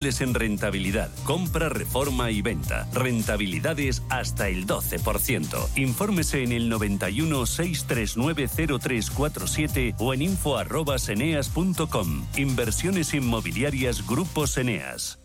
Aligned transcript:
en 0.00 0.32
rentabilidad, 0.32 1.10
compra, 1.24 1.68
reforma 1.68 2.30
y 2.30 2.40
venta. 2.40 2.88
Rentabilidades 2.92 4.04
hasta 4.10 4.48
el 4.48 4.64
12%. 4.64 5.76
Infórmese 5.76 6.44
en 6.44 6.52
el 6.52 6.68
91 6.68 7.46
639 7.46 8.46
0347 8.78 9.96
o 9.98 10.14
en 10.14 10.22
info@eneas.com. 10.22 12.26
Inversiones 12.36 13.12
inmobiliarias 13.12 14.06
Grupo 14.06 14.44
Eneas. 14.56 15.18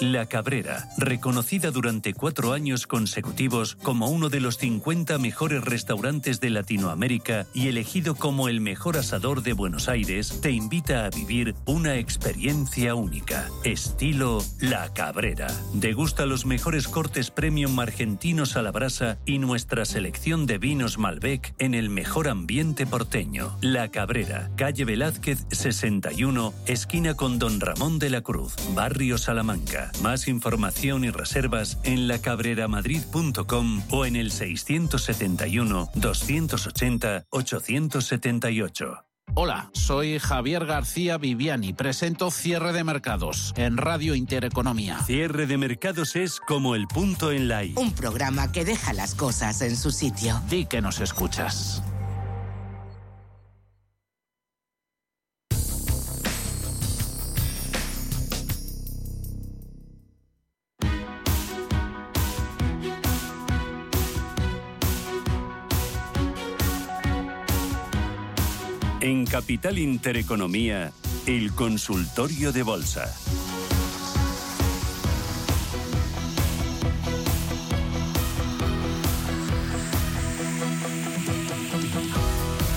La 0.00 0.26
Cabrera, 0.26 0.88
reconocida 0.96 1.70
durante 1.70 2.12
cuatro 2.12 2.52
años 2.52 2.86
consecutivos 2.86 3.76
como 3.82 4.08
uno 4.08 4.28
de 4.28 4.40
los 4.40 4.58
50 4.58 5.18
mejores 5.18 5.62
restaurantes 5.62 6.40
de 6.40 6.50
Latinoamérica 6.50 7.46
y 7.54 7.68
elegido 7.68 8.14
como 8.14 8.48
el 8.48 8.60
mejor 8.60 8.96
asador 8.96 9.42
de 9.42 9.52
Buenos 9.52 9.88
Aires, 9.88 10.40
te 10.40 10.50
invita 10.50 11.04
a 11.04 11.10
vivir 11.10 11.54
una 11.66 11.96
experiencia 11.96 12.94
única. 12.94 13.48
Estilo 13.64 14.42
La 14.60 14.92
Cabrera. 14.92 15.48
Degusta 15.74 16.26
los 16.26 16.46
mejores 16.46 16.88
cortes 16.88 17.30
premium 17.30 17.78
argentinos 17.78 18.56
a 18.56 18.62
la 18.62 18.72
brasa 18.72 19.18
y 19.24 19.38
nuestra 19.38 19.84
selección 19.84 20.46
de 20.46 20.58
vinos 20.58 20.98
Malbec 20.98 21.54
en 21.58 21.74
el 21.74 21.90
mejor 21.90 22.28
ambiente 22.28 22.86
porteño. 22.86 23.56
La 23.60 23.88
Cabrera, 23.88 24.50
calle 24.56 24.84
Velázquez 24.84 25.46
61, 25.50 26.52
esquina 26.66 27.14
con 27.14 27.38
Don 27.38 27.60
Ramón 27.60 27.98
de 27.98 28.10
la 28.10 28.20
Cruz, 28.20 28.54
barrio 28.74 29.18
Salamanca. 29.18 29.81
Más 30.02 30.28
información 30.28 31.04
y 31.04 31.10
reservas 31.10 31.78
en 31.84 32.08
lacabreramadrid.com 32.08 33.82
o 33.90 34.06
en 34.06 34.16
el 34.16 34.30
671 34.30 35.90
280 35.94 37.24
878. 37.30 39.04
Hola, 39.34 39.70
soy 39.72 40.18
Javier 40.18 40.66
García 40.66 41.16
Viviani. 41.16 41.72
Presento 41.72 42.30
Cierre 42.30 42.72
de 42.74 42.84
Mercados 42.84 43.54
en 43.56 43.78
Radio 43.78 44.14
Intereconomía. 44.14 44.98
Cierre 45.04 45.46
de 45.46 45.56
Mercados 45.56 46.16
es 46.16 46.38
como 46.38 46.74
el 46.74 46.86
punto 46.86 47.32
en 47.32 47.48
la 47.48 47.64
I. 47.64 47.72
Un 47.76 47.92
programa 47.92 48.52
que 48.52 48.66
deja 48.66 48.92
las 48.92 49.14
cosas 49.14 49.62
en 49.62 49.76
su 49.76 49.90
sitio. 49.90 50.38
Di 50.50 50.66
que 50.66 50.82
nos 50.82 51.00
escuchas. 51.00 51.82
En 69.02 69.26
Capital 69.26 69.80
Intereconomía, 69.80 70.92
el 71.26 71.52
consultorio 71.56 72.52
de 72.52 72.62
bolsa. 72.62 73.12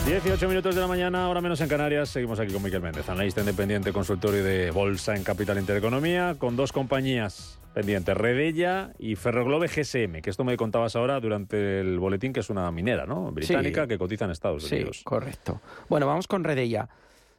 18 0.07 0.47
minutos 0.47 0.73
de 0.73 0.81
la 0.81 0.87
mañana, 0.87 1.25
ahora 1.25 1.41
menos 1.41 1.61
en 1.61 1.67
Canarias. 1.67 2.09
Seguimos 2.09 2.39
aquí 2.39 2.51
con 2.51 2.63
Miquel 2.63 2.81
Méndez, 2.81 3.07
analista 3.07 3.41
independiente, 3.41 3.93
consultorio 3.93 4.43
de 4.43 4.71
bolsa 4.71 5.15
en 5.15 5.23
Capital 5.23 5.59
Intereconomía, 5.59 6.37
con 6.39 6.55
dos 6.55 6.71
compañías 6.71 7.59
pendientes, 7.75 8.15
Redella 8.15 8.93
y 8.97 9.17
Ferroglobe 9.17 9.67
GSM, 9.67 10.21
que 10.21 10.29
esto 10.29 10.45
me 10.45 10.55
contabas 10.55 10.95
ahora 10.95 11.19
durante 11.19 11.81
el 11.81 11.99
boletín, 11.99 12.31
que 12.31 12.39
es 12.39 12.49
una 12.49 12.71
minera, 12.71 13.05
¿no? 13.05 13.33
Británica 13.33 13.85
que 13.85 13.97
cotiza 13.97 14.23
en 14.23 14.31
Estados 14.31 14.71
Unidos. 14.71 14.99
Sí, 14.99 15.03
correcto. 15.03 15.59
Bueno, 15.89 16.07
vamos 16.07 16.25
con 16.25 16.45
Redella. 16.45 16.87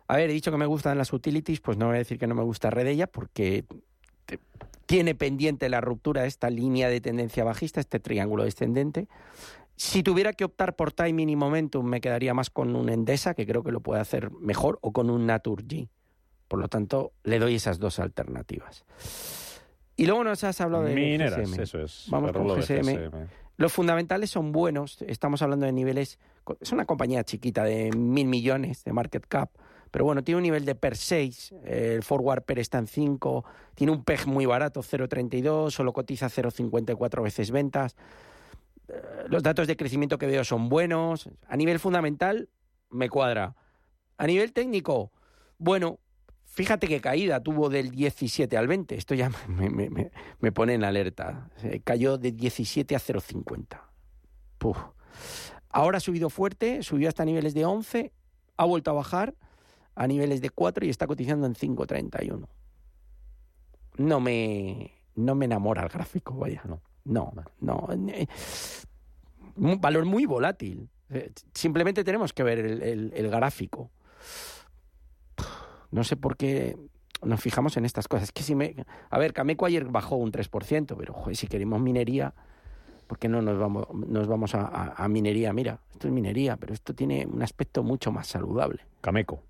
A 0.06 0.16
ver, 0.16 0.28
he 0.28 0.34
dicho 0.34 0.50
que 0.50 0.58
me 0.58 0.66
gustan 0.66 0.98
las 0.98 1.10
utilities, 1.14 1.60
pues 1.60 1.78
no 1.78 1.86
voy 1.86 1.94
a 1.94 1.98
decir 1.98 2.18
que 2.18 2.26
no 2.26 2.34
me 2.34 2.42
gusta 2.42 2.68
Redella, 2.68 3.06
porque 3.06 3.64
tiene 4.84 5.14
pendiente 5.14 5.70
la 5.70 5.80
ruptura 5.80 6.20
de 6.22 6.28
esta 6.28 6.50
línea 6.50 6.90
de 6.90 7.00
tendencia 7.00 7.42
bajista, 7.42 7.80
este 7.80 7.98
triángulo 7.98 8.44
descendente. 8.44 9.08
Si 9.74 10.02
tuviera 10.02 10.34
que 10.34 10.44
optar 10.44 10.76
por 10.76 10.92
timing 10.92 11.30
y 11.30 11.36
momentum, 11.36 11.86
me 11.86 12.02
quedaría 12.02 12.34
más 12.34 12.50
con 12.50 12.76
un 12.76 12.90
Endesa, 12.90 13.32
que 13.32 13.46
creo 13.46 13.64
que 13.64 13.72
lo 13.72 13.80
puede 13.80 14.02
hacer 14.02 14.30
mejor, 14.32 14.78
o 14.82 14.92
con 14.92 15.08
un 15.08 15.26
Naturgy. 15.26 15.88
Por 16.46 16.60
lo 16.60 16.68
tanto, 16.68 17.12
le 17.24 17.38
doy 17.38 17.54
esas 17.54 17.78
dos 17.78 17.98
alternativas. 17.98 18.84
Y 19.96 20.06
luego 20.06 20.24
nos 20.24 20.44
has 20.44 20.60
hablado 20.60 20.84
de 20.84 20.94
Mineras, 20.94 21.38
GSM. 21.50 21.62
eso 21.62 21.80
es. 21.80 22.06
Vamos 22.10 22.32
con 22.32 22.46
GSM. 22.46 23.10
Los 23.56 23.72
fundamentales 23.72 24.30
son 24.30 24.52
buenos. 24.52 25.00
Estamos 25.02 25.40
hablando 25.40 25.64
de 25.64 25.72
niveles. 25.72 26.18
Es 26.60 26.72
una 26.72 26.84
compañía 26.84 27.24
chiquita 27.24 27.64
de 27.64 27.90
mil 27.92 28.26
millones 28.26 28.84
de 28.84 28.92
market 28.92 29.24
cap. 29.26 29.50
Pero 29.90 30.04
bueno, 30.04 30.22
tiene 30.22 30.36
un 30.36 30.42
nivel 30.42 30.66
de 30.66 30.74
PER 30.74 30.94
6. 30.96 31.54
El 31.64 32.02
forward 32.02 32.42
PER 32.42 32.58
está 32.58 32.76
en 32.78 32.86
5. 32.86 33.44
Tiene 33.74 33.92
un 33.92 34.04
PEG 34.04 34.26
muy 34.26 34.44
barato, 34.44 34.82
0,32. 34.82 35.70
Solo 35.70 35.94
cotiza 35.94 36.26
0,54 36.26 37.22
veces 37.22 37.50
ventas. 37.50 37.96
Eh, 38.88 38.94
Los 39.28 39.42
datos 39.42 39.66
de 39.66 39.76
crecimiento 39.76 40.18
que 40.18 40.26
veo 40.26 40.44
son 40.44 40.68
buenos. 40.68 41.30
A 41.48 41.56
nivel 41.56 41.78
fundamental, 41.78 42.50
me 42.90 43.08
cuadra. 43.08 43.54
A 44.18 44.26
nivel 44.26 44.52
técnico, 44.52 45.12
bueno, 45.56 45.98
fíjate 46.56 46.88
qué 46.88 47.02
caída 47.02 47.42
tuvo 47.42 47.68
del 47.68 47.90
17 47.90 48.56
al 48.56 48.66
20. 48.66 48.94
Esto 48.96 49.14
ya 49.14 49.30
me, 50.40 50.52
pone 50.52 50.72
en 50.74 50.84
alerta. 50.84 51.50
Se 51.56 51.80
cayó 51.80 52.16
de 52.16 52.32
17 52.32 52.96
a 52.96 52.98
0,50. 52.98 53.78
Puf. 54.58 54.78
Ahora 55.68 55.98
ha 55.98 56.00
subido 56.00 56.30
fuerte, 56.30 56.82
subió 56.82 57.08
hasta 57.08 57.24
niveles 57.26 57.52
de 57.52 57.66
11, 57.66 58.12
ha 58.56 58.64
vuelto 58.64 58.90
a 58.90 58.94
bajar 58.94 59.34
a 59.94 60.06
niveles 60.06 60.40
de 60.40 60.48
4 60.48 60.86
y 60.86 60.88
está 60.88 61.06
cotizando 61.06 61.46
en 61.46 61.54
5,31. 61.54 62.48
No 63.98 64.20
me, 64.20 64.94
no 65.14 65.34
me 65.34 65.44
enamora 65.44 65.82
el 65.82 65.88
gráfico, 65.90 66.34
vaya. 66.34 66.62
No. 66.66 66.80
No, 67.04 67.32
no. 67.60 67.88
eh, 68.08 68.26
Un 69.56 69.78
valor 69.80 70.06
muy 70.06 70.24
volátil. 70.24 70.88
Eh, 71.10 71.30
Simplemente 71.52 72.02
tenemos 72.02 72.32
que 72.32 72.42
ver 72.42 72.58
el 72.58 73.28
gráfico. 73.30 73.90
No 75.90 76.04
sé 76.04 76.16
por 76.16 76.36
qué 76.36 76.76
nos 77.22 77.40
fijamos 77.40 77.76
en 77.76 77.84
estas 77.84 78.08
cosas. 78.08 78.32
Que 78.32 78.42
si 78.42 78.54
me... 78.54 78.74
A 79.10 79.18
ver, 79.18 79.32
Cameco 79.32 79.66
ayer 79.66 79.84
bajó 79.84 80.16
un 80.16 80.30
3%, 80.32 80.96
pero 80.96 81.12
joder, 81.14 81.36
si 81.36 81.46
queremos 81.46 81.80
minería, 81.80 82.34
¿por 83.06 83.18
qué 83.18 83.28
no 83.28 83.40
nos 83.42 83.58
vamos, 83.58 83.86
nos 83.94 84.26
vamos 84.26 84.54
a, 84.54 84.62
a- 84.66 85.04
a 85.04 85.08
minería? 85.08 85.52
Mira, 85.52 85.80
esto 85.92 86.08
es 86.08 86.12
minería, 86.12 86.56
pero 86.56 86.74
esto 86.74 86.94
tiene 86.94 87.26
un 87.26 87.42
aspecto 87.42 87.82
mucho 87.82 88.12
más 88.12 88.26
saludable. 88.26 88.84
Cameco. 89.00 89.42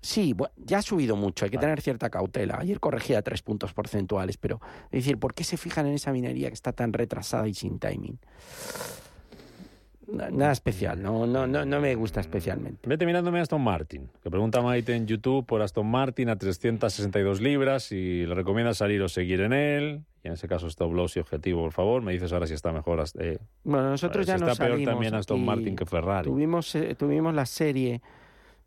Sí, 0.00 0.36
ya 0.58 0.78
ha 0.78 0.82
subido 0.82 1.16
mucho, 1.16 1.46
hay 1.46 1.50
que 1.50 1.56
tener 1.56 1.80
cierta 1.80 2.10
cautela. 2.10 2.58
Ayer 2.58 2.78
corregía 2.78 3.22
tres 3.22 3.40
puntos 3.40 3.72
porcentuales, 3.72 4.36
pero 4.36 4.60
es 4.90 5.00
decir, 5.02 5.18
¿por 5.18 5.32
qué 5.32 5.44
se 5.44 5.56
fijan 5.56 5.86
en 5.86 5.94
esa 5.94 6.12
minería 6.12 6.48
que 6.48 6.54
está 6.54 6.72
tan 6.72 6.92
retrasada 6.92 7.48
y 7.48 7.54
sin 7.54 7.78
timing? 7.78 8.18
Na- 10.06 10.30
Nada 10.30 10.52
especial, 10.52 11.00
no, 11.02 11.26
no, 11.26 11.46
no, 11.46 11.64
no 11.64 11.80
me 11.80 11.94
gusta 11.94 12.20
especialmente. 12.20 12.88
Vete 12.88 13.06
mirándome 13.06 13.38
a 13.38 13.42
Aston 13.42 13.62
Martin, 13.62 14.10
que 14.22 14.30
pregunta 14.30 14.60
Maite 14.60 14.94
en 14.94 15.06
YouTube 15.06 15.46
por 15.46 15.62
Aston 15.62 15.86
Martin 15.86 16.28
a 16.28 16.36
362 16.36 17.40
libras 17.40 17.90
y 17.92 18.26
le 18.26 18.34
recomienda 18.34 18.74
salir 18.74 19.00
o 19.02 19.08
seguir 19.08 19.40
en 19.40 19.52
él. 19.52 20.02
Y 20.22 20.28
en 20.28 20.34
ese 20.34 20.48
caso, 20.48 20.66
stop 20.68 20.92
loss 20.94 21.16
y 21.16 21.20
objetivo, 21.20 21.62
por 21.62 21.72
favor. 21.72 22.00
Me 22.02 22.12
dices 22.12 22.32
ahora 22.32 22.46
si 22.46 22.54
está 22.54 22.72
mejor. 22.72 23.02
eh, 23.18 23.38
Bueno, 23.62 23.90
nosotros 23.90 24.24
si 24.24 24.28
ya 24.28 24.34
está 24.36 24.46
nos 24.46 24.58
peor 24.58 24.70
salimos 24.72 24.92
también 24.94 25.14
Aston. 25.14 25.44
Martin 25.44 25.76
que 25.76 25.84
Ferrari. 25.84 26.24
Tuvimos, 26.30 26.74
eh, 26.74 26.94
tuvimos 26.94 27.34
la 27.34 27.44
serie 27.44 28.00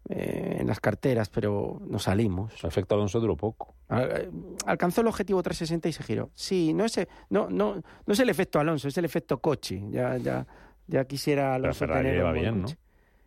eh, 0.09 0.58
en 0.59 0.68
las 0.68 0.80
carteras, 0.80 1.30
pero 1.30 1.81
nos 1.88 2.04
salimos. 2.04 2.64
Efecto 2.64 2.96
Alonso 2.96 3.19
duró 3.19 3.36
poco. 3.36 3.74
Al- 3.90 4.12
eh, 4.12 4.30
Alcanzó 4.68 5.02
el 5.02 5.08
objetivo 5.08 5.42
360 5.42 5.90
y 5.90 5.94
se 5.94 6.04
giró. 6.04 6.30
Sí, 6.36 6.74
no 6.74 6.86
es, 6.86 7.00
no, 7.30 7.50
no, 7.50 7.75
no 8.06 8.14
es 8.14 8.19
el 8.19 8.30
efecto 8.30 8.59
Alonso, 8.59 8.88
es 8.88 8.98
el 8.98 9.06
efecto 9.06 9.40
coche. 9.40 9.81
Ya, 9.90 10.16
ya, 10.18 10.46
ya 10.88 11.06
quisiera 11.06 11.44
Pero 11.44 11.56
Alonso 11.56 11.80
Ferrari 11.80 12.03
tener 12.03 12.18
lleva 12.18 12.30
un 12.30 12.34
buen 12.34 12.44
bien, 12.44 12.62
¿no? 12.62 12.68
coche. 12.68 12.78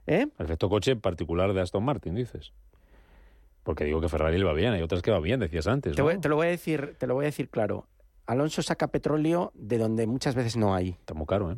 ¿Eh? 0.06 0.26
El 0.38 0.44
efecto 0.44 0.68
coche 0.68 0.96
particular 0.96 1.52
de 1.52 1.60
Aston 1.60 1.84
Martin, 1.84 2.14
dices. 2.14 2.52
Porque 3.62 3.84
digo 3.84 4.00
que 4.00 4.08
Ferrari 4.08 4.38
le 4.38 4.44
va 4.44 4.54
bien, 4.54 4.72
hay 4.72 4.82
otras 4.82 5.02
que 5.02 5.10
va 5.10 5.20
bien, 5.20 5.40
decías 5.40 5.66
antes. 5.66 5.94
Te, 5.94 6.02
¿no? 6.02 6.04
voy, 6.04 6.18
te 6.18 6.28
lo 6.28 6.36
voy 6.36 6.48
a 6.48 6.50
decir, 6.50 6.96
te 6.98 7.06
lo 7.06 7.14
voy 7.14 7.24
a 7.24 7.26
decir 7.26 7.48
claro. 7.48 7.86
Alonso 8.26 8.62
saca 8.62 8.88
petróleo 8.88 9.52
de 9.54 9.78
donde 9.78 10.06
muchas 10.06 10.34
veces 10.34 10.56
no 10.56 10.74
hay. 10.74 10.90
Está 10.90 11.14
muy 11.14 11.26
caro, 11.26 11.52
¿eh? 11.52 11.56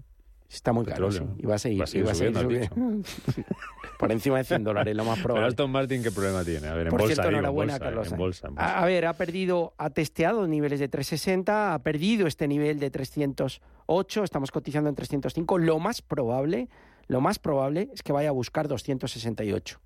Está 0.52 0.72
muy 0.72 0.84
caro, 0.84 1.10
sí. 1.10 1.22
Y 1.38 1.46
va 1.46 1.54
a 1.54 1.58
seguir, 1.58 1.80
Va 1.80 1.84
a 1.84 1.86
seguir 1.86 2.06
va 2.06 2.10
a 2.12 2.14
seguir 2.14 2.34
subiendo, 2.36 2.68
subiendo. 2.70 3.08
Por 3.98 4.12
encima 4.12 4.38
de 4.38 4.44
100 4.44 4.64
dólares, 4.64 4.94
lo 4.94 5.04
más 5.04 5.14
Pero 5.16 5.24
probable. 5.24 5.48
Aston 5.48 5.70
Martin, 5.70 6.02
¿qué 6.02 6.10
problema 6.10 6.44
tiene? 6.44 6.66
A 6.68 6.74
ver, 6.74 6.88
en 6.88 6.90
Por 6.90 7.00
bolsa, 7.00 7.14
cierto, 7.14 7.28
digo, 7.28 7.38
en 7.38 7.44
enhorabuena, 7.44 7.72
bolsa, 7.74 7.84
Carlos 7.84 8.06
en 8.06 8.10
Sainz. 8.10 8.18
bolsa, 8.18 8.48
en 8.48 8.54
bolsa. 8.56 8.78
A, 8.78 8.82
a 8.82 8.86
ver, 8.86 9.06
ha 9.06 9.12
perdido, 9.14 9.74
ha 9.78 9.90
testeado 9.90 10.46
niveles 10.46 10.80
de 10.80 10.88
360, 10.88 11.72
ha 11.74 11.78
perdido 11.82 12.26
este 12.26 12.48
nivel 12.48 12.78
de 12.80 12.90
308, 12.90 14.24
estamos 14.24 14.50
cotizando 14.50 14.88
en 14.88 14.94
305. 14.94 15.58
Lo 15.58 15.78
más 15.78 16.02
probable, 16.02 16.68
lo 17.06 17.20
más 17.20 17.38
probable 17.38 17.88
es 17.94 18.02
que 18.02 18.12
vaya 18.12 18.28
a 18.28 18.32
buscar 18.32 18.68
268. 18.68 19.80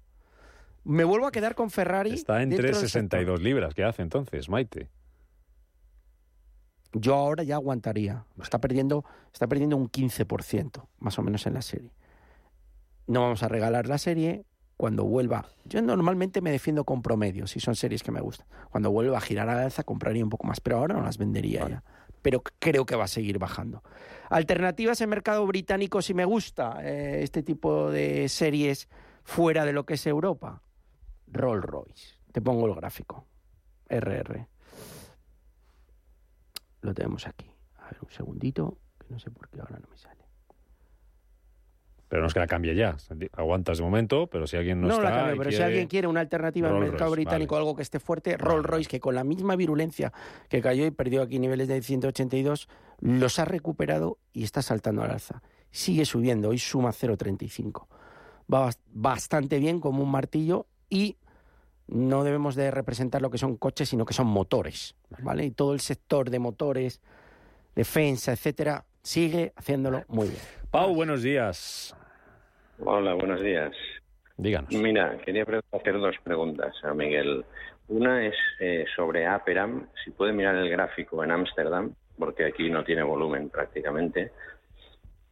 Me 0.84 1.04
vuelvo 1.04 1.26
a 1.26 1.32
quedar 1.32 1.54
con 1.54 1.70
Ferrari. 1.70 2.10
Está 2.12 2.42
en 2.42 2.50
dentro 2.50 2.66
del 2.66 2.74
sector. 2.74 2.90
362 3.10 3.42
libras. 3.42 3.74
¿Qué 3.74 3.84
hace 3.84 4.02
entonces, 4.02 4.48
Maite? 4.48 4.88
Yo 6.92 7.14
ahora 7.14 7.42
ya 7.42 7.56
aguantaría. 7.56 8.24
Está 8.42 8.60
perdiendo, 8.60 9.04
está 9.32 9.46
perdiendo 9.46 9.76
un 9.76 9.90
15%, 9.90 10.86
más 10.98 11.18
o 11.18 11.22
menos 11.22 11.46
en 11.46 11.54
la 11.54 11.62
serie. 11.62 11.90
No 13.06 13.22
vamos 13.22 13.42
a 13.42 13.48
regalar 13.48 13.86
la 13.86 13.98
serie. 13.98 14.44
cuando 14.76 15.04
vuelva, 15.04 15.46
yo 15.64 15.80
normalmente 15.80 16.42
me 16.42 16.50
defiendo 16.50 16.84
con 16.84 17.00
promedios, 17.00 17.52
si 17.52 17.60
son 17.60 17.76
series 17.76 18.02
que 18.02 18.12
me 18.12 18.20
gustan. 18.20 18.46
Cuando 18.70 18.90
vuelva 18.90 19.16
a 19.16 19.20
girar 19.22 19.48
a 19.48 19.54
la 19.54 19.62
alza 19.62 19.84
compraría 19.84 20.22
un 20.22 20.28
poco 20.28 20.46
más, 20.46 20.60
pero 20.60 20.76
ahora 20.76 20.94
no 20.94 21.02
las 21.02 21.16
vendería 21.16 21.66
ya. 21.66 21.82
Pero 22.20 22.42
creo 22.58 22.84
que 22.84 22.94
va 22.94 23.04
a 23.04 23.08
seguir 23.08 23.38
bajando. 23.38 23.82
Alternativas 24.28 25.00
en 25.00 25.08
mercado 25.08 25.46
británico 25.46 26.02
si 26.02 26.12
me 26.12 26.26
gusta 26.26 26.80
eh, 26.82 27.22
este 27.22 27.42
tipo 27.42 27.90
de 27.90 28.28
series 28.28 28.88
fuera 29.24 29.64
de 29.64 29.72
lo 29.72 29.86
que 29.86 29.94
es 29.94 30.06
Europa. 30.06 30.60
Rolls 31.28 31.64
Royce. 31.64 32.16
Te 32.32 32.42
pongo 32.42 32.66
el 32.66 32.74
gráfico. 32.74 33.24
RR. 33.88 34.46
Lo 36.86 36.94
tenemos 36.94 37.26
aquí. 37.26 37.50
A 37.78 37.86
ver, 37.86 37.98
un 38.00 38.10
segundito, 38.10 38.78
que 39.00 39.12
no 39.12 39.18
sé 39.18 39.30
por 39.30 39.48
qué 39.48 39.60
ahora 39.60 39.78
no 39.80 39.88
me 39.90 39.98
sale. 39.98 40.24
Pero 42.08 42.22
no 42.22 42.28
es 42.28 42.34
que 42.34 42.38
la 42.38 42.46
cambie 42.46 42.76
ya. 42.76 42.96
Aguantas 43.32 43.78
de 43.78 43.82
momento, 43.84 44.28
pero 44.28 44.46
si 44.46 44.56
alguien 44.56 44.80
no, 44.80 44.86
No, 44.86 44.94
está... 44.94 45.10
la 45.10 45.16
cambio, 45.16 45.38
pero 45.38 45.50
si 45.50 45.60
alguien 45.60 45.88
quiere 45.88 46.06
una 46.06 46.20
alternativa 46.20 46.68
Rolls 46.68 46.90
mercado 46.90 47.10
Royce, 47.10 47.16
británico, 47.24 47.56
vale. 47.56 47.62
algo 47.66 47.74
que 47.76 47.82
esté 47.82 47.98
fuerte, 47.98 48.36
Rolls 48.36 48.64
Royce, 48.64 48.88
que 48.88 49.00
con 49.00 49.16
la 49.16 49.24
misma 49.24 49.56
virulencia 49.56 50.12
que 50.48 50.60
cayó 50.62 50.86
y 50.86 50.92
perdió 50.92 51.22
aquí 51.22 51.40
niveles 51.40 51.66
de 51.66 51.82
182, 51.82 52.68
los 53.00 53.38
ha 53.40 53.44
recuperado 53.44 54.18
y 54.32 54.44
está 54.44 54.62
saltando 54.62 55.02
al 55.02 55.10
alza. 55.10 55.42
Sigue 55.72 56.04
subiendo, 56.04 56.50
hoy 56.50 56.58
suma 56.60 56.90
0,35. 56.92 57.88
Va 58.52 58.66
bas- 58.68 58.78
bastante 58.92 59.58
bien 59.58 59.80
como 59.80 60.04
un 60.04 60.10
martillo 60.12 60.68
y 60.88 61.16
no 61.88 62.24
debemos 62.24 62.54
de 62.54 62.70
representar 62.70 63.22
lo 63.22 63.30
que 63.30 63.38
son 63.38 63.56
coches, 63.56 63.88
sino 63.88 64.04
que 64.04 64.14
son 64.14 64.26
motores, 64.26 64.96
¿vale? 65.20 65.44
Y 65.44 65.50
todo 65.50 65.72
el 65.72 65.80
sector 65.80 66.30
de 66.30 66.38
motores, 66.38 67.00
defensa, 67.74 68.32
etcétera, 68.32 68.84
sigue 69.02 69.52
haciéndolo 69.56 70.02
muy 70.08 70.28
bien. 70.28 70.40
Pau, 70.70 70.94
buenos 70.94 71.22
días. 71.22 71.94
Hola, 72.78 73.14
buenos 73.14 73.40
días. 73.40 73.72
Díganos. 74.36 74.72
Mira, 74.72 75.16
quería 75.24 75.46
hacer 75.72 75.98
dos 75.98 76.16
preguntas 76.22 76.74
a 76.82 76.92
Miguel. 76.92 77.44
Una 77.88 78.26
es 78.26 78.34
eh, 78.60 78.84
sobre 78.94 79.26
Aperam, 79.26 79.88
si 80.04 80.10
puede 80.10 80.32
mirar 80.32 80.56
el 80.56 80.68
gráfico 80.68 81.22
en 81.22 81.30
Ámsterdam, 81.30 81.94
porque 82.18 82.44
aquí 82.44 82.68
no 82.68 82.84
tiene 82.84 83.02
volumen 83.02 83.48
prácticamente. 83.48 84.32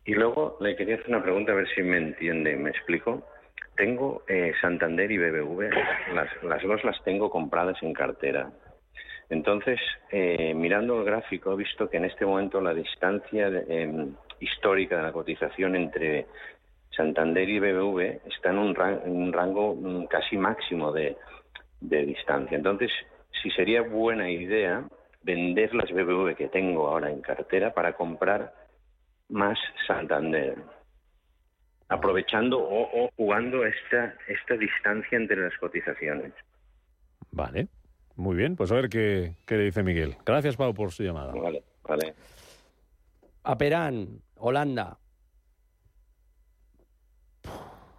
Y 0.04 0.14
luego 0.14 0.56
le 0.60 0.76
quería 0.76 0.94
hacer 0.94 1.08
una 1.08 1.22
pregunta 1.22 1.52
a 1.52 1.56
ver 1.56 1.68
si 1.74 1.82
me 1.82 1.98
entiende, 1.98 2.56
me 2.56 2.70
explico. 2.70 3.26
Tengo 3.76 4.22
eh, 4.28 4.52
Santander 4.60 5.10
y 5.10 5.18
BBV, 5.18 5.70
las, 6.14 6.42
las 6.42 6.62
dos 6.62 6.84
las 6.84 7.02
tengo 7.04 7.30
compradas 7.30 7.82
en 7.82 7.92
cartera. 7.92 8.50
Entonces, 9.30 9.80
eh, 10.10 10.54
mirando 10.54 10.98
el 10.98 11.04
gráfico, 11.04 11.52
he 11.52 11.56
visto 11.56 11.88
que 11.88 11.96
en 11.96 12.04
este 12.04 12.26
momento 12.26 12.60
la 12.60 12.74
distancia 12.74 13.48
em, 13.68 14.14
histórica 14.40 14.98
de 14.98 15.02
la 15.02 15.12
cotización 15.12 15.74
entre 15.76 16.26
Santander 16.90 17.48
y 17.48 17.58
BBV 17.58 18.20
está 18.26 18.50
en 18.50 18.58
un, 18.58 18.76
un 19.06 19.32
rango 19.32 19.74
mm, 19.74 20.06
casi 20.06 20.36
máximo 20.36 20.92
de, 20.92 21.16
de 21.80 22.04
distancia. 22.04 22.56
Entonces, 22.56 22.90
si 23.42 23.50
sería 23.50 23.82
buena 23.82 24.30
idea 24.30 24.84
vender 25.22 25.74
las 25.74 25.90
BBV 25.90 26.36
que 26.36 26.48
tengo 26.48 26.88
ahora 26.88 27.10
en 27.10 27.20
cartera 27.20 27.72
para 27.72 27.94
comprar 27.94 28.52
más 29.30 29.58
Santander, 29.86 30.56
aprovechando 31.88 32.58
o, 32.58 33.04
o 33.04 33.10
jugando 33.16 33.64
esta, 33.64 34.14
esta 34.28 34.56
distancia 34.56 35.16
entre 35.16 35.36
las 35.36 35.56
cotizaciones. 35.58 36.32
Vale. 37.30 37.68
Muy 38.16 38.36
bien, 38.36 38.54
pues 38.54 38.70
a 38.70 38.76
ver 38.76 38.88
qué, 38.88 39.34
qué 39.44 39.56
le 39.56 39.64
dice 39.64 39.82
Miguel. 39.82 40.16
Gracias, 40.24 40.56
Pau, 40.56 40.72
por 40.72 40.92
su 40.92 41.02
llamada. 41.02 41.32
Vale, 41.34 41.64
vale. 41.82 42.14
Aperán, 43.42 44.20
Holanda. 44.36 44.98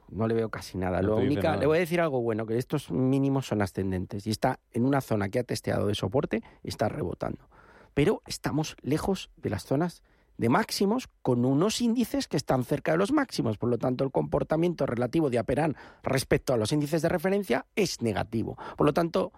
No 0.09 0.27
le 0.27 0.35
veo 0.35 0.49
casi 0.49 0.77
nada. 0.77 1.01
No 1.01 1.09
Lo 1.09 1.15
única, 1.17 1.49
nada. 1.49 1.57
le 1.57 1.65
voy 1.65 1.77
a 1.77 1.79
decir 1.81 1.99
algo 1.99 2.21
bueno, 2.21 2.45
que 2.45 2.57
estos 2.57 2.91
mínimos 2.91 3.47
son 3.47 3.61
ascendentes 3.61 4.25
y 4.25 4.29
está 4.29 4.59
en 4.71 4.85
una 4.85 5.01
zona 5.01 5.27
que 5.27 5.39
ha 5.39 5.43
testeado 5.43 5.87
de 5.87 5.95
soporte 5.95 6.41
y 6.63 6.69
está 6.69 6.87
rebotando. 6.87 7.49
Pero 7.93 8.21
estamos 8.25 8.77
lejos 8.81 9.29
de 9.35 9.49
las 9.49 9.65
zonas 9.65 10.01
de 10.37 10.49
máximos 10.49 11.09
con 11.21 11.45
unos 11.45 11.81
índices 11.81 12.27
que 12.27 12.37
están 12.37 12.63
cerca 12.63 12.91
de 12.91 12.97
los 12.97 13.11
máximos. 13.11 13.57
Por 13.57 13.69
lo 13.69 13.77
tanto, 13.77 14.03
el 14.03 14.11
comportamiento 14.11 14.85
relativo 14.85 15.29
de 15.29 15.39
Aperán 15.39 15.75
respecto 16.03 16.53
a 16.53 16.57
los 16.57 16.71
índices 16.71 17.01
de 17.01 17.09
referencia 17.09 17.65
es 17.75 18.01
negativo. 18.01 18.57
Por 18.77 18.85
lo 18.85 18.93
tanto, 18.93 19.31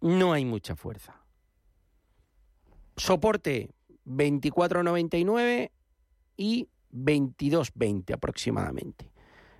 no 0.00 0.32
hay 0.32 0.44
mucha 0.44 0.76
fuerza. 0.76 1.16
Soporte 2.96 3.70
24.99 4.06 5.70
y 6.36 6.68
22.20 6.92 8.14
aproximadamente. 8.14 9.10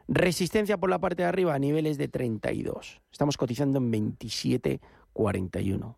Resistencia 0.08 0.78
por 0.78 0.90
la 0.90 0.98
parte 0.98 1.22
de 1.22 1.28
arriba 1.28 1.54
a 1.54 1.58
niveles 1.58 1.96
de 1.96 2.08
32. 2.08 3.00
Estamos 3.10 3.36
cotizando 3.36 3.78
en 3.78 3.92
27.41. 3.92 5.96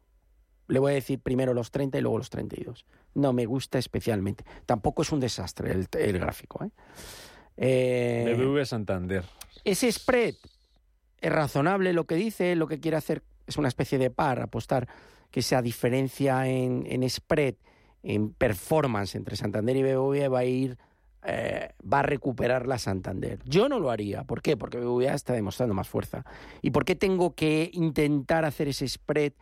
Le 0.69 0.78
voy 0.78 0.93
a 0.93 0.94
decir 0.94 1.20
primero 1.20 1.55
los 1.55 1.70
30 1.70 1.99
y 1.99 2.00
luego 2.00 2.19
los 2.19 2.31
32. 2.31 2.87
No 3.14 3.32
me 3.32 3.46
gusta 3.46 3.78
especialmente. 3.78 4.44
Tampoco 4.66 5.02
es 5.02 5.12
un 5.12 5.20
desastre 5.20 5.72
el, 5.72 5.88
el 5.99 6.19
gráfico. 6.19 6.64
¿eh? 6.64 6.70
Eh, 7.56 8.34
BBV 8.37 8.64
Santander. 8.64 9.25
ese 9.64 9.90
spread 9.93 10.34
es 11.20 11.32
razonable 11.32 11.93
lo 11.93 12.05
que 12.05 12.16
dice, 12.16 12.56
lo 12.56 12.66
que 12.66 12.81
quiere 12.81 12.96
hacer 12.96 13.22
es 13.46 13.56
una 13.56 13.69
especie 13.69 13.99
de 13.99 14.11
par, 14.11 14.40
apostar 14.40 14.88
que 15.31 15.40
esa 15.40 15.62
diferencia 15.62 16.46
en, 16.46 16.84
en 16.88 17.08
spread, 17.08 17.55
en 18.02 18.31
performance 18.32 19.14
entre 19.14 19.37
Santander 19.37 19.76
y 19.76 19.82
BBVA 19.82 20.28
va 20.28 20.40
a 20.40 20.44
ir, 20.44 20.78
eh, 21.25 21.70
va 21.90 22.00
a 22.00 22.02
recuperar 22.02 22.66
la 22.66 22.78
Santander. 22.78 23.38
Yo 23.44 23.69
no 23.69 23.81
lo 23.81 23.90
haría. 23.90 24.25
¿Por 24.25 24.43
qué? 24.43 24.56
Porque 24.56 24.78
BBVA 24.78 25.14
está 25.14 25.32
demostrando 25.32 25.75
más 25.75 25.88
fuerza. 25.88 26.25
¿Y 26.61 26.70
por 26.70 26.84
qué 26.84 26.94
tengo 26.94 27.34
que 27.34 27.70
intentar 27.72 28.44
hacer 28.44 28.69
ese 28.69 28.87
spread 28.87 29.32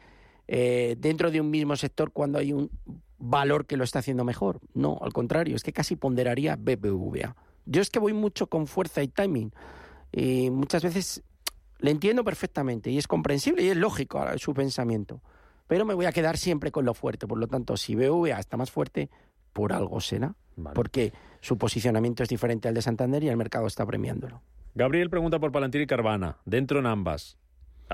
eh, 0.49 0.97
dentro 0.99 1.31
de 1.31 1.41
un 1.41 1.51
mismo 1.51 1.77
sector 1.77 2.13
cuando 2.13 2.39
hay 2.39 2.53
un 2.53 2.71
valor 3.19 3.67
que 3.67 3.77
lo 3.77 3.85
está 3.85 4.01
haciendo 4.01 4.25
mejor? 4.25 4.61
No, 4.75 4.99
al 5.01 5.13
contrario, 5.13 5.57
es 5.57 5.63
que 5.63 5.73
casi 5.73 5.97
ponderaría 5.97 6.57
BBVA. 6.57 7.37
Yo 7.65 7.81
es 7.81 7.91
que 7.91 7.99
voy 7.99 8.13
mucho 8.13 8.49
con 8.49 8.67
fuerza 8.67 9.03
y 9.03 9.09
timing. 9.09 9.53
Y 10.11 10.51
muchas 10.51 10.83
veces 10.83 11.23
le 11.79 11.91
entiendo 11.91 12.25
perfectamente 12.25 12.91
y 12.91 12.99
es 12.99 13.07
comprensible 13.07 13.63
y 13.63 13.69
es 13.69 13.77
lógico 13.77 14.19
ahora, 14.19 14.37
su 14.39 14.55
pensamiento. 14.55 15.21
Pero 15.67 15.85
me 15.85 15.95
voy 15.95 16.07
a 16.07 16.13
quedar 16.13 16.37
siempre 16.37 16.71
con 16.71 16.85
lo 16.85 16.95
fuerte. 16.95 17.27
Por 17.27 17.39
lo 17.39 17.47
tanto, 17.47 17.77
si 17.77 17.95
BVA 17.95 18.39
está 18.39 18.57
más 18.57 18.71
fuerte, 18.71 19.11
por 19.53 19.73
algo 19.73 20.01
será. 20.01 20.35
Vale. 20.57 20.75
Porque 20.75 21.13
su 21.41 21.57
posicionamiento 21.57 22.23
es 22.23 22.29
diferente 22.29 22.69
al 22.69 22.75
de 22.75 22.83
Santander 22.83 23.23
y 23.25 23.29
el 23.29 23.37
mercado 23.37 23.67
está 23.67 23.87
premiándolo. 23.87 24.43
Gabriel 24.75 25.11
pregunta 25.11 25.39
por 25.39 25.53
Palantir 25.53 25.83
y 25.83 25.87
Carvana, 25.87 26.39
dentro 26.45 26.79
en 26.79 26.87
ambas. 26.87 27.39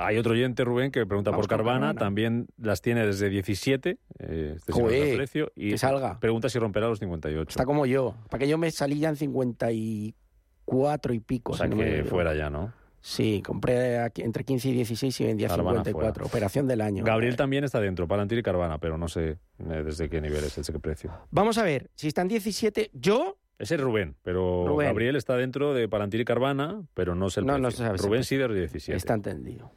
Hay 0.04 0.16
otro 0.18 0.32
oyente, 0.32 0.64
Rubén, 0.64 0.90
que 0.90 1.04
pregunta 1.06 1.30
Vamos 1.30 1.46
por 1.46 1.50
Carvana, 1.50 1.78
Carvana. 1.88 1.98
también 1.98 2.46
las 2.56 2.80
tiene 2.82 3.06
desde 3.06 3.28
17, 3.28 3.98
eh, 4.18 4.52
este 4.56 4.72
Joder, 4.72 5.16
precio, 5.16 5.52
y 5.56 5.70
que 5.70 5.78
salga. 5.78 6.18
pregunta 6.20 6.48
si 6.48 6.58
romperá 6.58 6.88
los 6.88 6.98
58. 6.98 7.48
Está 7.50 7.64
como 7.64 7.86
yo. 7.86 8.14
Para 8.30 8.40
que 8.40 8.48
yo 8.48 8.58
me 8.58 8.70
salí 8.70 8.98
ya 9.00 9.08
en 9.10 9.16
54 9.16 11.14
y 11.14 11.20
pico. 11.20 11.52
o 11.52 11.56
sea 11.56 11.66
si 11.66 11.70
no 11.70 11.76
me 11.76 11.84
que 11.84 12.04
fuera 12.04 12.34
ya, 12.34 12.50
¿no? 12.50 12.72
Sí, 13.00 13.42
compré 13.46 13.98
aquí 14.00 14.22
entre 14.22 14.42
15 14.44 14.68
y 14.70 14.72
16 14.72 15.20
y 15.20 15.24
vendía 15.24 15.46
Carvana 15.48 15.84
54. 15.84 16.26
Operación 16.26 16.66
del 16.66 16.80
año. 16.80 17.04
Gabriel 17.04 17.36
también 17.36 17.62
está 17.64 17.80
dentro, 17.80 18.08
Palantir 18.08 18.38
y 18.38 18.42
Carvana, 18.42 18.78
pero 18.78 18.98
no 18.98 19.06
sé 19.08 19.38
eh, 19.60 19.82
desde 19.84 20.08
qué 20.10 20.20
nivel 20.20 20.42
es, 20.44 20.56
desde 20.56 20.72
qué 20.72 20.80
precio. 20.80 21.12
Vamos 21.30 21.58
a 21.58 21.62
ver, 21.62 21.90
si 21.94 22.08
están 22.08 22.26
17, 22.26 22.90
yo 22.92 23.38
Ese 23.58 23.76
es 23.76 23.80
Rubén, 23.80 24.16
pero 24.22 24.66
Rubén. 24.66 24.88
Gabriel 24.88 25.14
está 25.16 25.36
dentro 25.36 25.74
de 25.74 25.88
Palantir 25.88 26.20
y 26.20 26.24
Carvana, 26.24 26.82
pero 26.94 27.14
no 27.14 27.30
sé 27.30 27.40
el 27.40 27.46
No, 27.46 27.52
precio. 27.54 27.62
no 27.62 27.70
se 27.70 27.76
sabe 27.78 27.98
Rubén 27.98 28.24
sí 28.24 28.36
de 28.36 28.48
17. 28.52 28.96
Está 28.96 29.14
entendido. 29.14 29.70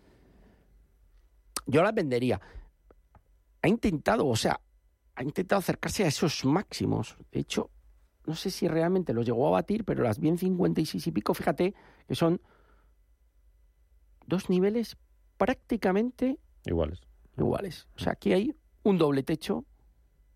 Yo 1.71 1.81
las 1.81 1.93
vendería. 1.95 2.41
Ha 3.61 3.67
intentado, 3.67 4.27
o 4.27 4.35
sea, 4.35 4.59
ha 5.15 5.23
intentado 5.23 5.59
acercarse 5.59 6.03
a 6.03 6.07
esos 6.07 6.43
máximos. 6.43 7.17
De 7.31 7.39
hecho, 7.39 7.69
no 8.25 8.35
sé 8.35 8.51
si 8.51 8.67
realmente 8.67 9.13
los 9.13 9.25
llegó 9.25 9.47
a 9.47 9.51
batir, 9.51 9.85
pero 9.85 10.03
las 10.03 10.19
bien 10.19 10.37
56 10.37 11.07
y 11.07 11.11
pico, 11.11 11.33
fíjate 11.33 11.73
que 12.07 12.15
son 12.15 12.41
dos 14.27 14.49
niveles 14.49 14.97
prácticamente 15.37 16.37
Iguales. 16.65 16.99
iguales. 17.37 17.87
O 17.95 17.99
sea, 17.99 18.13
aquí 18.13 18.33
hay 18.33 18.55
un 18.83 18.97
doble 18.97 19.23
techo 19.23 19.65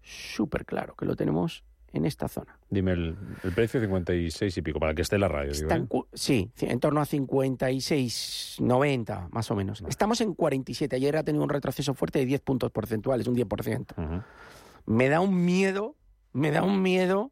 súper 0.01 0.65
claro, 0.65 0.95
que 0.95 1.05
lo 1.05 1.15
tenemos 1.15 1.63
en 1.95 2.05
esta 2.05 2.27
zona. 2.27 2.57
Dime 2.69 2.91
el, 2.93 3.15
el 3.43 3.51
precio 3.53 3.79
56 3.81 4.57
y 4.57 4.61
pico, 4.61 4.79
para 4.79 4.93
que 4.93 5.01
esté 5.01 5.15
en 5.15 5.21
la 5.21 5.27
radio. 5.27 5.51
digo, 5.51 5.63
Está 5.63 5.75
en 5.75 5.83
¿eh? 5.83 5.87
cu- 5.87 6.07
sí, 6.13 6.51
en 6.61 6.79
torno 6.79 7.01
a 7.01 7.05
56, 7.05 8.57
90 8.59 9.29
más 9.31 9.49
o 9.51 9.55
menos. 9.55 9.83
Estamos 9.87 10.21
en 10.21 10.33
47. 10.33 10.95
Ayer 10.95 11.17
ha 11.17 11.23
tenido 11.23 11.43
un 11.43 11.49
retroceso 11.49 11.93
fuerte 11.93 12.19
de 12.19 12.25
10 12.25 12.41
puntos 12.41 12.71
porcentuales, 12.71 13.27
un 13.27 13.35
10%. 13.35 13.93
Ujú. 13.97 14.23
Me 14.85 15.09
da 15.09 15.19
un 15.21 15.43
miedo, 15.45 15.95
me 16.33 16.51
da 16.51 16.63
un 16.63 16.81
miedo. 16.81 17.31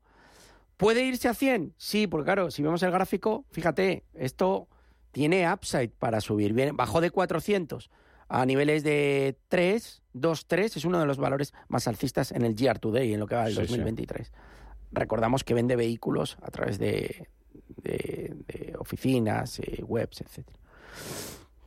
¿Puede 0.78 1.04
irse 1.06 1.28
a 1.28 1.34
100? 1.34 1.74
Sí, 1.78 2.08
porque 2.08 2.26
claro, 2.26 2.52
si 2.52 2.64
vemos 2.64 2.82
el 2.84 2.92
gráfico, 2.92 3.46
fíjate, 3.52 4.04
esto 4.14 4.68
tiene 5.12 5.52
upside 5.52 5.90
para 5.90 6.20
subir. 6.20 6.54
Bien, 6.54 6.76
bajó 6.76 7.00
de 7.00 7.12
400 7.12 7.90
a 8.30 8.46
niveles 8.46 8.84
de 8.84 9.38
3, 9.50 10.02
2, 10.14 10.46
3, 10.48 10.78
es 10.78 10.86
uno 10.86 11.00
de 11.00 11.06
los 11.06 11.18
valores 11.18 11.54
más 11.68 11.88
alcistas 11.88 12.32
en 12.32 12.44
el 12.44 12.56
GR 12.56 12.80
Today, 12.80 13.14
en 13.14 13.20
lo 13.20 13.28
que 13.28 13.36
va 13.36 13.46
del 13.46 13.54
Sí, 13.54 13.62
sí. 13.62 13.68
2023. 13.68 14.32
Recordamos 14.92 15.44
que 15.44 15.54
vende 15.54 15.76
vehículos 15.76 16.38
a 16.42 16.52
través 16.52 16.78
de, 16.80 17.28
de- 17.84 18.36
de 18.48 18.76
oficinas, 18.78 19.60
eh, 19.60 19.84
webs, 19.84 20.22
etc. 20.22 20.48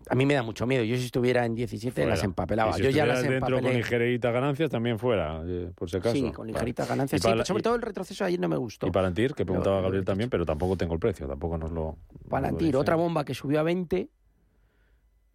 A 0.08 0.14
mí 0.14 0.24
me 0.24 0.34
da 0.34 0.44
mucho 0.44 0.66
miedo. 0.68 0.84
Yo 0.84 0.96
si 0.96 1.06
estuviera 1.06 1.44
en 1.44 1.56
17 1.56 2.06
las 2.06 2.22
empapelaba. 2.22 2.72
Si 2.74 2.82
Yo 2.84 2.90
ya 2.90 3.04
las 3.06 3.22
dentro 3.24 3.40
con 3.40 3.54
empapelé. 3.54 3.78
ligerita 3.78 4.30
ganancias 4.30 4.70
también 4.70 5.00
fuera, 5.00 5.42
eh, 5.44 5.72
por 5.74 5.90
si 5.90 5.96
acaso. 5.96 6.14
Sí, 6.14 6.30
con 6.30 6.46
ligerita 6.46 6.84
Vale. 6.84 6.90
ganancia. 6.90 7.16
Y 7.16 7.18
Sí, 7.18 7.26
para- 7.26 7.44
sobre 7.44 7.58
y- 7.60 7.62
todo 7.64 7.74
el 7.74 7.82
retroceso 7.82 8.22
de 8.22 8.28
ayer 8.28 8.38
no 8.40 8.48
me 8.48 8.56
gustó. 8.56 8.86
Y 8.86 8.92
Palantir, 8.92 9.34
que 9.34 9.44
preguntaba 9.44 9.78
Lo- 9.78 9.82
Gabriel 9.82 10.04
también, 10.04 10.30
pero 10.30 10.46
tampoco 10.46 10.76
tengo 10.76 10.94
el 10.94 11.00
precio, 11.00 11.26
tampoco 11.26 11.58
nos 11.58 11.72
lo... 11.72 11.96
Palantir, 12.28 12.66
nos 12.68 12.74
lo 12.74 12.80
otra 12.82 12.94
bomba 12.94 13.24
que 13.24 13.34
subió 13.34 13.58
a 13.58 13.64
20. 13.64 14.08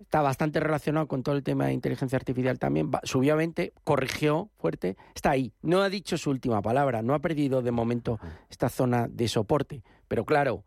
Está 0.01 0.21
bastante 0.21 0.59
relacionado 0.59 1.07
con 1.07 1.23
todo 1.23 1.35
el 1.35 1.43
tema 1.43 1.67
de 1.67 1.73
inteligencia 1.73 2.17
artificial 2.17 2.59
también. 2.59 2.91
Subió 3.03 3.33
a 3.33 3.35
20, 3.37 3.73
corrigió 3.83 4.49
fuerte. 4.57 4.97
Está 5.15 5.31
ahí. 5.31 5.53
No 5.61 5.81
ha 5.81 5.89
dicho 5.89 6.17
su 6.17 6.29
última 6.29 6.61
palabra. 6.61 7.01
No 7.01 7.13
ha 7.13 7.19
perdido 7.19 7.61
de 7.61 7.71
momento 7.71 8.19
esta 8.49 8.69
zona 8.69 9.07
de 9.07 9.27
soporte. 9.27 9.83
Pero 10.07 10.25
claro, 10.25 10.65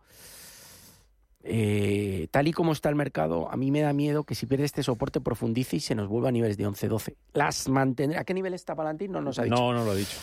eh, 1.42 2.28
tal 2.30 2.48
y 2.48 2.52
como 2.52 2.72
está 2.72 2.88
el 2.88 2.94
mercado, 2.94 3.50
a 3.50 3.56
mí 3.56 3.70
me 3.70 3.80
da 3.80 3.92
miedo 3.92 4.24
que 4.24 4.34
si 4.34 4.46
pierde 4.46 4.64
este 4.64 4.82
soporte 4.82 5.20
profundice 5.20 5.76
y 5.76 5.80
se 5.80 5.94
nos 5.94 6.08
vuelva 6.08 6.30
a 6.30 6.32
niveles 6.32 6.56
de 6.56 6.66
11-12. 6.66 7.16
Las 7.34 7.68
mantendrá. 7.68 8.20
¿A 8.20 8.24
qué 8.24 8.32
nivel 8.32 8.54
está 8.54 8.74
Palantir? 8.74 9.10
No 9.10 9.20
nos 9.20 9.38
ha 9.38 9.42
dicho. 9.44 9.54
No, 9.54 9.72
no 9.74 9.84
lo 9.84 9.90
ha 9.90 9.94
dicho. 9.94 10.16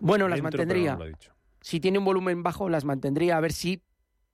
bueno, 0.00 0.26
las 0.26 0.42
Dentro, 0.42 0.58
mantendría. 0.58 0.96
no. 0.96 1.04
Si 1.60 1.80
tiene 1.80 1.98
un 1.98 2.04
volumen 2.04 2.42
bajo, 2.42 2.68
las 2.68 2.84
mantendría 2.84 3.36
a 3.36 3.40
ver 3.40 3.52
si 3.52 3.82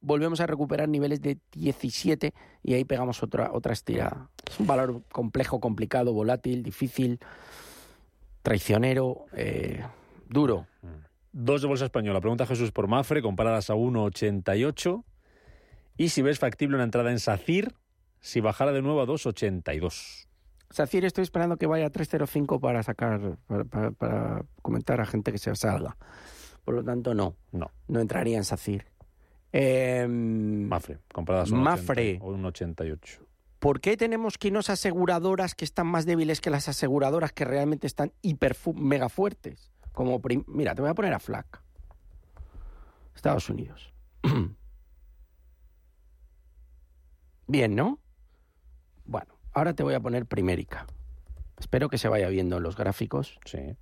volvemos 0.00 0.40
a 0.40 0.46
recuperar 0.46 0.88
niveles 0.88 1.20
de 1.20 1.38
17 1.52 2.32
y 2.62 2.74
ahí 2.74 2.84
pegamos 2.84 3.22
otra, 3.22 3.50
otra 3.52 3.72
estirada. 3.72 4.28
Es 4.48 4.58
un 4.60 4.66
valor 4.66 5.02
complejo, 5.12 5.60
complicado, 5.60 6.12
volátil, 6.12 6.62
difícil, 6.62 7.18
traicionero, 8.42 9.26
eh, 9.32 9.84
duro. 10.28 10.66
Dos 11.32 11.62
de 11.62 11.68
bolsa 11.68 11.84
española. 11.84 12.20
Pregunta 12.20 12.46
Jesús 12.46 12.72
por 12.72 12.88
Mafre, 12.88 13.22
comparadas 13.22 13.70
a 13.70 13.74
1,88. 13.74 15.04
Y 15.96 16.08
si 16.08 16.22
ves 16.22 16.38
factible 16.38 16.76
una 16.76 16.84
entrada 16.84 17.10
en 17.12 17.20
SACIR, 17.20 17.74
si 18.20 18.40
bajara 18.40 18.72
de 18.72 18.82
nuevo 18.82 19.00
a 19.00 19.06
2,82. 19.06 20.26
Sacir, 20.70 21.04
estoy 21.04 21.22
esperando 21.22 21.56
que 21.56 21.66
vaya 21.66 21.86
a 21.86 21.90
305 21.90 22.60
para 22.60 22.82
sacar, 22.82 23.38
para, 23.46 23.64
para- 23.64 23.90
para 23.92 24.44
comentar 24.62 25.00
a 25.00 25.06
gente 25.06 25.32
que 25.32 25.38
se 25.38 25.54
salga. 25.56 25.96
Por 26.64 26.74
lo 26.74 26.84
tanto, 26.84 27.14
no, 27.14 27.34
No, 27.52 27.70
no 27.88 28.00
entraría 28.00 28.36
en 28.36 28.44
Sacir. 28.44 28.86
Eh, 29.52 30.06
Mafre, 30.08 30.98
comparadas 31.12 31.50
a 31.50 31.54
1,80 31.54 31.62
Mafre. 31.62 32.18
o 32.22 32.32
1,88. 32.32 33.20
¿Por 33.58 33.80
qué 33.80 33.96
tenemos 33.96 34.38
que 34.38 34.48
unas 34.48 34.70
aseguradoras 34.70 35.54
que 35.54 35.64
están 35.64 35.86
más 35.86 36.06
débiles 36.06 36.40
que 36.40 36.50
las 36.50 36.68
aseguradoras 36.68 37.32
que 37.32 37.44
realmente 37.44 37.86
están 37.86 38.12
hiper 38.22 38.56
mega 38.74 39.08
fuertes? 39.08 39.70
Como 39.92 40.20
Mira, 40.46 40.74
te 40.74 40.80
voy 40.80 40.90
a 40.90 40.94
poner 40.94 41.12
a 41.12 41.18
FLAC. 41.18 41.62
Estados 43.14 43.50
Unidos. 43.50 43.92
Bien, 47.46 47.74
¿no? 47.74 47.98
Bueno, 49.04 49.34
ahora 49.52 49.74
te 49.74 49.82
voy 49.82 49.94
a 49.94 50.00
poner 50.00 50.24
Primérica. 50.24 50.86
Espero 51.58 51.90
que 51.90 51.98
se 51.98 52.08
vaya 52.08 52.28
viendo 52.28 52.56
en 52.56 52.62
los 52.62 52.76
gráficos. 52.76 53.38
Sí. 53.44 53.76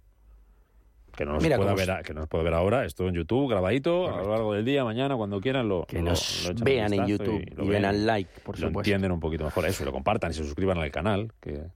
Que 1.19 1.25
no 1.27 1.33
nos 1.33 1.43
Mira 1.43 1.57
pueda 1.57 1.75
ver, 1.75 1.91
a- 1.91 2.03
que 2.05 2.15
no 2.15 2.21
nos 2.21 2.29
puede 2.29 2.45
ver 2.45 2.55
ahora, 2.55 2.85
esto 2.85 3.09
en 3.09 3.15
YouTube, 3.15 3.51
grabadito, 3.51 4.07
a 4.09 4.19
lo 4.23 4.31
largo 4.31 4.55
del 4.55 4.65
día, 4.65 4.85
mañana, 4.85 5.17
cuando 5.17 5.41
quieran, 5.41 5.69
lo 5.69 5.85
Que 5.85 5.97
lo- 5.99 6.11
nos 6.11 6.49
lo 6.49 6.65
vean 6.65 6.93
en 6.93 7.07
YouTube 7.09 7.45
lo 7.57 7.65
y, 7.65 7.69
den 7.71 7.85
al 7.85 8.07
like, 8.07 8.31
por 8.43 8.55
lo 8.57 8.69
supuesto. 8.69 8.89
entienden 8.89 9.11
un 9.11 9.19
poquito 9.19 9.43
mejor 9.43 9.67
eso, 9.67 9.83
y 9.83 9.87
lo 9.87 9.91
compartan 9.91 10.31
y 10.31 10.35
se 10.35 10.45
suscriban 10.45 10.79
al 10.79 10.93
canal, 10.93 11.33
que 11.41 11.73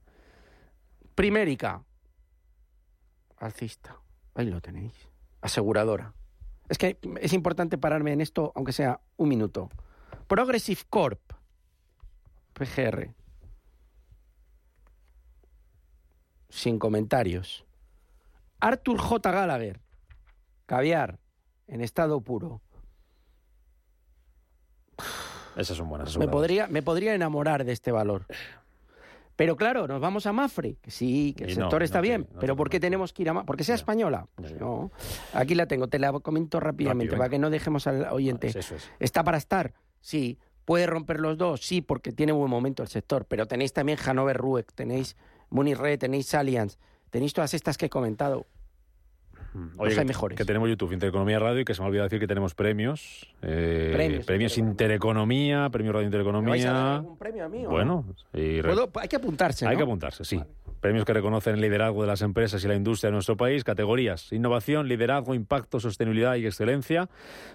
Primérica. 1.13 1.83
Alcista. 3.35 3.97
Ahí 4.33 4.45
lo 4.49 4.61
tenéis. 4.61 4.93
Aseguradora. 5.41 6.13
Es 6.69 6.77
que 6.77 6.97
es 7.19 7.33
importante 7.33 7.77
pararme 7.77 8.13
en 8.13 8.21
esto, 8.21 8.53
aunque 8.55 8.71
sea 8.71 9.01
un 9.17 9.27
minuto. 9.27 9.69
Progressive 10.27 10.79
Corp. 10.89 11.19
PGR. 12.53 13.13
Sin 16.49 16.79
comentarios. 16.79 17.65
Arthur 18.63 18.97
J. 18.97 19.31
Gallagher. 19.31 19.81
Caviar. 20.65 21.19
En 21.67 21.81
estado 21.81 22.21
puro. 22.21 22.61
esas 25.57 25.75
son 25.75 25.89
buenas. 25.89 26.17
Me 26.17 26.27
podría, 26.27 26.67
me 26.67 26.81
podría 26.81 27.13
enamorar 27.13 27.65
de 27.65 27.73
este 27.73 27.91
valor. 27.91 28.25
Pero 29.35 29.57
claro, 29.57 29.87
nos 29.87 29.99
vamos 29.99 30.27
a 30.27 30.33
Mafre, 30.33 30.77
que 30.81 30.91
sí, 30.91 31.33
que 31.35 31.45
el 31.45 31.49
Y 31.49 31.55
sector 31.55 31.81
no 31.81 31.85
está 31.85 32.01
bien, 32.01 32.27
no 32.31 32.39
pero 32.39 32.55
¿por 32.55 32.69
qué 32.69 32.79
tenemos 32.79 33.11
que 33.11 33.23
ir 33.23 33.29
a 33.29 33.33
Mafre? 33.33 33.47
¿Porque 33.47 33.63
sea 33.63 33.75
española? 33.75 34.27
Pues 34.35 34.53
no. 34.53 34.91
Aquí 35.33 35.55
la 35.55 35.65
tengo, 35.65 35.87
te 35.87 35.97
la 35.99 36.13
comento 36.19 36.59
rápidamente 36.59 37.11
Rápido, 37.11 37.17
para 37.17 37.29
que 37.29 37.39
no 37.39 37.49
dejemos 37.49 37.87
al 37.87 38.05
oyente. 38.11 38.47
Eso 38.47 38.75
es. 38.75 38.89
¿Está 38.99 39.23
para 39.23 39.37
estar? 39.37 39.73
Sí. 39.99 40.37
¿Puede 40.65 40.85
romper 40.85 41.19
los 41.19 41.37
dos? 41.37 41.61
Sí, 41.65 41.81
porque 41.81 42.13
tiene 42.13 42.31
buen 42.31 42.49
momento 42.49 42.83
el 42.83 42.89
sector. 42.89 43.25
Pero 43.25 43.47
tenéis 43.47 43.73
también 43.73 43.97
Hanover 44.05 44.37
Rueck, 44.37 44.71
tenéis 44.73 45.17
Munirre, 45.49 45.97
tenéis 45.97 46.33
Allianz, 46.33 46.77
tenéis 47.13 47.31
todas 47.33 47.53
estas 47.53 47.77
que 47.77 47.85
he 47.85 47.89
comentado. 47.89 48.45
Oye, 49.77 49.91
hay 49.91 49.99
que, 49.99 50.05
mejores. 50.05 50.35
que 50.35 50.45
tenemos 50.45 50.67
YouTube, 50.67 50.93
Intereconomía 50.93 51.37
Radio, 51.37 51.59
y 51.61 51.65
que 51.65 51.75
se 51.75 51.81
me 51.81 51.85
ha 51.85 51.89
olvidado 51.89 52.07
decir 52.07 52.19
que 52.19 52.25
tenemos 52.25 52.55
premios. 52.55 53.27
eh, 53.43 53.91
Premios, 53.93 54.25
premios 54.25 54.57
Intereconomía, 54.57 55.69
Premio 55.69 55.91
Radio 55.93 56.09
¿Me 56.09 56.49
vais 56.49 56.65
a 56.65 56.71
dar 56.71 56.73
Intereconomía. 56.73 56.95
algún 56.95 57.17
premio 57.19 57.45
a 57.45 57.49
mí 57.49 57.61
no? 57.61 57.69
Bueno, 57.69 58.05
y 58.33 58.61
re- 58.61 58.73
¿Puedo? 58.73 58.89
hay 58.99 59.07
que 59.07 59.15
apuntarse, 59.15 59.67
hay 59.67 59.73
¿no? 59.73 59.77
que 59.77 59.83
apuntarse, 59.83 60.25
sí. 60.25 60.41
Premios 60.79 61.05
que 61.05 61.13
reconocen 61.13 61.53
el 61.53 61.61
liderazgo 61.61 62.01
de 62.01 62.07
las 62.07 62.23
empresas 62.23 62.65
y 62.65 62.67
la 62.67 62.73
industria 62.75 63.09
de 63.09 63.13
nuestro 63.13 63.37
país, 63.37 63.63
categorías 63.63 64.33
innovación, 64.33 64.87
liderazgo, 64.87 65.35
impacto, 65.35 65.79
sostenibilidad 65.79 66.35
y 66.35 66.47
excelencia. 66.47 67.07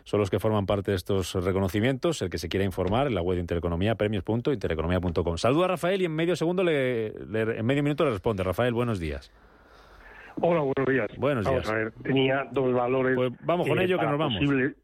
Son 0.05 0.21
los 0.21 0.31
que 0.31 0.38
forman 0.38 0.67
parte 0.67 0.93
de 0.93 0.97
estos 0.97 1.35
reconocimientos. 1.35 2.23
El 2.23 2.31
que 2.31 2.38
se 2.38 2.49
quiera 2.49 2.65
informar 2.65 3.09
en 3.09 3.17
la 3.17 3.23
web 3.23 3.35
de 3.35 3.41
Intereconomía, 3.41 3.97
premios.intereconomía.com. 3.97 5.37
Saluda 5.37 5.65
a 5.65 5.69
Rafael 5.69 6.00
y 6.00 6.05
en 6.05 6.12
medio 6.12 6.37
segundo 6.37 6.62
le, 6.62 7.11
le- 7.27 7.59
en 7.59 7.67
medio 7.67 7.83
minuto 7.83 8.05
le 8.05 8.12
responde. 8.12 8.45
Rafael, 8.45 8.73
buenos 8.73 9.00
días. 9.00 9.31
Hola, 10.40 10.61
buenos 10.61 10.87
días. 10.88 11.09
Buenos 11.18 11.45
vamos 11.45 11.62
días. 11.62 11.71
a 11.75 11.76
ver, 11.78 11.92
tenía 12.02 12.47
dos 12.52 12.73
valores. 12.73 13.16
Pues 13.16 13.33
vamos 13.40 13.68
con 13.68 13.78
eh, 13.80 13.85
ello, 13.85 13.99
que 13.99 14.07
nos 14.07 14.18
vamos. 14.18 14.35
posible- 14.38 14.75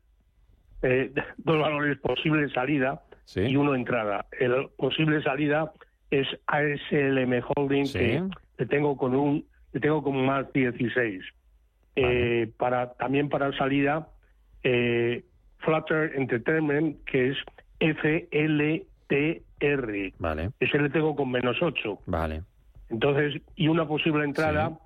eh, 0.82 1.12
dos 1.38 1.58
valores 1.60 1.98
posible 2.00 2.48
salida 2.50 3.02
Sí. 3.24 3.40
y 3.40 3.56
uno 3.56 3.74
entrada. 3.74 4.26
El 4.38 4.68
posible 4.76 5.22
salida 5.22 5.72
es 6.10 6.26
ASLM 6.46 7.42
Holding, 7.56 7.86
Sí. 7.86 7.98
que 7.98 8.22
le 8.58 8.66
tengo 8.66 8.96
con 8.96 9.14
un 9.14 9.46
le 9.72 9.80
tengo 9.80 10.02
con 10.02 10.24
más 10.24 10.52
16. 10.52 11.24
Eh, 11.96 12.52
para 12.58 12.92
también 12.94 13.28
para 13.28 13.52
salida 13.56 14.08
eh, 14.62 15.24
Flutter 15.58 16.12
Entertainment, 16.16 17.02
que 17.04 17.30
es 17.30 17.36
FLTR. 17.80 18.82
Vale, 20.18 20.50
Ese 20.60 20.78
le 20.78 20.90
tengo 20.90 21.16
con 21.16 21.30
menos 21.30 21.56
8. 21.60 22.00
vale. 22.06 22.42
Entonces, 22.90 23.40
y 23.56 23.66
una 23.68 23.86
posible 23.88 24.24
entrada, 24.24 24.78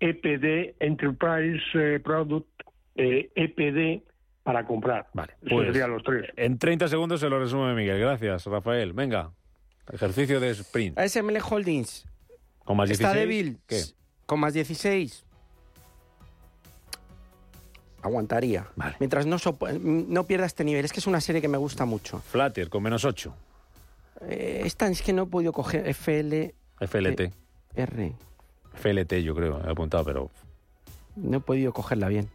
EPD, 0.00 0.76
Enterprise 0.80 1.62
eh, 1.74 2.00
Product, 2.00 2.46
eh, 2.96 3.30
EPD, 3.34 4.02
para 4.42 4.64
comprar. 4.66 5.08
Vale, 5.12 5.34
pues- 5.48 5.68
serían 5.68 5.90
los 5.90 6.02
tres. 6.02 6.30
En 6.36 6.58
30 6.58 6.88
segundos 6.88 7.20
se 7.20 7.28
lo 7.28 7.38
resume 7.38 7.74
Miguel. 7.74 7.98
Gracias, 7.98 8.46
Rafael. 8.46 8.92
Venga, 8.92 9.32
ejercicio 9.92 10.38
de 10.40 10.50
sprint. 10.50 10.98
ASML 10.98 11.38
Holdings, 11.48 12.06
Con 12.64 12.76
más 12.76 12.88
16. 12.88 13.08
Está 13.08 13.18
débil. 13.18 13.58
¿Qué? 13.66 13.80
Con 14.26 14.40
más 14.40 14.54
16. 14.54 15.24
Aguantaría. 18.02 18.68
Vale. 18.76 18.94
Mientras 19.00 19.26
no, 19.26 19.36
no 19.80 20.24
pierda 20.24 20.46
este 20.46 20.62
nivel. 20.62 20.84
Es 20.84 20.92
que 20.92 21.00
es 21.00 21.06
una 21.08 21.20
serie 21.20 21.40
que 21.40 21.48
me 21.48 21.58
gusta 21.58 21.84
mucho. 21.84 22.20
Flutter 22.20 22.68
con 22.68 22.82
menos 22.82 23.04
8. 23.04 23.34
Eh, 24.28 24.62
esta 24.64 24.86
es 24.88 25.02
que 25.02 25.12
no 25.12 25.24
he 25.24 25.26
podido 25.26 25.52
coger 25.52 25.92
FLR. 25.92 26.54
FLT. 26.80 27.32
FLT 28.76 29.22
yo 29.22 29.34
creo, 29.34 29.60
he 29.66 29.70
apuntado, 29.70 30.04
pero... 30.04 30.30
No 31.16 31.38
he 31.38 31.40
podido 31.40 31.72
cogerla 31.72 32.08
bien. 32.08 32.28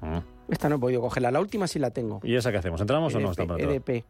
mm. 0.00 0.18
Esta 0.50 0.68
no 0.68 0.76
he 0.76 0.78
podido 0.78 1.00
cogerla. 1.00 1.30
La 1.30 1.40
última 1.40 1.66
sí 1.66 1.78
la 1.78 1.90
tengo. 1.90 2.20
¿Y 2.24 2.34
esa 2.36 2.50
qué 2.52 2.58
hacemos? 2.58 2.80
¿Entramos 2.80 3.14
o 3.14 3.20
no? 3.20 3.32
EDP, 3.32 3.40
Está? 3.40 3.56
EDP. 3.56 4.04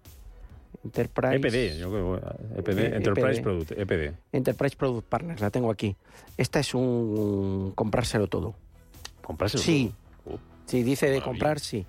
Enterprise. 0.84 1.36
EPD, 1.36 1.78
yo 1.78 1.90
creo. 1.90 2.16
EPD, 2.56 2.78
Eh, 2.78 2.96
Enterprise 2.96 3.38
EPD. 3.38 3.42
Product, 3.42 3.72
EPD. 3.72 4.14
Enterprise 4.32 4.76
Product 4.76 5.06
Partners. 5.08 5.40
La 5.40 5.50
tengo 5.50 5.70
aquí. 5.70 5.94
Esta 6.36 6.58
es 6.60 6.74
un 6.74 7.72
comprárselo 7.76 8.26
todo. 8.26 8.54
¿Comprarse? 9.22 9.58
Sí. 9.58 9.92
Uh, 10.24 10.36
Sí, 10.64 10.82
dice 10.82 11.10
de 11.10 11.20
comprar, 11.20 11.60
sí. 11.60 11.84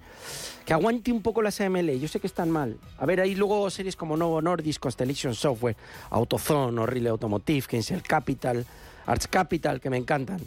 Que 0.65 0.73
aguante 0.73 1.11
un 1.11 1.21
poco 1.21 1.41
las 1.41 1.61
AML. 1.61 1.97
Yo 1.99 2.07
sé 2.07 2.19
que 2.19 2.27
están 2.27 2.49
mal. 2.51 2.77
A 2.97 3.05
ver, 3.05 3.21
hay 3.21 3.33
luego 3.35 3.69
series 3.69 3.95
como 3.95 4.17
Novo 4.17 4.41
Nordisk, 4.41 4.81
Constellation 4.81 5.33
Software, 5.35 5.77
AutoZone, 6.09 6.79
O'Reilly 6.81 7.07
Automotive, 7.07 7.65
Kinsel 7.67 8.01
Capital, 8.03 8.65
Arts 9.05 9.27
Capital, 9.27 9.79
que 9.79 9.89
me 9.89 9.98
encantan. 9.98 10.39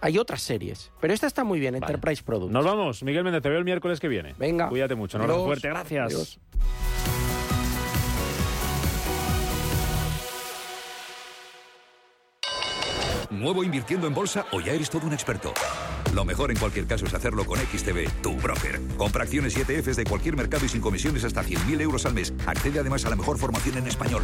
Hay 0.00 0.18
otras 0.18 0.42
series, 0.42 0.92
pero 1.00 1.14
esta 1.14 1.26
está 1.26 1.42
muy 1.42 1.58
bien, 1.58 1.72
Vale. 1.74 1.86
Enterprise 1.86 2.22
Products. 2.22 2.52
Nos 2.52 2.64
vamos. 2.64 3.02
Miguel 3.02 3.24
Méndez, 3.24 3.42
te 3.42 3.48
veo 3.48 3.58
el 3.58 3.64
miércoles 3.64 3.98
que 3.98 4.08
viene. 4.08 4.34
Venga. 4.38 4.68
Cuídate 4.68 4.94
mucho. 4.94 5.16
Abrazo 5.16 5.34
Adiós. 5.34 5.46
fuerte. 5.46 5.68
Gracias. 5.68 6.06
Adiós. 6.06 6.38
¿Nuevo 13.30 13.64
invirtiendo 13.64 14.06
en 14.06 14.14
bolsa 14.14 14.46
o 14.52 14.60
ya 14.60 14.72
eres 14.72 14.90
todo 14.90 15.06
un 15.06 15.12
experto? 15.12 15.52
Lo 16.14 16.24
mejor 16.24 16.50
en 16.50 16.58
cualquier 16.58 16.86
caso 16.86 17.06
es 17.06 17.14
hacerlo 17.14 17.44
con 17.44 17.58
XTB, 17.58 18.22
tu 18.22 18.34
broker. 18.36 18.80
Compra 18.96 19.24
acciones 19.24 19.56
y 19.56 19.60
ETFs 19.60 19.96
de 19.96 20.04
cualquier 20.04 20.36
mercado 20.36 20.64
y 20.64 20.68
sin 20.68 20.80
comisiones 20.80 21.24
hasta 21.24 21.42
100.000 21.42 21.80
euros 21.82 22.06
al 22.06 22.14
mes. 22.14 22.32
Accede 22.46 22.78
además 22.78 23.04
a 23.04 23.10
la 23.10 23.16
mejor 23.16 23.38
formación 23.38 23.78
en 23.78 23.86
español. 23.86 24.22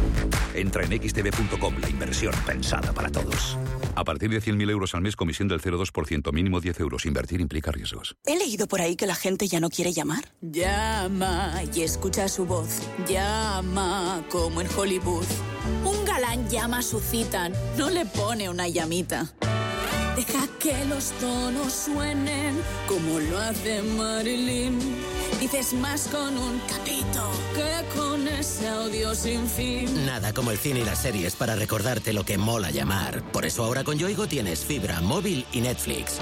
Entra 0.55 0.83
en 0.83 0.91
xtb.com, 0.91 1.75
la 1.79 1.89
inversión 1.89 2.33
pensada 2.45 2.93
para 2.93 3.09
todos. 3.09 3.57
A 3.95 4.03
partir 4.03 4.31
de 4.31 4.41
100.000 4.41 4.71
euros 4.71 4.95
al 4.95 5.01
mes, 5.01 5.15
comisión 5.15 5.47
del 5.47 5.61
0,2%, 5.61 6.33
mínimo 6.33 6.59
10 6.59 6.79
euros. 6.79 7.05
Invertir 7.05 7.41
implica 7.41 7.71
riesgos. 7.71 8.15
He 8.25 8.37
leído 8.37 8.67
por 8.67 8.81
ahí 8.81 8.95
que 8.95 9.05
la 9.05 9.15
gente 9.15 9.47
ya 9.47 9.59
no 9.59 9.69
quiere 9.69 9.93
llamar. 9.93 10.23
Llama 10.41 11.61
y 11.75 11.81
escucha 11.81 12.27
su 12.27 12.45
voz. 12.45 12.81
Llama 13.07 14.23
como 14.29 14.61
en 14.61 14.67
Hollywood. 14.75 15.25
Un 15.85 16.05
galán 16.05 16.49
llama 16.49 16.79
a 16.79 16.81
su 16.81 16.99
cita, 16.99 17.49
no 17.77 17.89
le 17.89 18.05
pone 18.05 18.49
una 18.49 18.67
Deja 18.93 20.47
que 20.59 20.85
los 20.85 21.09
tonos 21.19 21.73
suenen 21.73 22.55
como 22.87 23.19
lo 23.19 23.39
hace 23.39 23.81
Marilyn. 23.81 24.77
Dices 25.41 25.73
más 25.73 26.07
con 26.09 26.37
un 26.37 26.59
capito 26.69 27.31
que 27.55 27.99
con 27.99 28.27
ese 28.27 28.67
audio 28.67 29.15
sin 29.15 29.47
fin. 29.47 30.05
Nada 30.05 30.31
como 30.31 30.51
el 30.51 30.59
cine 30.59 30.81
y 30.81 30.85
las 30.85 31.01
series 31.01 31.35
para 31.35 31.55
recordarte 31.55 32.13
lo 32.13 32.23
que 32.23 32.37
mola 32.37 32.69
llamar. 32.69 33.23
Por 33.31 33.45
eso 33.45 33.63
ahora 33.63 33.83
con 33.83 33.97
Yoigo 33.97 34.27
tienes 34.27 34.63
fibra, 34.63 35.01
móvil 35.01 35.43
y 35.51 35.61
Netflix. 35.61 36.19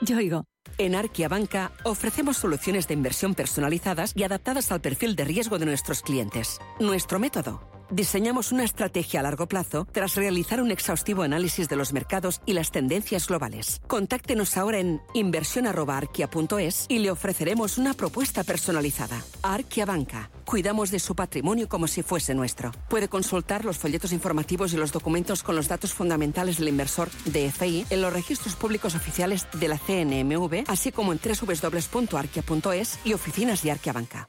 Yoigo. 0.00 0.44
En 0.78 0.94
Arquia 0.94 1.28
Banca 1.28 1.72
ofrecemos 1.84 2.38
soluciones 2.38 2.88
de 2.88 2.94
inversión 2.94 3.34
personalizadas 3.34 4.12
y 4.14 4.22
adaptadas 4.22 4.72
al 4.72 4.80
perfil 4.80 5.14
de 5.14 5.24
riesgo 5.24 5.58
de 5.58 5.66
nuestros 5.66 6.00
clientes. 6.00 6.58
Nuestro 6.80 7.18
método 7.18 7.77
diseñamos 7.90 8.52
una 8.52 8.64
estrategia 8.64 9.20
a 9.20 9.22
largo 9.22 9.46
plazo 9.46 9.86
tras 9.92 10.14
realizar 10.14 10.60
un 10.60 10.70
exhaustivo 10.70 11.22
análisis 11.22 11.68
de 11.68 11.76
los 11.76 11.92
mercados 11.92 12.40
y 12.46 12.52
las 12.52 12.70
tendencias 12.70 13.26
globales. 13.28 13.80
Contáctenos 13.86 14.56
ahora 14.56 14.78
en 14.78 15.00
inversión.arquia.es 15.14 16.86
y 16.88 16.98
le 16.98 17.10
ofreceremos 17.10 17.78
una 17.78 17.94
propuesta 17.94 18.44
personalizada. 18.44 19.22
Arquia 19.42 19.86
Banca. 19.86 20.30
Cuidamos 20.44 20.90
de 20.90 20.98
su 20.98 21.14
patrimonio 21.14 21.68
como 21.68 21.86
si 21.86 22.02
fuese 22.02 22.34
nuestro. 22.34 22.72
Puede 22.88 23.08
consultar 23.08 23.64
los 23.64 23.76
folletos 23.76 24.12
informativos 24.12 24.72
y 24.72 24.76
los 24.76 24.92
documentos 24.92 25.42
con 25.42 25.56
los 25.56 25.68
datos 25.68 25.92
fundamentales 25.92 26.58
del 26.58 26.68
inversor 26.68 27.10
DFI 27.26 27.86
en 27.90 28.00
los 28.00 28.12
registros 28.12 28.54
públicos 28.54 28.94
oficiales 28.94 29.46
de 29.52 29.68
la 29.68 29.78
CNMV, 29.78 30.64
así 30.68 30.92
como 30.92 31.12
en 31.12 31.20
www.arquia.es 31.22 32.98
y 33.04 33.12
oficinas 33.12 33.62
de 33.62 33.70
Arquia 33.70 33.92
Banca. 33.92 34.28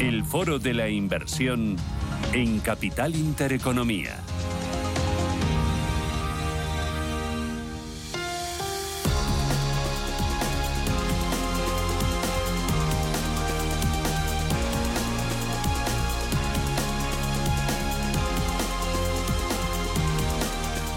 El 0.00 0.24
foro 0.24 0.58
de 0.58 0.72
la 0.72 0.88
inversión 0.88 1.76
en 2.32 2.60
Capital 2.60 3.14
Intereconomía. 3.14 4.16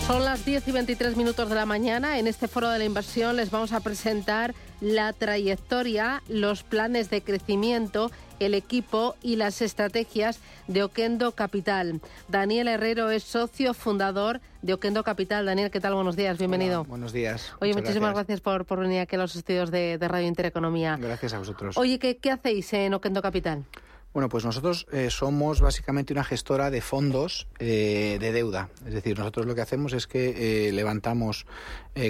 Son 0.07 0.23
las 0.23 0.45
10 0.45 0.65
y 0.67 0.71
23 0.71 1.17
minutos 1.17 1.49
de 1.49 1.55
la 1.55 1.65
mañana. 1.65 2.19
En 2.19 2.27
este 2.27 2.47
foro 2.47 2.69
de 2.69 2.79
la 2.79 2.85
inversión 2.85 3.35
les 3.35 3.51
vamos 3.51 3.73
a 3.73 3.81
presentar 3.81 4.55
la 4.79 5.11
trayectoria, 5.11 6.23
los 6.29 6.63
planes 6.63 7.09
de 7.09 7.21
crecimiento, 7.21 8.11
el 8.43 8.53
equipo 8.53 9.15
y 9.21 9.35
las 9.35 9.61
estrategias 9.61 10.39
de 10.67 10.83
Oquendo 10.83 11.33
Capital. 11.33 12.01
Daniel 12.27 12.67
Herrero 12.67 13.09
es 13.09 13.23
socio 13.23 13.73
fundador 13.73 14.41
de 14.61 14.73
Oquendo 14.73 15.03
Capital. 15.03 15.45
Daniel, 15.45 15.71
¿qué 15.71 15.79
tal? 15.79 15.95
Buenos 15.95 16.15
días, 16.15 16.37
bienvenido. 16.37 16.85
buenos 16.85 17.13
días. 17.13 17.53
Oye, 17.59 17.73
muchísimas 17.73 18.13
gracias, 18.13 18.41
por, 18.41 18.65
por, 18.65 18.79
venir 18.79 18.99
aquí 18.99 19.15
a 19.15 19.19
los 19.19 19.35
estudios 19.35 19.71
de, 19.71 19.97
Radio 19.99 20.27
Intereconomía. 20.27 20.97
Gracias 20.99 21.33
a 21.33 21.39
vosotros. 21.39 21.77
Oye, 21.77 21.99
¿qué, 21.99 22.17
qué 22.17 22.31
hacéis 22.31 22.71
en 22.73 22.93
Oquendo 22.93 23.21
Capital? 23.21 23.65
Bueno, 24.13 24.29
pues 24.29 24.45
nosotros 24.45 24.85
eh, 24.91 25.09
somos 25.09 25.59
básicamente 25.59 26.13
una 26.13 26.23
gestora 26.23 26.69
de 26.69 26.81
fondos 26.81 27.47
eh, 27.57 28.17
de 28.19 28.31
deuda. 28.31 28.69
Es 28.85 28.93
decir, 28.93 29.17
nosotros 29.17 29.47
lo 29.47 29.55
que 29.55 29.61
hacemos 29.61 29.91
es 29.93 30.05
que 30.05 30.67
eh, 30.67 30.71
levantamos, 30.71 31.47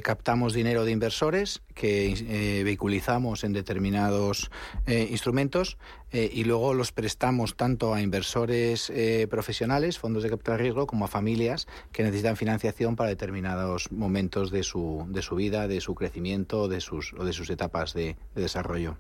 captamos 0.01 0.53
dinero 0.53 0.83
de 0.85 0.91
inversores 0.91 1.61
que 1.73 2.61
vehiculizamos 2.63 3.43
en 3.43 3.51
determinados 3.51 4.49
instrumentos 4.87 5.77
y 6.13 6.43
luego 6.43 6.73
los 6.73 6.91
prestamos 6.91 7.55
tanto 7.55 7.93
a 7.93 8.01
inversores 8.01 8.91
profesionales, 9.29 9.99
fondos 9.99 10.23
de 10.23 10.29
capital 10.29 10.59
riesgo, 10.59 10.87
como 10.87 11.05
a 11.05 11.07
familias 11.07 11.67
que 11.91 12.03
necesitan 12.03 12.37
financiación 12.37 12.95
para 12.95 13.09
determinados 13.09 13.91
momentos 13.91 14.51
de 14.51 14.63
su, 14.63 15.05
de 15.09 15.21
su 15.21 15.35
vida, 15.35 15.67
de 15.67 15.81
su 15.81 15.95
crecimiento 15.95 16.67
de 16.67 16.81
sus, 16.81 17.13
o 17.13 17.23
de 17.25 17.33
sus 17.33 17.49
etapas 17.49 17.93
de, 17.93 18.15
desarrollo. 18.35 18.97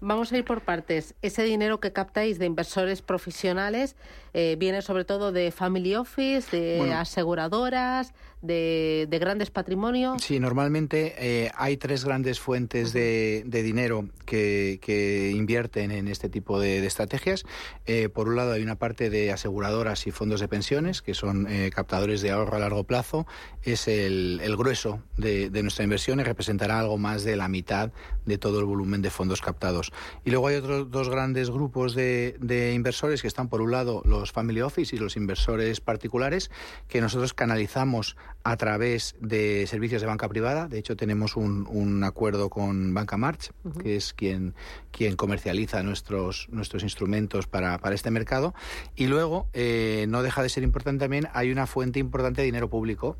Vamos 0.00 0.32
a 0.32 0.38
ir 0.38 0.44
por 0.44 0.62
partes. 0.62 1.14
Ese 1.22 1.42
dinero 1.44 1.80
que 1.80 1.92
captáis 1.92 2.38
de 2.38 2.46
inversores 2.46 3.02
profesionales 3.02 3.96
eh, 4.32 4.56
viene 4.58 4.82
sobre 4.82 5.04
todo 5.04 5.32
de 5.32 5.50
family 5.50 5.94
office, 5.94 6.56
de 6.56 6.92
aseguradoras, 6.92 8.12
de, 8.42 9.18
grandes 9.20 9.50
patrimonios. 9.50 10.22
Sí, 10.22 10.40
normalmente 10.40 11.14
eh, 11.18 11.50
hay 11.56 11.76
tres 11.76 12.04
grandes 12.04 12.40
fuentes 12.40 12.92
de, 12.92 13.44
dinero 13.46 14.08
que, 14.24 15.32
invierten 15.34 15.90
en 15.90 16.08
este 16.08 16.28
tipo 16.28 16.49
de, 16.58 16.84
estrategias. 16.86 17.44
Eh, 17.86 18.08
por 18.08 18.28
un 18.28 18.36
lado 18.36 18.52
hay 18.52 18.62
una 18.62 18.76
parte 18.76 19.10
de 19.10 19.30
aseguradoras 19.30 20.06
y 20.06 20.10
fondos 20.10 20.40
de 20.40 20.48
pensiones, 20.48 21.02
que 21.02 21.14
son 21.14 21.46
captadores 21.74 22.22
de 22.22 22.30
ahorro 22.30 22.56
a 22.56 22.60
largo 22.60 22.84
plazo. 22.84 23.26
Es 23.62 23.86
el, 23.86 24.40
grueso 24.56 25.02
de, 25.16 25.50
nuestra 25.62 25.84
inversión 25.84 26.20
y 26.20 26.24
representará 26.24 26.78
algo 26.80 26.98
más 26.98 27.22
de 27.24 27.36
la 27.36 27.48
mitad 27.48 27.92
de 28.24 28.38
todo 28.38 28.60
el 28.60 28.66
volumen 28.66 29.02
de 29.02 29.10
fondos 29.10 29.40
captados. 29.40 29.92
Y 30.24 30.30
luego 30.30 30.48
hay 30.48 30.56
otros 30.56 30.90
dos 30.90 31.08
grandes 31.08 31.50
grupos 31.50 31.94
de, 31.94 32.36
de 32.40 32.72
inversores 32.72 33.22
que 33.22 33.28
están, 33.28 33.48
por 33.48 33.60
un 33.60 33.70
lado, 33.70 34.02
los 34.04 34.32
family 34.32 34.62
office 34.62 34.96
y 34.96 34.98
los 34.98 35.16
inversores 35.16 35.80
particulares, 35.80 36.50
que 36.88 37.00
nosotros 37.00 37.34
canalizamos 37.34 38.16
a 38.42 38.56
través 38.56 39.16
de 39.20 39.66
servicios 39.66 40.00
de 40.00 40.06
banca 40.06 40.28
privada. 40.28 40.68
De 40.68 40.78
hecho, 40.78 40.96
tenemos 40.96 41.36
un, 41.36 41.66
un 41.68 42.04
acuerdo 42.04 42.48
con 42.48 42.94
Banca 42.94 43.16
March, 43.16 43.52
que 43.82 43.96
es 43.96 44.12
quien, 44.12 44.54
quien 44.90 45.16
comercializa 45.16 45.82
nuestros, 45.82 46.39
nuestros 46.48 46.82
instrumentos 46.82 47.46
para, 47.46 47.78
para 47.78 47.94
este 47.94 48.10
mercado. 48.10 48.54
Y 48.96 49.06
luego, 49.06 49.48
eh, 49.52 50.06
no 50.08 50.22
deja 50.22 50.42
de 50.42 50.48
ser 50.48 50.62
importante 50.62 51.04
también, 51.04 51.28
hay 51.32 51.50
una 51.50 51.66
fuente 51.66 51.98
importante 51.98 52.42
de 52.42 52.46
dinero 52.46 52.70
público 52.70 53.16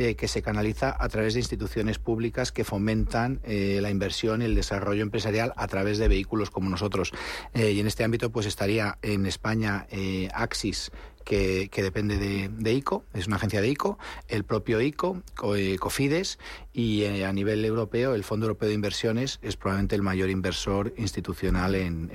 eh, 0.00 0.14
que 0.14 0.28
se 0.28 0.42
canaliza 0.42 0.94
a 0.96 1.08
través 1.08 1.34
de 1.34 1.40
instituciones 1.40 1.98
públicas 1.98 2.52
que 2.52 2.62
fomentan 2.62 3.40
eh, 3.42 3.80
la 3.82 3.90
inversión 3.90 4.42
y 4.42 4.44
el 4.44 4.54
desarrollo 4.54 5.02
empresarial 5.02 5.52
a 5.56 5.66
través 5.66 5.98
de 5.98 6.06
vehículos 6.06 6.50
como 6.50 6.70
nosotros. 6.70 7.10
Eh, 7.52 7.72
y 7.72 7.80
en 7.80 7.88
este 7.88 8.04
ámbito 8.04 8.30
pues 8.30 8.46
estaría 8.46 8.96
en 9.02 9.26
España 9.26 9.88
Axis, 10.32 10.92
que, 11.24 11.68
depende 11.76 12.16
de, 12.16 12.72
ICO, 12.72 13.04
es 13.12 13.26
una 13.26 13.36
agencia 13.36 13.60
de 13.60 13.68
ICO, 13.68 13.98
el 14.28 14.44
propio 14.44 14.80
ICO, 14.80 15.22
COFIDES, 15.34 16.38
y 16.72 17.04
a 17.04 17.32
nivel 17.34 17.62
europeo 17.66 18.14
el 18.14 18.24
Fondo 18.24 18.46
Europeo 18.46 18.68
de 18.68 18.74
Inversiones 18.74 19.38
es 19.42 19.56
probablemente 19.56 19.94
el 19.94 20.02
mayor 20.02 20.30
inversor 20.30 20.94
institucional 20.96 21.74
en, 21.74 22.10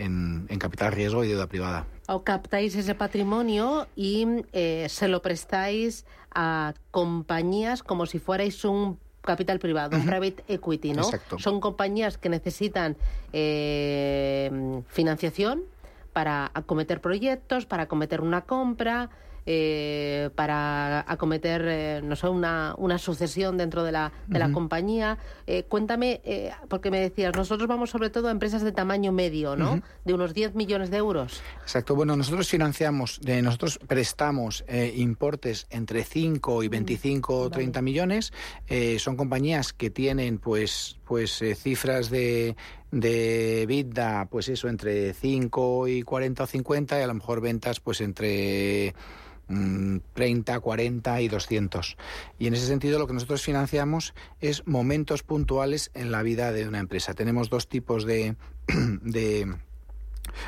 en 0.49 0.57
capital 0.59 0.93
riesgo 0.93 1.23
y 1.23 1.27
deuda 1.27 1.45
privada. 1.45 1.85
O 2.07 2.23
captáis 2.23 2.75
ese 2.75 2.95
patrimonio 2.95 3.87
y 3.95 4.25
se 4.87 5.07
lo 5.07 5.21
prestáis 5.21 6.05
a 6.35 6.73
compañías 6.91 7.83
como 7.83 8.05
si 8.05 8.19
fuerais 8.19 8.65
un 8.65 8.99
capital 9.21 9.59
privado, 9.59 9.95
un 9.95 10.05
private 10.05 10.43
equity, 10.47 10.93
¿no? 10.93 11.03
Son 11.37 11.59
compañías 11.59 12.17
que 12.17 12.29
necesitan 12.29 12.97
eh, 13.31 14.81
financiación 14.87 15.63
para 16.11 16.51
acometer 16.53 17.01
proyectos, 17.01 17.65
para 17.65 17.83
acometer 17.83 18.21
una 18.21 18.41
compra, 18.41 19.09
eh, 19.45 20.29
para 20.35 20.99
acometer, 21.11 21.65
eh, 21.67 22.01
no 22.03 22.15
sé, 22.15 22.27
una, 22.27 22.75
una, 22.77 22.97
sucesión 22.97 23.57
dentro 23.57 23.83
de 23.83 23.91
la, 23.91 24.11
de 24.27 24.39
la 24.39 24.51
compañía. 24.51 25.17
Eh, 25.47 25.63
cuéntame, 25.63 26.21
eh, 26.23 26.51
porque 26.69 26.91
me 26.91 26.99
decías, 26.99 27.35
nosotros 27.35 27.67
vamos 27.67 27.89
sobre 27.89 28.09
todo 28.09 28.27
a 28.27 28.31
empresas 28.31 28.61
de 28.61 28.71
tamaño 28.71 29.11
medio, 29.11 29.55
¿no? 29.55 29.81
De 30.05 30.13
unos 30.13 30.33
10 30.33 30.55
millones 30.55 30.91
de 30.91 30.97
euros. 30.97 31.41
Exacto. 31.61 31.95
Bueno, 31.95 32.15
nosotros 32.15 32.47
financiamos, 32.47 33.19
nosotros 33.21 33.79
prestamos 33.87 34.63
importes 34.95 35.67
entre 35.69 36.03
5 36.03 36.63
y 36.63 36.67
25 36.67 37.39
o 37.39 37.49
30 37.49 37.81
millones. 37.81 38.31
son 38.99 39.17
compañías 39.17 39.73
que 39.73 39.89
tienen, 39.89 40.37
pues, 40.37 40.97
pues 41.05 41.43
cifras 41.55 42.09
de 42.09 42.55
de 42.93 43.65
vida, 43.67 44.27
pues 44.29 44.47
eso, 44.49 44.67
entre 44.69 45.13
5 45.13 45.87
y 45.87 46.03
40 46.03 46.43
o 46.43 46.47
50 46.47 46.99
y 46.99 47.01
a 47.01 47.07
lo 47.07 47.15
mejor 47.15 47.41
ventas 47.41 47.79
pues 47.79 48.01
entre 48.01 48.93
30, 49.47 50.57
mm, 50.57 50.61
40 50.61 51.21
y 51.21 51.27
200. 51.27 51.97
Y 52.39 52.47
en 52.47 52.53
ese 52.53 52.67
sentido 52.67 52.99
lo 52.99 53.07
que 53.07 53.13
nosotros 53.13 53.41
financiamos 53.41 54.13
es 54.39 54.65
momentos 54.67 55.23
puntuales 55.23 55.91
en 55.93 56.11
la 56.11 56.23
vida 56.23 56.51
de 56.51 56.67
una 56.67 56.79
empresa. 56.79 57.13
Tenemos 57.13 57.49
dos 57.49 57.67
tipos 57.67 58.05
de, 58.05 58.35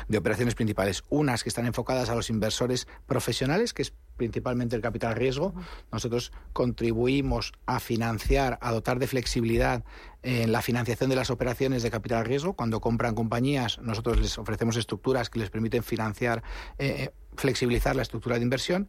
de 0.08 0.18
operaciones 0.18 0.54
principales. 0.54 1.04
Unas 1.08 1.42
que 1.42 1.48
están 1.48 1.66
enfocadas 1.66 2.10
a 2.10 2.14
los 2.14 2.30
inversores 2.30 2.86
profesionales, 3.06 3.72
que 3.72 3.82
es 3.82 3.92
principalmente 4.16 4.76
el 4.76 4.82
capital 4.82 5.14
riesgo. 5.14 5.54
Nosotros 5.92 6.32
contribuimos 6.52 7.52
a 7.66 7.80
financiar, 7.80 8.58
a 8.60 8.72
dotar 8.72 8.98
de 8.98 9.06
flexibilidad 9.06 9.84
en 10.22 10.50
la 10.50 10.62
financiación 10.62 11.10
de 11.10 11.16
las 11.16 11.30
operaciones 11.30 11.82
de 11.82 11.90
capital 11.90 12.24
riesgo. 12.24 12.54
Cuando 12.54 12.80
compran 12.80 13.14
compañías, 13.14 13.78
nosotros 13.78 14.18
les 14.18 14.38
ofrecemos 14.38 14.76
estructuras 14.76 15.30
que 15.30 15.38
les 15.38 15.50
permiten 15.50 15.82
financiar, 15.82 16.42
eh, 16.78 17.10
flexibilizar 17.36 17.96
la 17.96 18.02
estructura 18.02 18.36
de 18.36 18.42
inversión. 18.42 18.88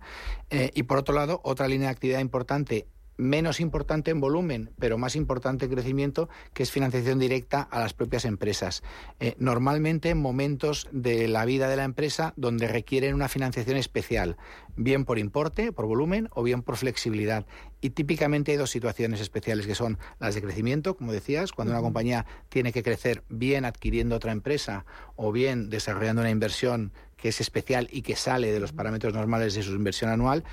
Eh, 0.49 0.71
y 0.73 0.83
por 0.83 0.97
otro 0.97 1.15
lado, 1.15 1.41
otra 1.43 1.67
línea 1.67 1.87
de 1.87 1.93
actividad 1.93 2.19
importante 2.19 2.87
menos 3.17 3.59
importante 3.59 4.11
en 4.11 4.21
volumen, 4.21 4.71
pero 4.79 4.97
más 4.97 5.15
importante 5.15 5.65
en 5.65 5.71
crecimiento, 5.71 6.29
que 6.53 6.63
es 6.63 6.71
financiación 6.71 7.19
directa 7.19 7.61
a 7.61 7.79
las 7.79 7.93
propias 7.93 8.25
empresas. 8.25 8.83
Eh, 9.19 9.35
normalmente 9.39 10.11
en 10.11 10.19
momentos 10.19 10.87
de 10.91 11.27
la 11.27 11.45
vida 11.45 11.67
de 11.67 11.75
la 11.75 11.83
empresa 11.83 12.33
donde 12.37 12.67
requieren 12.67 13.15
una 13.15 13.27
financiación 13.27 13.77
especial, 13.77 14.37
bien 14.75 15.03
por 15.03 15.17
importe, 15.17 15.71
por 15.71 15.87
volumen 15.87 16.29
o 16.31 16.43
bien 16.43 16.61
por 16.61 16.77
flexibilidad. 16.77 17.45
Y 17.81 17.91
típicamente 17.91 18.51
hay 18.51 18.57
dos 18.57 18.69
situaciones 18.69 19.19
especiales 19.19 19.65
que 19.65 19.75
son 19.75 19.97
las 20.19 20.35
de 20.35 20.41
crecimiento, 20.41 20.95
como 20.95 21.11
decías, 21.11 21.51
cuando 21.51 21.73
una 21.73 21.81
compañía 21.81 22.25
tiene 22.49 22.71
que 22.71 22.83
crecer 22.83 23.23
bien 23.29 23.65
adquiriendo 23.65 24.15
otra 24.15 24.31
empresa 24.31 24.85
o 25.15 25.31
bien 25.31 25.69
desarrollando 25.69 26.21
una 26.21 26.31
inversión 26.31 26.91
que 27.27 27.31
es 27.31 27.41
especial 27.41 27.89
y 27.91 28.03
que 28.03 28.15
sale 28.15 28.53
de 28.53 28.59
los 28.61 28.71
parámetros 28.71 29.13
normales 29.13 29.53
de 29.53 29.61
su 29.61 29.73
inversión 29.73 30.09
anual, 30.09 30.45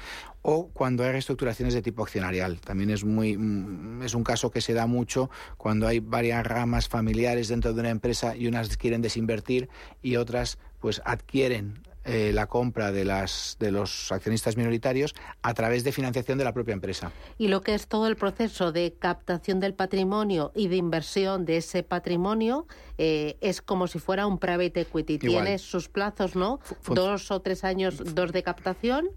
o 0.43 0.71
cuando 0.73 1.05
hay 1.05 1.13
reestructuraciones 1.13 1.73
de 1.73 1.83
tipo 1.83 2.03
accionarial. 2.03 2.61
También 2.61 2.91
es 2.91 3.05
muy 3.05 3.39
mm, 3.39 4.03
es 4.03 4.13
un 4.15 4.25
caso 4.25 4.51
que 4.51 4.61
se 4.61 4.75
da 4.75 4.89
mucho 4.89 5.31
cuando 5.57 5.87
hay 5.87 6.01
varias 6.01 6.45
ramas 6.45 6.89
familiares 6.89 7.47
dentro 7.47 7.73
de 7.73 7.79
una 7.79 7.91
empresa 7.91 8.35
y 8.35 8.49
unas 8.49 8.77
quieren 8.77 9.03
desinvertir 9.03 9.69
y 10.03 10.17
otras 10.17 10.59
pues 10.81 11.01
adquieren 11.05 11.79
eh, 12.05 12.33
la 12.35 12.47
compra 12.47 12.93
de, 12.93 13.05
las, 13.05 13.57
de 13.59 13.71
los 13.71 14.13
accionistas 14.13 14.57
minoritarios 14.57 15.15
a 15.43 15.55
través 15.55 15.85
de 15.85 15.93
financiación 15.93 16.37
de 16.37 16.45
la 16.45 16.53
propia 16.53 16.75
empresa. 16.75 17.13
Y 17.39 17.49
lo 17.49 17.63
que 17.63 17.75
es 17.75 17.87
todo 17.87 18.07
el 18.09 18.17
proceso 18.17 18.73
de 18.73 18.95
captación 18.99 19.61
del 19.61 19.75
patrimonio 19.75 20.53
y 20.55 20.69
de 20.69 20.77
inversión 20.77 21.45
de 21.45 21.57
ese 21.57 21.83
patrimonio 21.83 22.67
eh, 22.99 23.37
es 23.41 23.63
como 23.63 23.87
si 23.87 23.99
fuera 23.99 24.27
un 24.27 24.39
private 24.39 24.83
equity. 24.83 25.19
Tiene 25.19 25.59
sus 25.59 25.89
plazos, 25.89 26.37
¿no? 26.37 26.61
dos 26.87 27.31
o 27.31 27.41
tres 27.41 27.65
años, 27.65 28.15
dos 28.15 28.33
de 28.33 28.43
captación. 28.43 29.09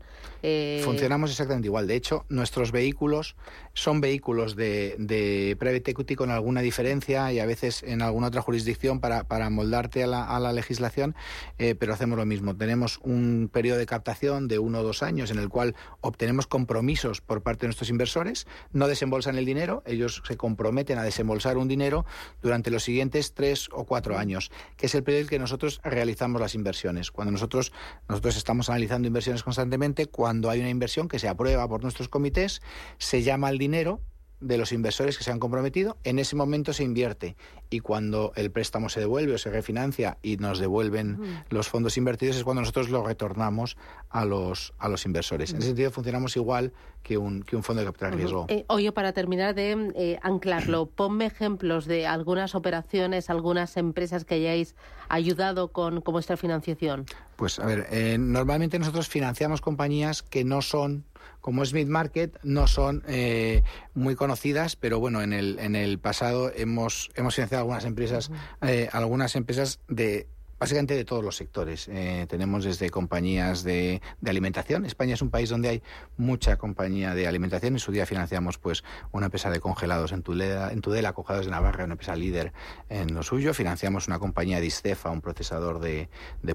Eh, 0.43 0.81
Funcionamos 0.83 1.31
exactamente 1.31 1.67
igual. 1.67 1.87
De 1.87 1.95
hecho, 1.95 2.25
nuestros 2.29 2.71
vehículos 2.71 3.35
son 3.73 4.01
vehículos 4.01 4.55
de, 4.55 4.95
de 4.97 5.55
private 5.59 5.91
equity 5.91 6.15
con 6.15 6.31
alguna 6.31 6.61
diferencia 6.61 7.31
y 7.33 7.39
a 7.39 7.45
veces 7.45 7.83
en 7.83 8.01
alguna 8.01 8.27
otra 8.27 8.41
jurisdicción 8.41 8.99
para, 8.99 9.23
para 9.25 9.49
moldarte 9.49 10.03
a 10.03 10.07
la, 10.07 10.23
a 10.23 10.39
la 10.39 10.53
legislación, 10.53 11.15
pero 11.57 11.93
hacemos 11.93 12.17
lo 12.17 12.25
mismo. 12.25 12.55
Tenemos 12.55 12.76
tenemos 12.77 12.99
un 13.01 13.49
periodo 13.51 13.79
de 13.79 13.87
captación 13.87 14.47
de 14.47 14.59
uno 14.59 14.81
o 14.81 14.83
dos 14.83 15.01
años 15.01 15.31
en 15.31 15.39
el 15.39 15.49
cual 15.49 15.73
obtenemos 15.99 16.45
compromisos 16.45 17.21
por 17.21 17.41
parte 17.41 17.61
de 17.61 17.69
nuestros 17.69 17.89
inversores, 17.89 18.45
no 18.71 18.87
desembolsan 18.87 19.35
el 19.35 19.45
dinero, 19.45 19.81
ellos 19.87 20.21
se 20.27 20.37
comprometen 20.37 20.99
a 20.99 21.03
desembolsar 21.03 21.57
un 21.57 21.67
dinero 21.67 22.05
durante 22.39 22.69
los 22.69 22.83
siguientes 22.83 23.33
tres 23.33 23.67
o 23.71 23.85
cuatro 23.85 24.19
años, 24.19 24.51
que 24.75 24.85
es 24.85 24.93
el 24.93 25.01
periodo 25.01 25.23
en 25.23 25.27
que 25.27 25.39
nosotros 25.39 25.81
realizamos 25.83 26.39
las 26.39 26.53
inversiones. 26.53 27.09
Cuando 27.09 27.31
nosotros, 27.31 27.73
nosotros 28.07 28.37
estamos 28.37 28.69
analizando 28.69 29.07
inversiones 29.07 29.41
constantemente, 29.41 30.05
cuando 30.05 30.51
hay 30.51 30.59
una 30.59 30.69
inversión 30.69 31.07
que 31.07 31.17
se 31.17 31.27
aprueba 31.27 31.67
por 31.67 31.81
nuestros 31.81 32.09
comités, 32.09 32.61
se 32.99 33.23
llama 33.23 33.47
al 33.47 33.57
dinero 33.57 34.01
de 34.39 34.57
los 34.57 34.71
inversores 34.71 35.17
que 35.17 35.23
se 35.23 35.31
han 35.31 35.39
comprometido, 35.39 35.97
en 36.03 36.19
ese 36.19 36.35
momento 36.35 36.73
se 36.73 36.83
invierte 36.83 37.35
y 37.69 37.79
cuando 37.79 38.33
el 38.35 38.51
préstamo 38.51 38.87
se 38.89 38.99
devuelve 38.99 39.33
o 39.33 39.37
se 39.37 39.49
refinancia 39.49 40.17
y 40.21 40.37
nos 40.37 40.59
devuelven 40.59 41.19
los 41.49 41.67
fondos 41.67 41.97
invertidos 41.97 42.37
es 42.37 42.43
cuando 42.43 42.61
nosotros 42.61 42.89
lo 42.89 43.03
retornamos 43.03 43.77
a 44.09 44.25
los 44.25 44.73
a 44.77 44.89
los 44.89 45.05
inversores. 45.05 45.51
En 45.51 45.57
ese 45.57 45.67
sentido 45.67 45.91
funcionamos 45.91 46.35
igual 46.35 46.71
que 47.03 47.17
un, 47.17 47.41
que 47.41 47.55
un 47.55 47.63
fondo 47.63 47.81
de 47.81 47.87
capital 47.87 48.13
riesgo. 48.13 48.45
Eh, 48.49 48.65
oye, 48.67 48.91
para 48.91 49.13
terminar 49.13 49.55
de 49.55 49.91
eh, 49.95 50.19
anclarlo, 50.21 50.85
ponme 50.95 51.25
ejemplos 51.25 51.85
de 51.85 52.05
algunas 52.05 52.53
operaciones, 52.53 53.29
algunas 53.29 53.75
empresas 53.77 54.25
que 54.25 54.35
hayáis 54.35 54.75
ayudado 55.09 55.69
con, 55.69 56.01
con 56.01 56.13
vuestra 56.13 56.37
financiación. 56.37 57.05
Pues 57.37 57.59
a 57.59 57.65
ver, 57.65 57.87
eh, 57.91 58.17
normalmente 58.19 58.77
nosotros 58.77 59.07
financiamos 59.07 59.61
compañías 59.61 60.21
que 60.21 60.43
no 60.43 60.61
son 60.61 61.05
como 61.47 61.63
es 61.63 61.71
Mid 61.71 61.87
Market, 61.87 62.37
no 62.43 62.67
son 62.67 63.03
eh, 63.07 63.63
muy 63.93 64.15
conocidas, 64.15 64.75
pero 64.75 64.99
bueno, 64.99 65.21
en 65.21 65.31
el, 65.31 65.59
en 65.59 65.77
el 65.77 65.97
pasado 65.97 66.51
hemos, 66.53 67.09
hemos 67.15 67.35
financiado 67.35 67.61
algunas 67.61 67.85
empresas, 67.85 68.31
eh, 68.61 68.89
algunas 68.91 69.33
empresas 69.37 69.79
de 69.87 70.27
básicamente 70.59 70.95
de 70.95 71.05
todos 71.05 71.23
los 71.23 71.35
sectores. 71.35 71.87
Eh, 71.87 72.25
tenemos 72.29 72.63
desde 72.63 72.89
compañías 72.89 73.63
de, 73.63 74.01
alimentación. 74.25 74.85
España 74.85 75.13
es 75.13 75.21
un 75.21 75.29
país 75.29 75.49
donde 75.49 75.69
hay 75.69 75.83
mucha 76.17 76.57
compañía 76.57 77.13
de 77.13 77.27
alimentación. 77.27 77.73
En 77.73 77.79
su 77.79 77.91
día 77.91 78.05
financiamos 78.05 78.57
pues 78.57 78.83
una 79.11 79.27
empresa 79.27 79.49
de 79.49 79.59
congelados 79.59 80.11
en 80.11 80.23
Tudela, 80.23 80.71
en 80.71 80.81
Tudela 80.81 81.13
de 81.13 81.47
Navarra, 81.47 81.85
una 81.85 81.93
empresa 81.93 82.15
líder 82.15 82.53
en 82.89 83.13
lo 83.13 83.23
suyo. 83.23 83.53
Financiamos 83.53 84.07
una 84.07 84.19
compañía 84.19 84.59
de 84.59 84.65
Istefa, 84.65 85.09
un 85.09 85.21
procesador 85.21 85.79
de, 85.79 86.09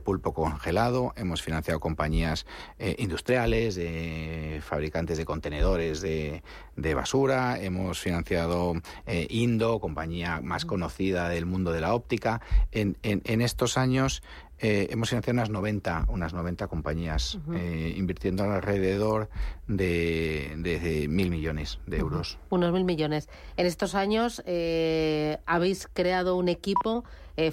pulpo 0.05 0.35
congelado. 0.35 1.13
Hemos 1.17 1.43
financiado 1.43 1.79
compañías 1.79 2.47
eh, 2.79 2.97
industriales, 2.99 3.77
de 3.77 4.61
fabricantes 4.65 5.17
de 5.17 5.25
contenedores 5.25 6.01
de, 6.01 6.43
basura. 6.95 7.59
Hemos 7.61 8.01
financiado 8.01 8.75
eh, 9.07 9.27
Indo, 9.31 9.81
compañía 9.81 10.41
más 10.43 10.65
conocida 10.65 11.29
del 11.29 11.47
mundo 11.47 11.73
de 11.73 11.81
la 11.81 11.95
óptica. 11.95 12.41
en, 12.73 12.97
en 13.03 13.41
estos 13.41 13.79
años 13.79 13.92
años 13.93 14.23
eh, 14.65 14.87
hemos 14.91 15.09
financiado 15.09 15.35
unas 15.35 15.51
90, 15.51 16.07
unas 16.09 16.33
90 16.33 16.69
compañías, 16.69 17.37
eh, 17.53 17.95
invirtiendo 17.97 18.45
alrededor 18.45 19.29
de, 19.67 21.07
mil 21.09 21.31
millones 21.31 21.81
de 21.87 21.99
euros. 21.99 22.39
Unos 22.49 22.73
mil 22.73 22.85
millones. 22.85 23.29
En 23.57 23.67
estos 23.67 23.97
años 23.97 24.41
eh, 24.47 25.39
habéis 25.47 25.89
creado 25.93 26.37
un 26.37 26.49
equipo 26.49 27.05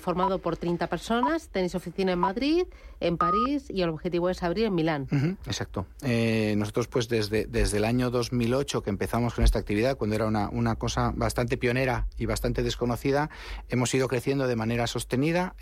formado 0.01 0.39
por 0.39 0.57
30 0.57 0.87
personas, 0.87 1.47
tenéis 1.47 1.73
oficina 1.73 2.11
en 2.11 2.19
Madrid, 2.19 2.63
en 2.99 3.17
París 3.17 3.67
y 3.69 3.81
el 3.81 3.87
objetivo 3.87 4.29
es 4.29 4.43
abrir 4.43 4.65
en 4.65 4.75
Milán. 4.75 5.07
exacto. 5.47 5.85
nosotros 6.03 6.89
pues 6.89 7.07
desde, 7.07 7.45
desde 7.45 7.77
el 7.77 7.85
año 7.85 8.11
2008 8.11 8.83
que 8.83 8.89
empezamos 8.89 9.35
con 9.35 9.45
esta 9.45 9.57
actividad, 9.57 9.95
cuando 9.95 10.17
era 10.17 10.25
una, 10.25 10.49
una 10.49 10.75
cosa 10.75 11.13
bastante 11.15 11.55
pionera 11.55 12.07
y 12.17 12.25
bastante 12.25 12.61
desconocida, 12.61 13.29
hemos 13.69 13.93
ido 13.93 14.09
creciendo 14.09 14.47
de 14.47 14.57
manera 14.57 14.85
sostenida. 14.85 15.55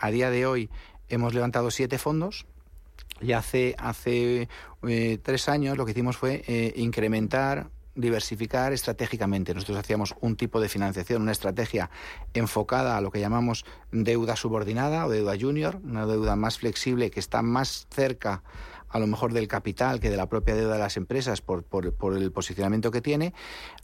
a 0.00 0.10
día 0.10 0.30
de 0.30 0.46
hoy 0.46 0.70
hemos 1.08 1.34
levantado 1.34 1.70
siete 1.70 1.98
fondos 1.98 2.46
y 3.20 3.32
hace, 3.32 3.74
hace 3.78 4.48
eh, 4.86 5.18
tres 5.22 5.48
años 5.48 5.76
lo 5.76 5.84
que 5.84 5.92
hicimos 5.92 6.16
fue 6.16 6.44
eh, 6.46 6.72
incrementar 6.76 7.70
diversificar 7.98 8.72
estratégicamente. 8.72 9.52
Nosotros 9.52 9.78
hacíamos 9.78 10.14
un 10.20 10.36
tipo 10.36 10.60
de 10.60 10.68
financiación, 10.68 11.22
una 11.22 11.32
estrategia 11.32 11.90
enfocada 12.32 12.96
a 12.96 13.00
lo 13.00 13.10
que 13.10 13.18
llamamos 13.18 13.64
deuda 13.90 14.36
subordinada 14.36 15.04
o 15.04 15.10
deuda 15.10 15.36
junior, 15.38 15.80
una 15.82 16.06
deuda 16.06 16.36
más 16.36 16.58
flexible 16.58 17.10
que 17.10 17.18
está 17.18 17.42
más 17.42 17.88
cerca 17.90 18.44
a 18.88 18.98
lo 18.98 19.06
mejor 19.06 19.32
del 19.32 19.48
capital 19.48 20.00
que 20.00 20.10
de 20.10 20.16
la 20.16 20.28
propia 20.28 20.54
deuda 20.54 20.74
de 20.74 20.78
las 20.78 20.96
empresas 20.96 21.40
por, 21.40 21.64
por, 21.64 22.16
el 22.16 22.32
posicionamiento 22.32 22.90
que 22.90 23.00
tiene. 23.00 23.34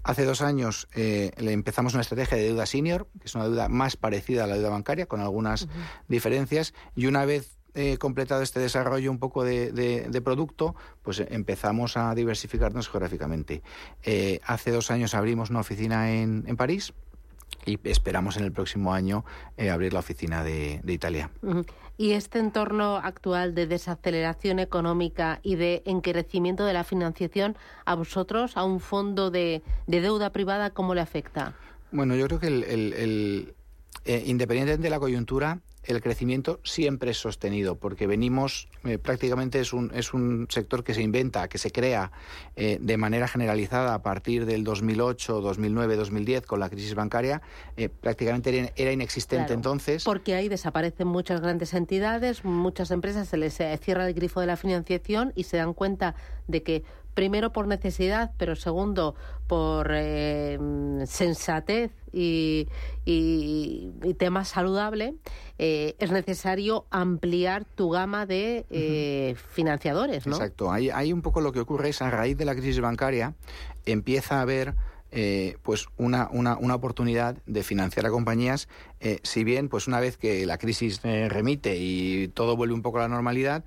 Hace 0.03 0.25
dos 0.25 0.43
años 0.43 0.89
eh, 0.95 1.33
le 1.39 1.53
empezamos 1.53 1.95
una 1.95 2.03
estrategia 2.03 2.37
de 2.37 2.45
deuda 2.45 2.67
senior, 2.67 3.07
que 3.19 3.27
es 3.27 3.35
una 3.35 3.45
deuda 3.45 3.69
más 3.69 3.97
parecida 3.97 4.45
a 4.45 4.47
la 4.47 4.55
deuda 4.57 4.71
bancaria, 4.71 5.07
con 5.07 5.21
algunas 5.21 5.69
diferencias, 6.09 6.75
y 6.95 7.07
una 7.07 7.25
vez 7.25 7.57
eh, 7.75 7.99
completado 7.99 8.43
este 8.43 8.61
desarrollo 8.61 9.11
un 9.11 9.19
poco 9.19 9.43
de, 9.43 10.23
producto, 10.25 10.77
pues 11.03 11.21
empezamos 11.29 11.97
a 11.97 12.15
diversificarnos 12.15 12.89
geográficamente. 12.89 13.63
Eh, 14.05 14.41
hace 14.45 14.71
dos 14.71 14.91
años 14.91 15.15
abrimos 15.15 15.51
una 15.51 15.61
oficina 15.61 16.13
en, 16.13 16.45
en 16.47 16.57
París 16.57 16.95
y 17.67 17.79
esperamos 17.85 18.37
en 18.37 18.45
el 18.45 18.53
próximo 18.53 18.93
año 18.93 19.25
eh, 19.57 19.71
abrir 19.71 19.93
la 19.93 20.01
oficina 20.01 20.43
de, 20.43 20.81
Italia. 20.87 21.31
¿Y 21.97 22.13
este 22.13 22.39
entorno 22.39 22.97
actual 22.97 23.55
de 23.55 23.67
desaceleración 23.67 24.59
económica 24.59 25.41
y 25.43 25.57
de 25.57 25.83
encarecimiento 25.87 26.65
de 26.65 26.73
la 26.73 26.85
financiación 26.85 27.57
a 27.85 27.95
vosotros, 27.95 28.57
a 28.57 28.65
un 28.65 28.81
fondo 28.81 29.31
de, 29.31 29.63
deuda 29.87 30.31
privada, 30.31 30.71
cómo 30.71 30.95
le 30.95 31.01
afecta? 31.01 31.55
Bueno, 31.93 32.17
yo 32.17 32.27
creo 32.27 32.41
que 32.41 32.49
el, 32.49 33.55
independientemente 34.05 34.83
de 34.83 34.91
la 34.91 34.99
coyuntura, 34.99 35.61
el 35.87 36.01
crecimiento 36.01 36.61
siempre 36.65 37.11
es 37.11 37.19
sostenido, 37.19 37.77
porque 37.77 38.07
venimos, 38.07 38.69
eh, 38.85 38.99
prácticamente 38.99 39.61
es 39.61 39.73
un, 39.73 39.91
es 39.95 40.15
un 40.15 40.47
sector 40.51 40.85
que 40.85 40.95
se 40.95 41.03
inventa, 41.03 41.49
que 41.49 41.59
se 41.59 41.71
crea 41.71 42.13
eh, 42.57 42.79
de 42.81 42.97
manera 42.97 43.29
generalizada 43.29 43.95
a 43.95 44.03
partir 44.03 44.47
del 44.47 44.65
2008, 44.65 45.41
2009, 45.41 45.97
2010 45.97 46.47
con 46.47 46.61
la 46.61 46.69
crisis 46.69 46.95
bancaria, 46.95 47.43
eh, 47.77 47.89
prácticamente 47.89 48.73
era, 48.77 48.93
inexistente 48.93 49.53
entonces. 49.53 50.05
Porque 50.05 50.35
ahí 50.35 50.49
desaparecen 50.49 51.09
muchas 51.09 51.41
grandes 51.41 51.75
entidades, 51.75 52.45
muchas 52.45 52.91
empresas 52.91 53.29
se 53.29 53.37
les 53.37 53.59
cierra 53.81 54.07
el 54.07 54.15
grifo 54.15 54.41
de 54.41 54.47
la 54.47 54.57
financiación 54.57 55.33
y 55.35 55.45
se 55.45 55.57
dan 55.57 55.75
cuenta 55.75 56.15
de 56.47 56.63
que 56.63 56.85
primero 57.15 57.53
por 57.53 57.67
necesidad, 57.67 58.33
pero 58.37 58.57
segundo 58.57 59.15
por 59.47 59.91
eh, 59.93 60.59
sensatez 61.07 61.93
y, 62.13 62.69
tema 64.19 64.45
saludable, 64.45 65.15
eh, 65.59 65.97
es 65.99 66.11
necesario 66.13 66.87
ampliar 66.91 67.65
tu 67.65 67.91
gama 67.91 68.27
de 68.27 68.67
eh, 68.71 69.35
financiadores, 69.51 70.27
¿no? 70.27 70.37
Exacto. 70.37 70.71
Ahí, 70.71 70.91
ahí 70.91 71.13
un 71.13 71.23
poco 71.23 71.41
lo 71.41 71.53
que 71.53 71.61
ocurre 71.61 71.91
es 71.91 72.03
a 72.03 72.11
raíz 72.11 72.37
de 72.37 72.45
la 72.45 72.55
crisis 72.55 72.81
bancaria 72.81 73.35
empieza 73.87 74.39
a 74.39 74.43
haber 74.43 74.75
eh, 75.17 75.59
pues 75.63 75.87
una, 75.97 76.29
una, 76.33 76.57
una, 76.57 76.75
oportunidad 76.75 77.37
de 77.47 77.63
financiar 77.63 78.05
a 78.05 78.11
compañías, 78.11 78.69
eh, 78.99 79.21
si 79.23 79.45
bien 79.45 79.69
pues 79.69 79.87
una 79.87 80.01
vez 80.01 80.17
que 80.17 80.45
la 80.45 80.59
crisis 80.59 81.01
eh, 81.05 81.29
remite 81.29 81.77
y 81.79 82.27
todo 82.35 82.57
vuelve 82.57 82.75
un 82.75 82.83
poco 82.83 82.99
a 82.99 83.03
la 83.03 83.09
normalidad, 83.09 83.65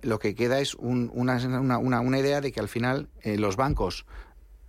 lo 0.00 0.18
que 0.18 0.34
queda 0.34 0.58
es 0.58 0.74
una, 0.74 1.36
una, 1.78 2.18
idea 2.18 2.40
de 2.40 2.50
que 2.50 2.60
al 2.60 2.68
final 2.68 3.10
los 3.22 3.56
bancos 3.56 4.06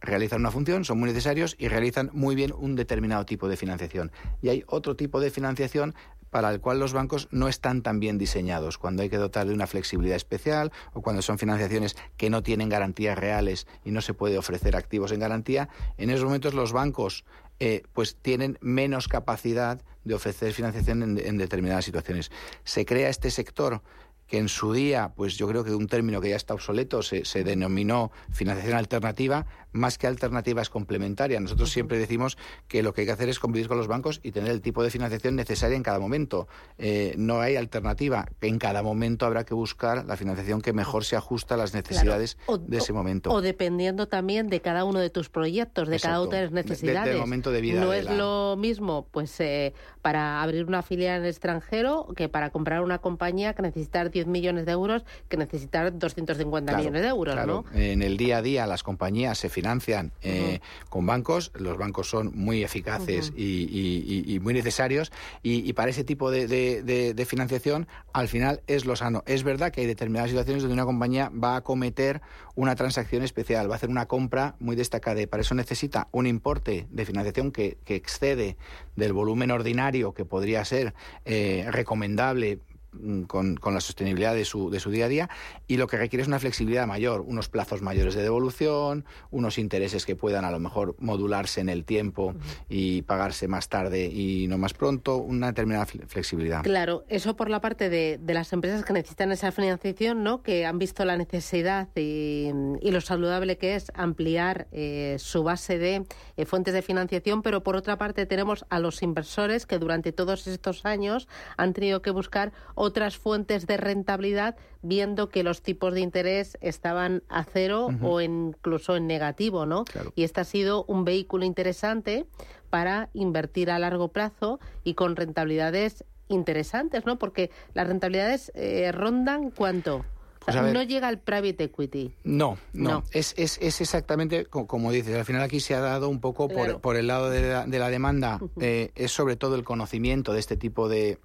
realizan 0.01 0.41
una 0.41 0.51
función, 0.51 0.83
son 0.83 0.99
muy 0.99 1.09
necesarios 1.09 1.55
y 1.57 1.69
realizan 1.69 2.09
muy 2.13 2.35
bien 2.35 2.53
un 2.55 2.75
determinado 2.75 3.25
tipo 3.25 3.47
de 3.47 3.55
financiación. 3.55 4.11
Y 4.41 4.49
hay 4.49 4.63
otro 4.67 4.95
tipo 4.97 5.21
de 5.21 5.31
financiación 5.31 5.95
para 6.29 6.49
el 6.51 6.61
cual 6.61 6.79
los 6.79 6.93
bancos 6.93 7.27
no 7.31 7.47
están 7.47 7.81
tan 7.81 7.99
bien 7.99 8.17
diseñados, 8.17 8.77
cuando 8.77 9.03
hay 9.03 9.09
que 9.09 9.17
dotar 9.17 9.47
de 9.47 9.53
una 9.53 9.67
flexibilidad 9.67 10.15
especial 10.15 10.71
o 10.93 11.01
cuando 11.01 11.21
son 11.21 11.37
financiaciones 11.37 11.95
que 12.17 12.29
no 12.29 12.43
tienen 12.43 12.69
garantías 12.69 13.17
reales 13.17 13.67
y 13.83 13.91
no 13.91 14.01
se 14.01 14.13
puede 14.13 14.37
ofrecer 14.37 14.75
activos 14.75 15.11
en 15.11 15.19
garantía, 15.19 15.69
en 15.97 16.09
esos 16.09 16.25
momentos 16.25 16.53
los 16.53 16.73
bancos 16.73 17.25
eh, 17.59 17.83
pues 17.93 18.15
tienen 18.15 18.57
menos 18.61 19.07
capacidad 19.07 19.81
de 20.03 20.13
ofrecer 20.13 20.53
financiación 20.53 21.01
en, 21.01 21.17
en 21.17 21.37
determinadas 21.37 21.85
situaciones. 21.85 22.31
Se 22.63 22.85
crea 22.85 23.09
este 23.09 23.31
sector 23.31 23.81
que 24.27 24.37
en 24.37 24.49
su 24.49 24.73
día, 24.73 25.13
pues 25.15 25.37
yo 25.37 25.47
creo 25.47 25.63
que 25.63 25.73
un 25.73 25.87
término 25.87 26.21
que 26.21 26.29
ya 26.29 26.35
está 26.35 26.53
obsoleto, 26.53 27.01
se, 27.01 27.25
se 27.25 27.43
denominó 27.43 28.11
financiación 28.31 28.77
alternativa, 28.77 29.45
más 29.77 29.97
que 29.97 30.07
alternativa 30.07 30.61
es 30.61 30.69
complementaria. 30.69 31.39
Nosotros 31.39 31.71
siempre 31.71 31.97
decimos 31.97 32.37
que 32.67 32.83
lo 32.83 32.93
que 32.93 33.01
hay 33.01 33.07
que 33.07 33.13
hacer 33.13 33.29
es 33.29 33.39
competir 33.39 33.67
con 33.67 33.77
los 33.77 33.87
bancos 33.87 34.19
y 34.23 34.31
tener 34.31 34.51
el 34.51 34.61
tipo 34.61 34.83
de 34.83 34.89
financiación 34.89 35.35
necesaria 35.35 35.77
en 35.77 35.83
cada 35.83 35.99
momento. 35.99 36.47
Eh, 36.77 37.13
no 37.17 37.39
hay 37.39 37.55
alternativa. 37.55 38.27
En 38.41 38.59
cada 38.59 38.83
momento 38.83 39.25
habrá 39.25 39.45
que 39.45 39.53
buscar 39.53 40.05
la 40.05 40.17
financiación 40.17 40.61
que 40.61 40.73
mejor 40.73 41.05
se 41.05 41.15
ajusta 41.15 41.55
a 41.55 41.57
las 41.57 41.73
necesidades 41.73 42.37
de 42.67 42.77
ese 42.77 42.93
momento. 42.93 43.31
O 43.31 43.41
dependiendo 43.41 44.07
también 44.07 44.47
de 44.47 44.61
cada 44.61 44.83
uno 44.83 44.99
de 44.99 45.09
tus 45.09 45.29
proyectos, 45.29 45.87
de 45.87 45.99
cada 45.99 46.21
una 46.21 46.37
de 46.37 46.43
las 46.43 46.51
necesidades. 46.51 47.13
De, 47.13 47.19
momento 47.19 47.51
de 47.51 47.61
vida. 47.61 47.79
No 47.79 47.93
es 47.93 48.09
lo 48.09 48.55
mismo, 48.57 49.07
pues, 49.11 49.39
eh, 49.39 49.73
para 50.01 50.41
abrir 50.41 50.65
una 50.65 50.81
filial 50.81 51.17
en 51.17 51.23
el 51.23 51.29
extranjero 51.29 52.07
que 52.15 52.29
para 52.29 52.49
comprar 52.49 52.81
una 52.81 52.99
compañía 52.99 53.53
que 53.53 53.61
necesitar 53.61 54.09
10 54.17 54.27
millones 54.27 54.65
de 54.65 54.71
euros 54.71 55.03
que 55.29 55.37
necesitar 55.37 55.95
250 55.95 56.75
millones 56.75 57.01
de 57.03 57.07
euros, 57.07 57.35
¿no? 57.45 57.65
En 57.73 58.01
el 58.01 58.17
día 58.17 58.37
a 58.37 58.41
día 58.41 58.65
las 58.65 58.81
compañías 58.81 59.37
se 59.37 59.49
financian 59.49 60.11
eh, 60.23 60.59
con 60.89 61.05
bancos, 61.05 61.51
los 61.53 61.77
bancos 61.77 62.09
son 62.09 62.31
muy 62.33 62.63
eficaces 62.63 63.31
y, 63.35 64.39
muy 64.41 64.55
necesarios 64.55 65.11
y, 65.43 65.71
para 65.73 65.91
ese 65.91 66.03
tipo 66.03 66.31
de, 66.31 67.25
financiación 67.27 67.87
al 68.11 68.27
final 68.27 68.61
es 68.65 68.85
lo 68.85 68.95
sano. 68.95 69.23
Es 69.27 69.43
verdad 69.43 69.71
que 69.71 69.81
hay 69.81 69.87
determinadas 69.87 70.31
situaciones 70.31 70.63
donde 70.63 70.73
una 70.73 70.85
compañía 70.85 71.29
va 71.29 71.57
a 71.57 71.61
cometer 71.61 72.21
una 72.55 72.75
transacción 72.75 73.21
especial, 73.21 73.69
va 73.69 73.73
a 73.73 73.77
hacer 73.77 73.89
una 73.89 74.07
compra 74.07 74.55
muy 74.59 74.75
destacada 74.75 75.21
y 75.21 75.27
para 75.27 75.41
eso 75.41 75.53
necesita 75.53 76.07
un 76.11 76.25
importe 76.25 76.87
de 76.89 77.05
financiación 77.05 77.51
que, 77.51 77.77
excede 77.85 78.57
del 78.95 79.13
volumen 79.13 79.51
ordinario 79.51 80.13
que 80.13 80.25
podría 80.25 80.63
ser 80.65 80.93
eh, 81.25 81.67
recomendable 81.69 82.59
Mm, 82.99 83.23
con, 83.23 83.57
la 83.73 83.81
sostenibilidad 83.81 84.33
de 84.33 84.45
su, 84.45 84.69
de 84.69 84.79
su 84.79 84.89
día 84.89 85.05
a 85.05 85.07
día 85.07 85.29
y 85.67 85.77
lo 85.77 85.87
que 85.87 85.97
requiere 85.97 86.21
es 86.21 86.27
una 86.27 86.39
flexibilidad 86.39 86.87
mayor, 86.87 87.21
unos 87.21 87.49
plazos 87.49 87.81
mayores 87.81 88.15
de 88.15 88.23
devolución, 88.23 89.05
unos 89.29 89.57
intereses 89.57 90.05
que 90.05 90.15
puedan 90.15 90.45
a 90.45 90.51
lo 90.51 90.59
mejor 90.59 90.95
modularse 90.99 91.61
en 91.61 91.69
el 91.69 91.83
tiempo 91.83 92.33
y 92.69 93.01
pagarse 93.03 93.47
más 93.47 93.69
tarde 93.69 94.05
y 94.05 94.47
no 94.47 94.57
más 94.57 94.73
pronto, 94.73 95.17
una 95.17 95.47
determinada 95.47 95.85
flexibilidad. 95.85 96.63
Claro, 96.63 97.05
eso 97.09 97.35
por 97.35 97.49
la 97.49 97.61
parte 97.61 97.89
de, 97.89 98.19
las 98.27 98.53
empresas 98.53 98.85
que 98.85 98.93
necesitan 98.93 99.31
esa 99.31 99.51
financiación, 99.51 100.23
¿no? 100.23 100.41
que 100.41 100.65
han 100.65 100.79
visto 100.79 101.03
la 101.05 101.17
necesidad 101.17 101.89
y, 101.95 102.51
lo 102.87 103.01
saludable 103.01 103.57
que 103.57 103.75
es 103.75 103.91
ampliar 103.93 104.67
eh, 104.71 105.17
su 105.19 105.43
base 105.43 105.77
de 105.77 106.05
eh, 106.37 106.45
fuentes 106.45 106.73
de 106.73 106.81
financiación, 106.81 107.41
pero 107.41 107.61
por 107.61 107.75
otra 107.75 107.97
parte 107.97 108.25
tenemos 108.25 108.65
a 108.69 108.79
los 108.79 109.03
inversores 109.03 109.65
que 109.65 109.77
durante 109.77 110.11
todos 110.13 110.47
estos 110.47 110.85
años 110.85 111.27
han 111.57 111.73
tenido 111.73 112.01
que 112.01 112.09
buscar 112.11 112.53
otras 112.87 113.17
fuentes 113.17 113.67
de 113.67 113.77
rentabilidad 113.77 114.55
viendo 114.81 115.29
que 115.29 115.43
los 115.43 115.61
tipos 115.61 115.93
de 115.93 116.01
interés 116.01 116.57
estaban 116.61 117.23
a 117.29 117.43
cero 117.43 117.89
o 118.01 118.21
incluso 118.21 118.95
en 118.95 119.07
negativo, 119.07 119.65
¿no? 119.65 119.85
Y 120.15 120.23
este 120.23 120.41
ha 120.41 120.45
sido 120.45 120.85
un 120.85 121.05
vehículo 121.05 121.45
interesante 121.45 122.25
para 122.69 123.09
invertir 123.13 123.71
a 123.71 123.79
largo 123.79 124.09
plazo 124.09 124.59
y 124.83 124.93
con 124.93 125.15
rentabilidades 125.15 126.03
interesantes, 126.27 127.05
¿no? 127.05 127.17
Porque 127.17 127.51
las 127.73 127.87
rentabilidades 127.87 128.51
eh, 128.55 128.91
rondan 128.91 129.51
cuánto? 129.51 130.05
Pues 130.45 130.73
no 130.73 130.81
llega 130.81 131.09
al 131.09 131.19
private 131.19 131.65
equity. 131.65 132.13
No, 132.23 132.57
no. 132.71 133.03
Es, 133.11 133.33
es, 133.37 133.57
es, 133.61 133.81
exactamente 133.81 134.45
como, 134.45 134.93
dices. 134.93 135.13
Al 135.17 135.25
final 135.25 135.41
aquí 135.41 135.59
se 135.59 135.75
ha 135.75 135.81
dado 135.81 136.07
un 136.07 136.21
poco 136.21 136.47
por, 136.47 136.79
por, 136.79 136.95
el 136.95 137.07
lado 137.07 137.29
de 137.29 137.79
la, 137.79 137.89
demanda. 137.89 138.39
Eh, 138.61 138.91
es 138.95 139.11
sobre 139.11 139.35
todo 139.35 139.55
el 139.55 139.65
conocimiento 139.65 140.31
de 140.31 140.39
este 140.39 140.55
tipo 140.55 140.87
de, 140.87 141.19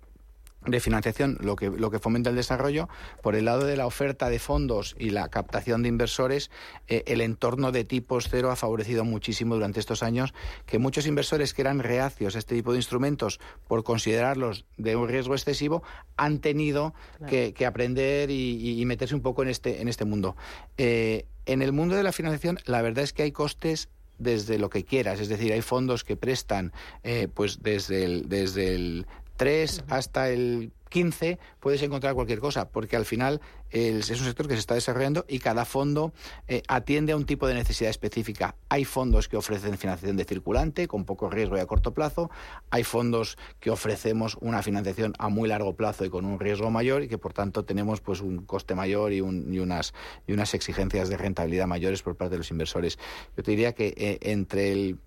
de 0.67 0.81
financiación, 0.81 1.39
lo 1.41 1.57
que, 1.57 1.71
lo 1.71 1.91
que 1.91 1.99
fomenta 1.99 2.31
el 2.31 2.37
desarrollo, 2.37 2.89
por 3.23 3.35
el 3.35 3.47
lado 3.47 3.65
de 3.67 3.77
la 3.77 3.87
oferta 3.87 4.31
de 4.31 4.39
fondos 4.39 4.95
y 4.99 5.11
la 5.11 5.29
captación 5.29 5.83
de 5.83 5.89
inversores, 5.89 6.51
eh, 6.89 7.03
el 7.07 7.21
entorno 7.21 7.73
de 7.73 7.85
tipos 7.85 8.29
cero 8.31 8.51
ha 8.51 8.57
favorecido 8.57 9.05
muchísimo 9.05 9.55
durante 9.55 9.81
estos 9.81 10.03
años 10.03 10.35
que 10.67 10.79
muchos 10.79 11.07
inversores 11.07 11.55
que 11.55 11.63
eran 11.63 11.81
reacios 11.81 12.37
a 12.37 12.39
este 12.39 12.55
tipo 12.55 12.73
de 12.73 12.79
instrumentos 12.79 13.41
por 13.67 13.83
considerarlos 13.85 14.65
de 14.77 14.97
un 14.97 15.09
riesgo 15.09 15.35
excesivo 15.35 15.83
han 16.17 16.39
tenido 16.39 16.95
que, 17.29 17.55
aprender 17.67 18.31
y, 18.31 18.83
meterse 18.87 19.15
un 19.15 19.23
poco 19.23 19.43
en 19.43 19.49
este, 19.49 19.81
en 19.81 19.89
este 19.89 20.05
mundo. 20.05 20.37
Eh, 20.77 21.27
en 21.47 21.63
el 21.63 21.73
mundo 21.73 21.95
de 21.95 22.03
la 22.03 22.13
financiación, 22.13 22.59
la 22.67 22.83
verdad 22.83 23.05
es 23.05 23.13
que 23.13 23.23
hay 23.23 23.33
costes 23.33 23.89
desde 24.19 24.59
lo 24.59 24.71
que 24.71 24.85
quieras, 24.85 25.21
es 25.21 25.29
decir, 25.29 25.53
hay 25.53 25.63
fondos 25.63 26.05
que 26.05 26.17
prestan 26.17 26.73
eh, 27.03 27.29
pues 27.33 27.63
desde 27.63 28.05
el, 28.05 28.29
desde 28.29 28.75
el 28.75 29.07
3 29.43 29.83
hasta 29.89 30.31
el 30.31 30.71
15 30.89 31.41
puedes 31.59 31.83
encontrar 31.83 32.15
cualquier 32.15 32.39
cosa, 32.39 32.69
porque 32.69 32.95
al 32.95 33.05
final 33.05 33.41
es 33.71 34.09
un 34.09 34.27
sector 34.27 34.47
que 34.47 34.55
se 34.55 34.61
está 34.61 34.75
desarrollando 34.75 35.25
y 35.27 35.41
cada 35.41 35.65
fondo 35.65 36.13
eh, 36.47 36.63
atiende 36.69 37.11
a 37.11 37.17
un 37.17 37.27
tipo 37.27 37.49
de 37.49 37.55
necesidad 37.55 37.91
específica. 37.91 38.55
Hay 38.69 38.85
fondos 38.85 39.27
que 39.27 39.37
ofrecen 39.37 39.77
financiación 39.79 40.17
de 40.17 40.25
circulante 40.25 40.87
con 40.87 41.05
poco 41.05 41.29
riesgo 41.29 41.57
y 41.57 41.61
a 41.61 41.67
corto 41.67 41.93
plazo, 41.93 42.31
hay 42.71 42.85
fondos 42.85 43.37
que 43.59 43.71
ofrecemos 43.71 44.37
una 44.41 44.63
financiación 44.63 45.13
a 45.19 45.29
muy 45.29 45.49
largo 45.49 45.75
plazo 45.75 46.05
y 46.05 46.09
con 46.09 46.25
un 46.25 46.39
riesgo 46.39 46.71
mayor 46.71 47.03
y 47.03 47.09
que 47.09 47.19
por 47.19 47.33
tanto 47.33 47.65
tenemos 47.65 48.01
pues 48.01 48.21
un 48.21 48.45
coste 48.45 48.77
mayor 48.77 49.13
y, 49.13 49.23
unas, 49.23 49.93
y 50.29 50.35
unas 50.35 50.55
exigencias 50.55 51.09
de 51.09 51.17
rentabilidad 51.17 51.67
mayores 51.67 52.01
por 52.03 52.15
parte 52.15 52.35
de 52.35 52.39
los 52.39 52.51
inversores. 52.53 52.97
Yo 53.37 53.43
te 53.43 53.51
diría 53.51 53.73
que 53.73 53.93
eh, 53.97 54.19
entre 54.21 54.71
el 54.71 54.99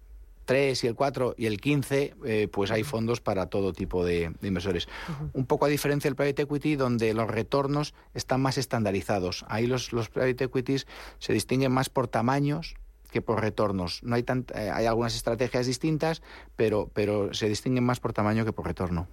3 0.45 0.84
y 0.84 0.88
el 0.88 0.95
4 0.95 1.36
y 1.38 1.45
el 1.47 1.60
15, 1.60 2.15
eh, 2.25 2.47
pues 2.51 2.71
hay 2.71 2.84
fondos 2.84 3.21
para 3.21 3.47
todo 3.47 3.73
tipo 3.73 4.05
de, 4.05 4.31
inversores. 4.41 4.88
Un 5.34 5.45
poco 5.45 5.65
a 5.65 5.69
diferencia 5.69 6.10
del 6.10 6.15
private 6.15 6.43
equity, 6.43 6.75
donde 6.75 7.13
los 7.13 7.27
retornos 7.27 7.93
están 8.13 8.41
más 8.41 8.58
estandarizados. 8.58 9.45
Ahí 9.47 9.67
los, 9.67 9.91
los 9.91 10.10
private 10.10 10.45
equities 10.45 10.88
se 11.19 11.34
distinguen 11.34 11.71
más 11.71 11.89
por 11.89 12.08
tamaños 12.08 12.75
que 13.12 13.21
por 13.21 13.39
retornos. 13.39 14.03
No 14.03 14.15
hay 14.15 14.23
tant, 14.23 14.51
eh, 14.51 14.69
hay 14.69 14.88
algunas 14.88 15.15
estrategias 15.15 15.65
distintas, 15.65 16.21
pero, 16.58 16.91
pero 16.93 17.34
se 17.34 17.47
distinguen 17.47 17.86
más 17.86 18.01
por 18.01 18.12
tamaño 18.12 18.43
que 18.43 18.51
por 18.51 18.65
retorno. 18.65 19.08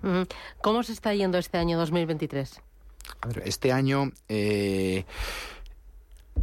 ¿Cómo 0.61 0.83
se 0.83 0.93
está 0.93 1.15
yendo 1.15 1.39
este 1.39 1.59
año 1.59 1.79
2023? 1.79 2.61
este 3.45 3.73
año 3.73 4.13
eh, 4.29 5.05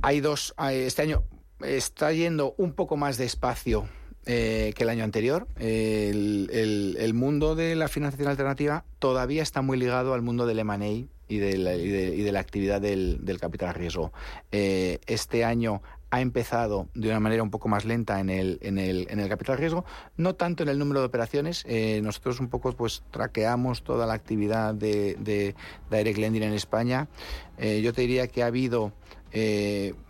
hay 0.01 0.21
dos. 0.21 0.53
Este 0.71 1.01
año 1.01 1.23
está 1.59 2.11
yendo 2.13 2.53
un 2.57 2.73
poco 2.73 2.95
más 2.97 3.17
despacio 3.17 3.89
eh, 4.31 4.73
que 4.75 4.83
el 4.83 4.89
año 4.89 5.03
anterior. 5.03 5.47
El, 5.57 7.13
mundo 7.15 7.55
de 7.55 7.75
la 7.75 7.87
financiación 7.87 8.29
alternativa 8.29 8.85
todavía 8.99 9.41
está 9.41 9.63
muy 9.63 9.75
ligado 9.75 10.13
al 10.13 10.21
mundo 10.21 10.45
del 10.45 10.59
M&A 10.59 10.85
y 10.85 11.09
de, 11.39 11.57
la, 11.57 11.73
y, 11.73 11.89
de, 11.89 12.31
la 12.31 12.39
actividad 12.39 12.79
del, 12.79 13.37
capital 13.41 13.73
riesgo. 13.73 14.13
Eh, 14.51 14.99
este 15.07 15.43
año 15.43 15.81
ha 16.11 16.21
empezado 16.21 16.89
de 16.93 17.09
una 17.09 17.19
manera 17.19 17.41
un 17.41 17.49
poco 17.49 17.69
más 17.69 17.85
lenta 17.85 18.19
en 18.19 18.29
el, 18.29 18.59
en 18.61 18.77
el, 18.77 19.07
en 19.09 19.19
el 19.19 19.29
capital 19.29 19.57
riesgo, 19.57 19.83
no 20.15 20.35
tanto 20.35 20.61
en 20.61 20.69
el 20.69 20.77
número 20.77 20.99
de 20.99 21.07
operaciones. 21.07 21.65
Eh, 21.67 21.99
nosotros 22.03 22.39
un 22.39 22.49
poco 22.49 22.73
pues 22.73 23.01
traqueamos 23.09 23.81
toda 23.81 24.05
la 24.05 24.13
actividad 24.13 24.75
de, 24.75 25.15
de 25.19 25.55
Direct 25.89 26.19
Lending 26.19 26.43
en 26.43 26.53
España. 26.53 27.07
yo 27.57 27.93
te 27.93 28.01
diría 28.01 28.27
que 28.27 28.43
ha 28.43 28.45
habido 28.45 28.93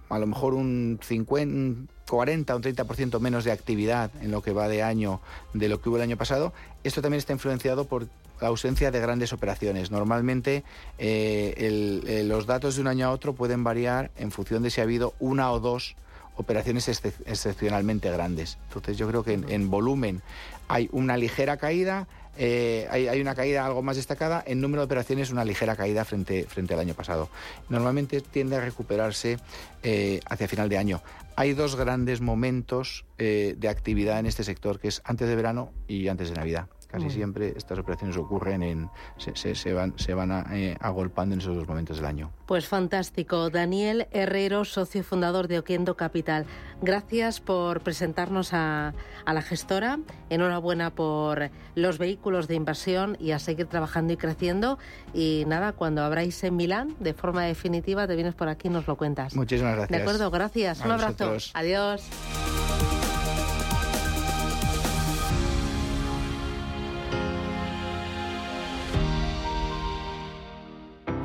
a 0.09 0.19
lo 0.19 0.27
mejor 0.27 0.55
un 0.55 0.99
50 1.01 1.93
40 2.09 2.53
o 2.53 2.57
un 2.57 2.63
30% 2.63 3.19
menos 3.19 3.43
de 3.43 3.51
actividad 3.51 4.11
en 4.21 4.31
lo 4.31 4.41
que 4.41 4.51
va 4.51 4.67
de 4.67 4.83
año 4.83 5.21
de 5.53 5.69
lo 5.69 5.79
que 5.81 5.89
hubo 5.89 5.97
el 5.97 6.03
año 6.03 6.17
pasado. 6.17 6.53
Esto 6.83 7.01
también 7.01 7.19
está 7.19 7.33
influenciado 7.33 7.85
por 7.85 8.07
la 8.41 8.47
ausencia 8.47 8.91
de 8.91 8.99
grandes 8.99 9.33
operaciones. 9.33 9.91
Normalmente 9.91 10.63
eh, 10.97 12.23
los 12.25 12.45
datos 12.45 12.75
de 12.75 12.81
un 12.81 12.87
año 12.87 13.07
a 13.07 13.11
otro 13.11 13.33
pueden 13.33 13.63
variar 13.63 14.11
en 14.17 14.31
función 14.31 14.63
de 14.63 14.69
si 14.69 14.81
ha 14.81 14.85
habido 14.85 15.13
una 15.19 15.51
o 15.51 15.59
dos 15.59 15.95
operaciones 16.39 16.87
excepcionalmente 16.87 18.09
grandes. 18.09 18.57
Entonces 18.67 18.97
yo 18.97 19.07
creo 19.07 19.23
que 19.23 19.33
en, 19.33 19.69
volumen 19.69 20.21
hay 20.69 20.87
una 20.93 21.17
ligera 21.17 21.57
caída, 21.57 22.07
eh, 22.37 22.87
hay, 22.89 23.19
una 23.19 23.35
caída 23.35 23.65
algo 23.65 23.81
más 23.81 23.97
destacada, 23.97 24.41
en 24.47 24.61
número 24.61 24.83
de 24.83 24.85
operaciones 24.85 25.31
una 25.31 25.43
ligera 25.43 25.75
caída 25.75 26.05
frente, 26.05 26.47
al 26.71 26.79
año 26.79 26.93
pasado. 26.93 27.29
Normalmente 27.67 28.21
tiende 28.21 28.55
a 28.55 28.61
recuperarse 28.61 29.37
eh, 29.83 30.21
hacia 30.29 30.47
final 30.47 30.69
de 30.69 30.77
año. 30.77 31.01
Hay 31.39 31.53
dos 31.53 31.77
grandes 31.77 32.19
momentos 32.19 33.05
eh, 33.17 33.55
de 33.57 33.69
actividad 33.69 34.19
en 34.19 34.25
este 34.25 34.43
sector, 34.43 34.77
que 34.77 34.89
es 34.89 35.01
antes 35.05 35.29
de 35.29 35.37
verano 35.37 35.71
y 35.87 36.09
antes 36.09 36.27
de 36.27 36.35
Navidad. 36.35 36.67
Casi 36.89 37.09
siempre 37.11 37.53
estas 37.55 37.77
operaciones 37.77 38.17
ocurren 38.17 38.63
en 38.63 38.89
se, 39.17 39.53
se, 39.53 39.73
van 39.73 39.93
se 39.97 40.15
van 40.15 40.31
eh, 40.51 40.75
agolpando 40.79 41.35
en 41.35 41.41
esos 41.41 41.55
dos 41.55 41.67
momentos 41.67 41.97
del 41.97 42.05
año. 42.07 42.31
Pues 42.47 42.67
fantástico, 42.67 43.51
Daniel 43.51 44.07
Herrero, 44.11 44.65
socio 44.65 45.03
fundador 45.03 45.47
de 45.47 45.59
Oquendo 45.59 45.95
Capital. 45.95 46.47
Gracias 46.81 47.41
por 47.41 47.81
presentarnos 47.81 48.53
a, 48.53 48.95
a 49.23 49.33
la 49.33 49.43
gestora. 49.43 49.99
Enhorabuena 50.31 50.89
por 50.89 51.51
los 51.75 51.99
vehículos 51.99 52.47
de 52.47 52.55
inversión 52.55 53.17
y 53.19 53.31
a 53.31 53.39
seguir 53.39 53.67
trabajando 53.67 54.13
y 54.13 54.17
creciendo. 54.17 54.79
Y 55.13 55.43
nada, 55.45 55.73
cuando 55.73 56.03
abráis 56.03 56.43
en 56.43 56.55
Milán 56.55 56.95
de 56.99 57.13
forma 57.13 57.43
definitiva, 57.43 58.07
te 58.07 58.15
vienes 58.15 58.33
por 58.33 58.49
aquí 58.49 58.67
y 58.67 58.71
nos 58.71 58.87
lo 58.87 58.97
cuentas. 58.97 59.35
Muchísimas 59.35 59.75
gracias. 59.75 59.95
De 59.95 60.01
acuerdo, 60.01 60.31
gracias. 60.31 60.81
Un 60.83 60.91
abrazo. 60.91 61.37
Adiós. 61.53 62.09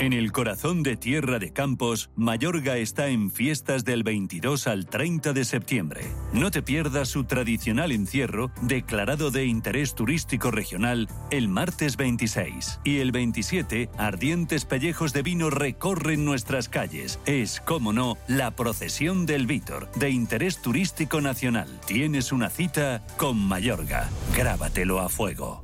En 0.04 0.12
el 0.12 0.32
corazón 0.32 0.82
de 0.82 0.98
Tierra 0.98 1.38
de 1.38 1.54
Campos, 1.54 2.10
Mayorga 2.14 2.76
está 2.76 3.08
en 3.08 3.30
fiestas 3.30 3.86
del 3.86 4.02
22 4.02 4.66
al 4.66 4.84
30 4.84 5.32
de 5.32 5.46
septiembre. 5.46 6.02
No 6.34 6.50
te 6.50 6.60
pierdas 6.60 7.08
su 7.08 7.24
tradicional 7.24 7.90
encierro, 7.90 8.50
declarado 8.60 9.30
de 9.30 9.46
interés 9.46 9.94
turístico 9.94 10.50
regional, 10.50 11.08
el 11.30 11.48
martes 11.48 11.96
26. 11.96 12.80
Y 12.84 12.98
el 12.98 13.12
27, 13.12 13.88
ardientes 13.96 14.66
pellejos 14.66 15.14
de 15.14 15.22
vino 15.22 15.48
recorren 15.48 16.26
nuestras 16.26 16.68
calles. 16.68 17.18
Es, 17.24 17.60
como 17.60 17.94
no, 17.94 18.18
la 18.28 18.50
procesión 18.50 19.24
del 19.24 19.46
Vítor, 19.46 19.90
de 19.92 20.10
interés 20.10 20.60
turístico 20.60 21.22
nacional. 21.22 21.80
Tienes 21.86 22.30
una 22.30 22.50
cita 22.50 23.02
con 23.16 23.38
Mayorga. 23.38 24.10
Grábatelo 24.36 25.00
a 25.00 25.08
fuego. 25.08 25.63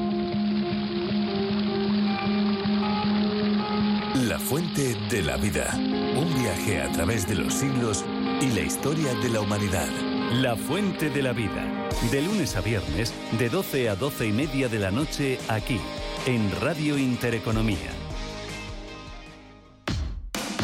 Fuente 4.51 4.95
de 5.09 5.21
la 5.21 5.37
vida. 5.37 5.73
Un 5.77 6.35
viaje 6.37 6.81
a 6.81 6.91
través 6.91 7.25
de 7.25 7.35
los 7.35 7.53
siglos 7.53 8.03
y 8.41 8.47
la 8.47 8.59
historia 8.59 9.13
de 9.13 9.29
la 9.29 9.39
humanidad. 9.39 9.87
La 10.33 10.57
fuente 10.57 11.09
de 11.09 11.21
la 11.23 11.31
vida. 11.31 11.89
De 12.11 12.21
lunes 12.21 12.57
a 12.57 12.59
viernes, 12.59 13.13
de 13.39 13.47
12 13.47 13.87
a 13.87 13.95
12 13.95 14.27
y 14.27 14.31
media 14.33 14.67
de 14.67 14.77
la 14.77 14.91
noche, 14.91 15.39
aquí, 15.47 15.79
en 16.25 16.51
Radio 16.59 16.97
Intereconomía. 16.97 17.77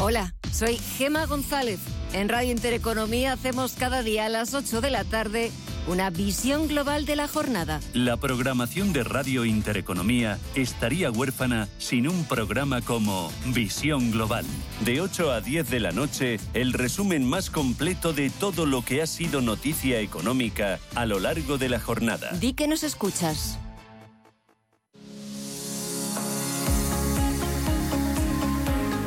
Hola, 0.00 0.34
soy 0.52 0.76
Gema 0.76 1.24
González. 1.24 1.80
En 2.12 2.28
Radio 2.28 2.50
Intereconomía 2.50 3.32
hacemos 3.32 3.72
cada 3.72 4.02
día 4.02 4.26
a 4.26 4.28
las 4.28 4.52
8 4.52 4.82
de 4.82 4.90
la 4.90 5.04
tarde 5.04 5.50
una 5.88 6.10
visión 6.10 6.68
global 6.68 7.06
de 7.06 7.16
la 7.16 7.26
jornada. 7.26 7.80
La 7.94 8.16
programación 8.18 8.92
de 8.92 9.04
Radio 9.04 9.44
Intereconomía 9.44 10.38
estaría 10.54 11.10
huérfana 11.10 11.66
sin 11.78 12.08
un 12.08 12.24
programa 12.24 12.82
como 12.82 13.32
Visión 13.46 14.10
Global. 14.10 14.44
De 14.84 15.00
8 15.00 15.32
a 15.32 15.40
10 15.40 15.70
de 15.70 15.80
la 15.80 15.92
noche, 15.92 16.38
el 16.52 16.74
resumen 16.74 17.24
más 17.24 17.50
completo 17.50 18.12
de 18.12 18.30
todo 18.30 18.66
lo 18.66 18.84
que 18.84 19.02
ha 19.02 19.06
sido 19.06 19.40
noticia 19.40 20.00
económica 20.00 20.78
a 20.94 21.06
lo 21.06 21.20
largo 21.20 21.56
de 21.56 21.70
la 21.70 21.80
jornada. 21.80 22.30
Di 22.38 22.52
que 22.52 22.68
nos 22.68 22.82
escuchas. 22.82 23.58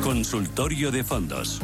Consultorio 0.02 0.90
de 0.90 1.04
fondos. 1.04 1.60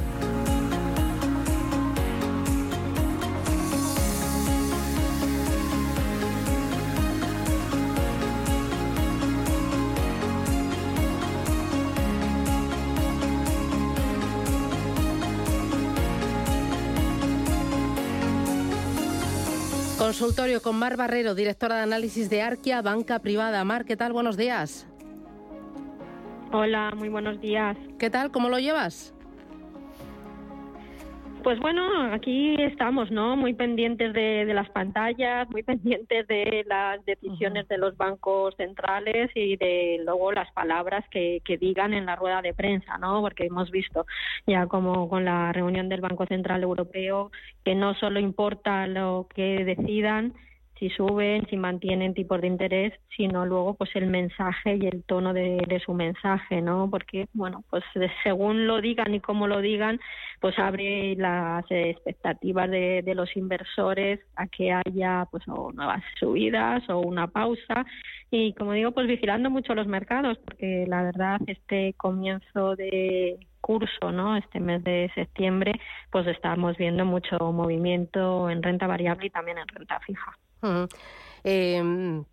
Consultorio 20.29 20.61
con 20.61 20.79
Mar 20.79 20.99
Barrero, 20.99 21.35
directora 21.35 21.77
de 21.77 21.83
análisis 21.85 22.29
de 22.29 22.43
Arquia, 22.43 22.83
banca 22.83 23.19
privada. 23.19 23.65
Mar, 23.65 23.87
¿qué 23.87 23.97
tal? 23.97 24.13
Buenos 24.13 24.37
días. 24.37 24.87
Hola, 26.53 26.93
muy 26.95 27.09
buenos 27.09 27.41
días. 27.41 27.79
¿Qué 27.99 28.11
tal? 28.11 28.31
¿Cómo 28.31 28.51
lo 28.51 28.59
llevas? 28.59 29.15
Pues 31.49 31.61
bueno, 31.61 32.13
aquí 32.13 32.57
estamos, 32.59 33.11
¿no? 33.11 33.35
Muy 33.35 33.55
pendientes 33.55 34.13
de, 34.13 34.45
las 34.53 34.69
pantallas, 34.69 35.49
muy 35.49 35.63
pendientes 35.65 36.27
de 36.29 36.63
las 36.67 37.03
decisiones 37.07 37.67
de 37.69 37.79
los 37.79 37.97
bancos 37.97 38.55
centrales 38.57 39.31
y 39.35 39.57
de 39.57 39.99
luego 40.05 40.31
las 40.33 40.53
palabras 40.53 41.07
que, 41.11 41.41
que, 41.47 41.57
digan 41.57 41.95
en 41.95 42.05
la 42.05 42.17
rueda 42.17 42.43
de 42.43 42.53
prensa, 42.53 42.99
¿no? 42.99 43.23
Porque 43.23 43.47
hemos 43.47 43.71
visto 43.71 44.05
ya 44.47 44.67
como 44.67 45.09
con 45.09 45.25
la 45.25 45.51
reunión 45.55 45.89
del 45.89 46.03
Banco 46.03 46.27
Central 46.27 46.63
Europeo 46.63 47.31
que 47.65 47.75
no 47.75 47.95
solo 47.95 48.21
importa 48.21 48.87
lo 48.87 49.27
que 49.35 49.65
decidan, 49.65 50.35
si 50.79 50.91
suben, 50.91 51.47
si 51.49 51.57
mantienen 51.57 52.15
tipos 52.15 52.41
de 52.41 52.47
interés, 52.47 52.93
sino 53.17 53.47
luego 53.47 53.75
pues 53.75 53.91
el 53.95 54.07
mensaje 54.07 54.77
y 54.77 54.87
el 54.87 55.03
tono 55.05 55.33
de, 55.33 55.83
su 55.85 55.95
mensaje, 55.95 56.61
¿no? 56.61 56.89
Porque, 56.91 57.29
bueno, 57.33 57.65
pues 57.71 57.85
según 58.23 58.67
lo 58.67 58.81
digan 58.81 59.15
y 59.15 59.21
cómo 59.21 59.47
lo 59.47 59.61
digan, 59.61 60.01
pues 60.41 60.59
abre 60.59 61.15
las 61.17 61.65
expectativas 61.71 62.71
de, 62.71 63.03
de 63.03 63.15
los 63.15 63.37
inversores 63.37 64.21
a 64.37 64.47
que 64.47 64.73
haya 64.73 65.27
pues 65.31 65.45
o 65.49 65.73
nuevas 65.73 66.03
subidas 66.19 66.89
o 66.89 67.01
una 67.01 67.29
pausa 67.29 67.87
y 68.31 68.53
como 68.55 68.73
digo, 68.73 68.93
pues 68.93 69.07
vigilando 69.07 69.51
mucho 69.51 69.75
los 69.75 69.87
mercados, 69.87 70.39
porque 70.45 70.85
la 70.87 71.03
verdad 71.03 71.41
este 71.47 71.95
comienzo 71.95 72.77
de 72.77 73.39
curso, 73.61 74.13
¿no? 74.13 74.37
Este 74.37 74.61
mes 74.61 74.85
de 74.85 75.11
septiembre, 75.15 75.73
pues 76.11 76.27
estamos 76.27 76.77
viendo 76.77 77.05
mucho 77.05 77.39
movimiento 77.53 78.51
en 78.51 78.63
renta 78.63 78.87
variable 78.87 79.27
y 79.27 79.31
también 79.31 79.59
en 79.59 79.69
renta 79.69 79.99
fija. 80.01 80.37
Em, 81.45 82.25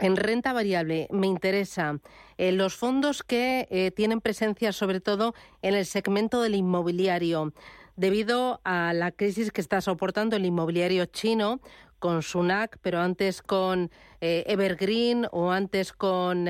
en 0.00 0.16
renta 0.16 0.52
variable 0.52 1.08
me 1.10 1.26
interesa 1.26 2.00
eh, 2.36 2.52
los 2.52 2.74
fondos 2.74 3.22
que 3.22 3.68
eh, 3.70 3.90
tienen 3.92 4.20
presencia 4.20 4.72
sobre 4.72 5.00
todo 5.00 5.34
en 5.62 5.74
el 5.74 5.86
segmento 5.86 6.42
del 6.42 6.54
inmobiliario. 6.54 7.52
Debido 7.96 8.60
a 8.64 8.92
la 8.92 9.12
crisis 9.12 9.52
que 9.52 9.60
está 9.60 9.80
soportando 9.80 10.34
el 10.34 10.44
inmobiliario 10.44 11.06
chino 11.06 11.60
con 12.00 12.22
Sunac, 12.22 12.78
pero 12.82 12.98
antes 12.98 13.40
con 13.40 13.90
eh, 14.20 14.42
Evergreen 14.48 15.28
o 15.30 15.52
antes 15.52 15.92
con 15.92 16.48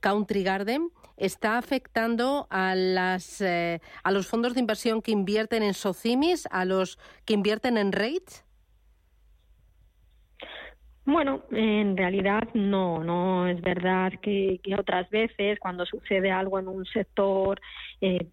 Country 0.00 0.42
Garden, 0.42 0.88
está 1.18 1.58
afectando 1.58 2.46
a, 2.48 2.74
las, 2.74 3.42
a 3.42 4.10
los 4.10 4.26
fondos 4.26 4.54
de 4.54 4.60
inversión 4.60 5.02
que 5.02 5.12
invierten 5.12 5.62
en 5.62 5.74
Socimis, 5.74 6.48
a 6.50 6.64
los 6.64 6.98
que 7.26 7.34
invierten 7.34 7.76
en 7.76 7.92
REITs. 7.92 8.44
Bueno, 11.04 11.42
en 11.50 11.96
realidad 11.96 12.42
no, 12.54 13.02
no 13.02 13.48
es 13.48 13.60
verdad 13.60 14.12
que, 14.20 14.60
otras 14.78 15.08
veces 15.10 15.58
cuando 15.58 15.86
sucede 15.86 16.30
algo 16.30 16.58
en 16.58 16.68
un 16.68 16.84
sector, 16.86 17.60
eh, 18.00 18.26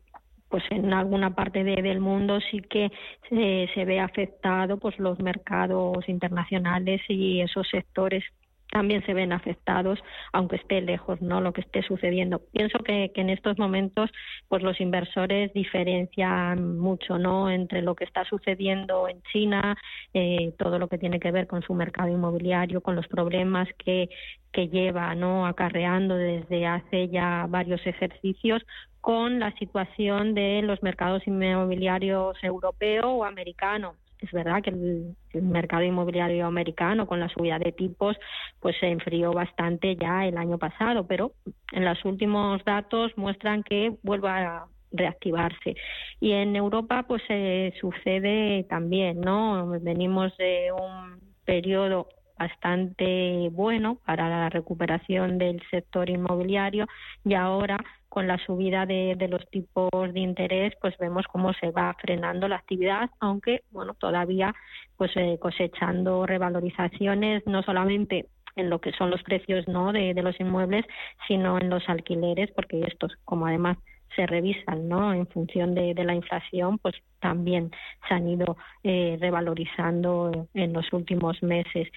pues 0.50 0.64
en 0.70 0.94
alguna 0.94 1.34
parte 1.36 1.64
del 1.64 2.00
mundo 2.00 2.40
sí 2.52 2.62
que 2.62 2.92
se 3.30 3.86
ve 3.86 4.00
afectado 4.00 4.78
pues 4.78 4.98
los 5.00 5.20
mercados 5.20 6.08
internacionales 6.08 7.02
y 7.10 7.42
esos 7.42 7.68
sectores 7.70 8.24
también 8.72 9.06
se 9.06 9.14
ven 9.14 9.32
afectados, 9.32 10.00
aunque 10.34 10.58
esté 10.58 10.82
lejos, 10.82 11.22
¿no? 11.22 11.42
Lo 11.42 11.54
que 11.54 11.62
esté 11.62 11.84
sucediendo. 11.84 12.42
Pienso 12.52 12.80
que, 12.80 13.12
en 13.16 13.30
estos 13.30 13.58
momentos, 13.58 14.10
pues 14.48 14.62
los 14.64 14.80
inversores 14.80 15.54
diferencian 15.54 16.78
mucho, 16.78 17.18
¿no? 17.18 17.50
Entre 17.50 17.82
lo 17.82 17.96
que 17.96 18.04
está 18.04 18.26
sucediendo 18.26 19.08
en 19.08 19.22
China, 19.32 19.78
eh, 20.14 20.54
todo 20.58 20.80
lo 20.80 20.88
que 20.88 20.98
tiene 20.98 21.20
que 21.20 21.32
ver 21.32 21.48
con 21.48 21.62
su 21.62 21.74
mercado 21.74 22.10
inmobiliario, 22.10 22.82
con 22.82 22.96
los 22.96 23.08
problemas 23.08 23.68
que, 23.78 24.10
que 24.52 24.68
lleva, 24.68 25.16
¿no? 25.16 25.46
Acarreando 25.48 26.16
desde 26.16 26.66
hace 26.66 27.10
ya 27.10 27.46
varios 27.50 27.86
ejercicios 27.86 28.64
con 29.02 29.40
la 29.40 29.52
situación 29.54 30.34
de 30.34 30.62
los 30.64 30.84
mercados 30.84 31.26
inmobiliarios 31.28 32.38
europeo 32.44 33.12
o 33.12 33.24
americano 33.24 33.96
es 34.20 34.32
verdad 34.32 34.62
que 34.64 34.72
el, 34.72 35.16
mercado 35.44 35.84
inmobiliario 35.84 36.48
americano 36.48 37.06
con 37.06 37.20
la 37.20 37.30
subida 37.30 37.60
de 37.60 37.72
tipos 37.72 38.18
pues 38.60 38.76
se 38.80 38.88
enfrió 38.88 39.32
bastante 39.32 39.96
ya 39.96 40.26
el 40.26 40.38
año 40.38 40.58
pasado, 40.58 41.06
pero 41.06 41.34
en 41.72 41.86
los 41.86 42.04
últimos 42.06 42.64
datos 42.66 43.12
muestran 43.18 43.64
que 43.64 43.94
vuelve 44.02 44.30
a 44.30 44.66
reactivarse. 44.92 45.76
Y 46.20 46.32
en 46.32 46.56
Europa 46.56 47.06
pues 47.08 47.22
se 47.28 47.74
sucede 47.80 48.64
también, 48.70 49.22
¿no? 49.22 49.70
Venimos 49.82 50.36
de 50.38 50.72
un 50.72 51.20
periodo 51.46 52.08
bastante 52.38 53.50
bueno 53.52 54.00
para 54.06 54.30
la 54.30 54.50
recuperación 54.50 55.38
del 55.38 55.62
sector 55.72 56.10
inmobiliario 56.10 56.86
y 57.26 57.34
ahora 57.34 57.78
con 58.10 58.28
la 58.28 58.38
subida 58.46 58.86
de, 58.86 59.16
los 59.30 59.48
tipos 59.50 59.90
de 60.14 60.20
interés 60.20 60.74
pues 60.82 60.98
vemos 60.98 61.26
cómo 61.28 61.54
se 61.54 61.72
va 61.72 61.96
frenando 62.02 62.48
la 62.48 62.58
actividad 62.58 63.10
aunque 63.20 63.64
bueno 63.72 63.94
todavía 63.94 64.54
pues 64.96 65.12
eh, 65.16 65.38
cosechando 65.40 66.26
revalorizaciones 66.26 67.46
no 67.46 67.64
solamente 67.64 68.28
en 68.56 68.70
lo 68.70 68.80
que 68.80 68.92
son 68.94 69.12
los 69.12 69.22
precios 69.24 69.68
no 69.68 69.92
de, 69.92 70.14
los 70.22 70.40
inmuebles 70.40 70.86
sino 71.28 71.60
en 71.60 71.70
los 71.70 71.88
alquileres 71.90 72.52
porque 72.52 72.82
estos 72.82 73.16
como 73.26 73.46
además 73.46 73.78
se 74.16 74.26
revisan 74.26 74.90
¿no? 74.90 75.14
en 75.14 75.28
función 75.28 75.76
de, 75.76 75.94
la 75.94 76.16
inflación, 76.16 76.80
pues 76.80 76.96
también 77.20 77.72
se 78.08 78.16
han 78.16 78.28
ido 78.28 78.58
eh, 78.84 79.18
revalorizando 79.20 80.48
en 80.54 80.74
los 80.74 80.92
últimos 80.92 81.42
meses. 81.44 81.88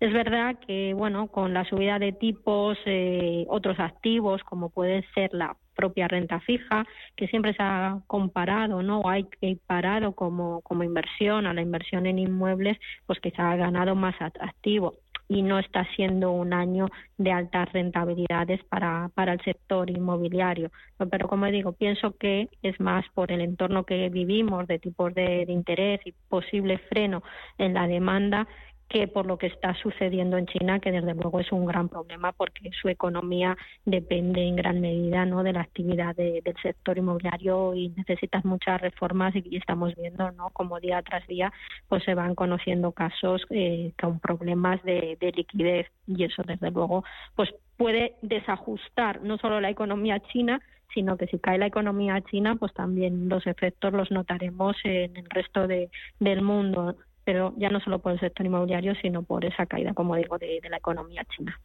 Es 0.00 0.12
verdad 0.12 0.56
que, 0.64 0.94
bueno, 0.94 1.26
con 1.26 1.52
la 1.52 1.64
subida 1.64 1.98
de 1.98 2.12
tipos, 2.12 2.78
eh, 2.86 3.44
otros 3.48 3.80
activos, 3.80 4.42
como 4.44 4.70
puede 4.70 5.04
ser 5.12 5.30
la 5.34 5.56
propia 5.74 6.06
renta 6.06 6.38
fija, 6.40 6.84
que 7.16 7.26
siempre 7.26 7.52
se 7.54 7.62
ha 7.62 8.00
comparado, 8.06 8.82
¿no? 8.82 9.00
O 9.00 9.08
hay 9.08 9.26
parado 9.66 10.12
como, 10.12 10.60
como 10.62 10.84
inversión 10.84 11.46
a 11.46 11.54
la 11.54 11.62
inversión 11.62 12.06
en 12.06 12.20
inmuebles, 12.20 12.78
pues 13.06 13.18
quizá 13.20 13.50
ha 13.50 13.56
ganado 13.56 13.96
más 13.96 14.14
atractivo 14.20 14.94
y 15.28 15.42
no 15.42 15.58
está 15.58 15.84
siendo 15.94 16.32
un 16.32 16.54
año 16.54 16.88
de 17.18 17.32
altas 17.32 17.70
rentabilidades 17.72 18.64
para, 18.64 19.10
para 19.14 19.34
el 19.34 19.40
sector 19.42 19.90
inmobiliario. 19.90 20.70
Pero 21.10 21.28
como 21.28 21.46
digo, 21.46 21.72
pienso 21.72 22.16
que 22.16 22.48
es 22.62 22.80
más 22.80 23.04
por 23.14 23.30
el 23.30 23.42
entorno 23.42 23.84
que 23.84 24.08
vivimos 24.08 24.66
de 24.66 24.78
tipos 24.78 25.14
de 25.14 25.44
interés 25.48 26.00
y 26.06 26.12
posible 26.28 26.78
freno 26.78 27.22
en 27.58 27.74
la 27.74 27.86
demanda 27.86 28.48
que 28.88 29.06
por 29.06 29.26
lo 29.26 29.36
que 29.36 29.48
está 29.48 29.74
sucediendo 29.74 30.38
en 30.38 30.46
China, 30.46 30.80
que 30.80 30.90
desde 30.90 31.14
luego 31.14 31.40
es 31.40 31.52
un 31.52 31.66
gran 31.66 31.88
problema 31.88 32.32
porque 32.32 32.70
su 32.80 32.88
economía 32.88 33.56
depende 33.84 34.42
en 34.42 34.56
gran 34.56 34.80
medida 34.80 35.26
¿no? 35.26 35.42
de 35.42 35.52
la 35.52 35.60
actividad 35.60 36.16
del 36.16 36.42
sector 36.62 36.96
inmobiliario 36.96 37.74
y 37.74 37.90
necesitas 37.90 38.44
muchas 38.44 38.80
reformas 38.80 39.34
y, 39.36 39.56
estamos 39.56 39.94
viendo 39.94 40.30
¿no? 40.32 40.50
como 40.50 40.80
día 40.80 41.02
tras 41.02 41.26
día 41.26 41.52
pues 41.88 42.02
se 42.04 42.14
van 42.14 42.34
conociendo 42.34 42.92
casos 42.92 43.42
eh, 43.50 43.92
con 44.00 44.20
problemas 44.20 44.82
de, 44.84 45.18
de 45.20 45.32
liquidez 45.32 45.86
y 46.06 46.24
eso 46.24 46.42
desde 46.46 46.70
luego 46.70 47.04
pues 47.34 47.50
puede 47.76 48.14
desajustar 48.22 49.20
no 49.22 49.36
solo 49.38 49.60
la 49.60 49.70
economía 49.70 50.20
china 50.20 50.60
sino 50.94 51.16
que 51.16 51.26
si 51.26 51.38
cae 51.38 51.58
la 51.58 51.66
economía 51.66 52.20
china, 52.22 52.56
pues 52.56 52.72
también 52.72 53.28
los 53.28 53.46
efectos 53.46 53.92
los 53.92 54.10
notaremos 54.10 54.74
en 54.84 55.16
el 55.16 55.26
resto 55.28 55.66
de, 55.68 55.90
del 56.18 56.40
mundo 56.42 56.96
pero 57.28 57.52
ya 57.58 57.68
no 57.68 57.78
solo 57.80 57.98
por 57.98 58.12
el 58.12 58.20
sector 58.20 58.46
inmobiliario, 58.46 58.94
sino 59.02 59.22
por 59.22 59.44
esa 59.44 59.66
caída, 59.66 59.92
como 59.92 60.16
digo, 60.16 60.38
de, 60.38 60.62
la 60.70 60.78
economía 60.78 61.26
china. 61.36 61.60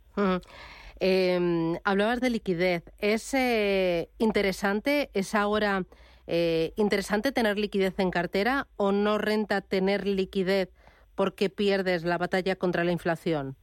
Em, 1.00 1.78
hablabas 1.86 2.20
de 2.20 2.30
liquidez. 2.30 2.84
¿Es 3.00 3.34
eh, 3.34 4.10
interesante, 4.18 5.10
es 5.14 5.34
ahora 5.34 5.86
eh, 6.28 6.74
interesante 6.76 7.32
tener 7.32 7.58
liquidez 7.58 7.98
en 7.98 8.12
cartera 8.12 8.68
o 8.76 8.92
no 8.92 9.18
renta 9.18 9.62
tener 9.62 10.06
liquidez 10.06 10.70
porque 11.16 11.50
pierdes 11.50 12.04
la 12.04 12.18
batalla 12.18 12.58
contra 12.58 12.84
la 12.84 12.92
inflación? 12.92 13.56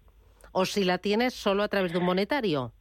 ¿O 0.53 0.65
si 0.65 0.85
la 0.85 0.97
tienes 0.97 1.35
solo 1.35 1.63
a 1.63 1.69
través 1.69 1.93
de 1.93 1.99
un 1.99 2.07
monetario? 2.07 2.73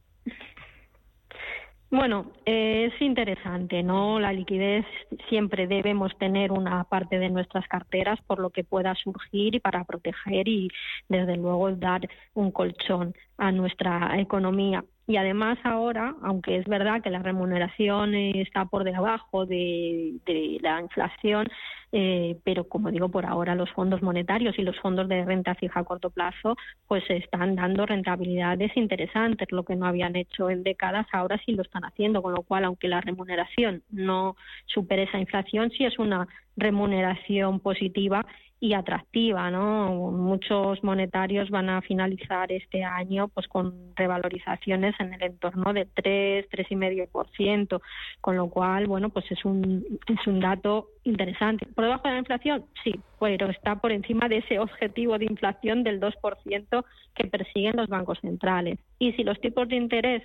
Bueno, 1.92 2.30
eh, 2.46 2.88
es 2.92 3.02
interesante, 3.02 3.82
¿no? 3.82 4.20
La 4.20 4.32
liquidez 4.32 4.86
siempre 5.28 5.66
debemos 5.66 6.16
tener 6.18 6.52
una 6.52 6.84
parte 6.84 7.18
de 7.18 7.30
nuestras 7.30 7.66
carteras 7.66 8.20
por 8.28 8.38
lo 8.38 8.50
que 8.50 8.62
pueda 8.62 8.94
surgir 8.94 9.56
y 9.56 9.60
para 9.60 9.82
proteger 9.82 10.46
y, 10.46 10.70
desde 11.08 11.36
luego, 11.36 11.72
dar 11.72 12.08
un 12.34 12.52
colchón 12.52 13.14
a 13.38 13.50
nuestra 13.50 14.20
economía. 14.20 14.84
Y 15.10 15.16
además 15.16 15.58
ahora, 15.64 16.14
aunque 16.22 16.56
es 16.56 16.66
verdad 16.66 17.02
que 17.02 17.10
la 17.10 17.18
remuneración 17.18 18.14
está 18.14 18.66
por 18.66 18.84
debajo 18.84 19.44
de, 19.44 20.20
la 20.62 20.80
inflación, 20.80 21.48
eh, 21.90 22.38
pero 22.44 22.68
como 22.68 22.92
digo, 22.92 23.08
por 23.08 23.26
ahora 23.26 23.56
los 23.56 23.68
fondos 23.72 24.02
monetarios 24.02 24.56
y 24.56 24.62
los 24.62 24.78
fondos 24.78 25.08
de 25.08 25.24
renta 25.24 25.56
fija 25.56 25.80
a 25.80 25.84
corto 25.84 26.10
plazo 26.10 26.56
pues 26.86 27.02
están 27.10 27.56
dando 27.56 27.86
rentabilidades 27.86 28.70
interesantes, 28.76 29.50
lo 29.50 29.64
que 29.64 29.74
no 29.74 29.86
habían 29.86 30.14
hecho 30.14 30.48
en 30.48 30.62
décadas, 30.62 31.08
ahora 31.10 31.40
sí 31.44 31.54
lo 31.54 31.62
están 31.62 31.84
haciendo, 31.84 32.22
con 32.22 32.32
lo 32.32 32.42
cual, 32.42 32.62
aunque 32.62 32.86
la 32.86 33.00
remuneración 33.00 33.82
no 33.90 34.36
supere 34.66 35.02
esa 35.02 35.18
inflación, 35.18 35.72
sí 35.72 35.86
es 35.86 35.98
una 35.98 36.28
remuneración 36.56 37.58
positiva 37.58 38.24
y 38.62 38.74
atractiva, 38.74 39.50
¿no? 39.50 40.10
Muchos 40.12 40.84
monetarios 40.84 41.48
van 41.48 41.70
a 41.70 41.80
finalizar 41.80 42.52
este 42.52 42.84
año 42.84 43.28
pues 43.28 43.48
con 43.48 43.74
revalorizaciones 43.96 44.94
en 45.00 45.14
el 45.14 45.22
entorno 45.22 45.72
de 45.72 45.86
3, 45.86 46.46
3,5%, 46.50 47.80
con 48.20 48.36
lo 48.36 48.50
cual, 48.50 48.86
bueno, 48.86 49.08
pues 49.08 49.24
es 49.32 49.42
un 49.46 49.98
es 50.06 50.26
un 50.26 50.40
dato 50.40 50.88
interesante. 51.04 51.66
¿Por 51.74 51.84
debajo 51.84 52.06
de 52.06 52.14
la 52.14 52.18
inflación? 52.18 52.66
Sí, 52.84 53.00
pero 53.18 53.48
está 53.48 53.76
por 53.76 53.92
encima 53.92 54.28
de 54.28 54.38
ese 54.38 54.58
objetivo 54.58 55.16
de 55.16 55.24
inflación 55.24 55.82
del 55.82 55.98
2% 55.98 56.84
que 57.14 57.28
persiguen 57.28 57.76
los 57.76 57.88
bancos 57.88 58.18
centrales. 58.20 58.78
Y 58.98 59.12
si 59.12 59.24
los 59.24 59.40
tipos 59.40 59.68
de 59.68 59.76
interés 59.76 60.22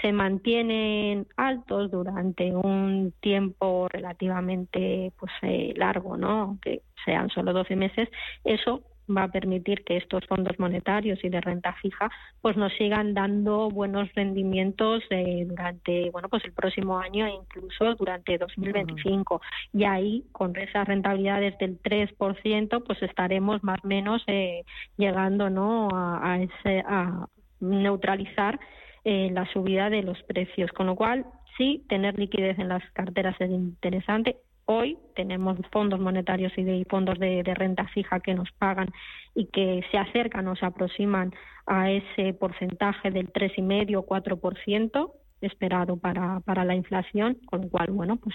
se 0.00 0.12
mantienen 0.12 1.26
altos 1.36 1.90
durante 1.90 2.54
un 2.54 3.12
tiempo 3.20 3.88
relativamente 3.88 5.12
pues 5.18 5.32
eh, 5.42 5.74
largo, 5.76 6.16
¿no? 6.16 6.58
Que 6.62 6.82
sean 7.04 7.28
solo 7.30 7.52
12 7.52 7.76
meses, 7.76 8.08
eso 8.44 8.82
va 9.16 9.24
a 9.24 9.28
permitir 9.28 9.84
que 9.84 9.96
estos 9.96 10.26
fondos 10.26 10.58
monetarios 10.58 11.22
y 11.24 11.28
de 11.28 11.40
renta 11.40 11.72
fija 11.74 12.10
pues 12.40 12.56
nos 12.56 12.72
sigan 12.74 13.14
dando 13.14 13.68
buenos 13.68 14.12
rendimientos 14.14 15.02
eh, 15.10 15.44
durante 15.48 16.10
bueno 16.10 16.28
pues 16.28 16.44
el 16.44 16.52
próximo 16.52 16.98
año 16.98 17.26
e 17.26 17.30
incluso 17.30 17.94
durante 17.94 18.38
2025 18.38 19.40
y 19.72 19.84
ahí 19.84 20.24
con 20.32 20.56
esas 20.56 20.86
rentabilidades 20.86 21.56
del 21.58 21.80
3% 21.82 22.84
pues 22.84 23.02
estaremos 23.02 23.62
más 23.62 23.78
o 23.82 23.88
menos 23.88 24.22
eh, 24.26 24.64
llegando 24.96 25.50
no 25.50 25.88
a, 25.92 26.38
ese, 26.40 26.82
a 26.86 27.26
neutralizar 27.60 28.58
eh, 29.04 29.30
la 29.32 29.46
subida 29.52 29.90
de 29.90 30.02
los 30.02 30.22
precios. 30.24 30.70
Con 30.72 30.86
lo 30.86 30.96
cual, 30.96 31.26
sí, 31.56 31.84
tener 31.88 32.18
liquidez 32.18 32.58
en 32.58 32.68
las 32.68 32.82
carteras 32.92 33.36
es 33.40 33.50
interesante. 33.50 34.36
Hoy 34.66 34.98
tenemos 35.16 35.58
fondos 35.72 35.98
monetarios 35.98 36.52
y 36.56 36.62
de, 36.62 36.86
fondos 36.88 37.18
de, 37.18 37.42
renta 37.42 37.88
fija 37.88 38.20
que 38.20 38.34
nos 38.34 38.50
pagan 38.52 38.88
y 39.34 39.46
que 39.46 39.84
se 39.90 39.98
acercan 39.98 40.46
o 40.46 40.54
se 40.54 40.64
aproximan 40.64 41.32
a 41.66 41.90
ese 41.90 42.34
porcentaje 42.34 43.10
del 43.10 43.32
3,5 43.32 43.96
o 43.96 44.06
4% 44.06 45.12
esperado 45.40 45.96
para, 45.96 46.40
para 46.40 46.64
la 46.64 46.74
inflación, 46.74 47.38
con 47.46 47.62
lo 47.62 47.68
cual, 47.68 47.86
bueno, 47.90 48.16
pues 48.16 48.34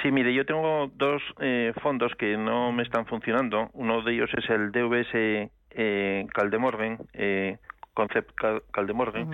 Sí, 0.02 0.10
mire, 0.12 0.34
yo 0.34 0.44
tengo 0.44 0.90
dos 0.94 1.22
eh, 1.40 1.72
fondos 1.82 2.14
que 2.16 2.36
no 2.36 2.70
me 2.72 2.82
están 2.82 3.06
funcionando. 3.06 3.70
Uno 3.72 4.02
de 4.02 4.12
ellos 4.14 4.28
es 4.36 4.50
el 4.50 4.70
DVS 4.70 5.50
eh, 5.70 6.26
Caldemorgen, 6.32 6.98
eh, 7.14 7.56
Concept 7.94 8.30
Caldemorgen, 8.70 9.30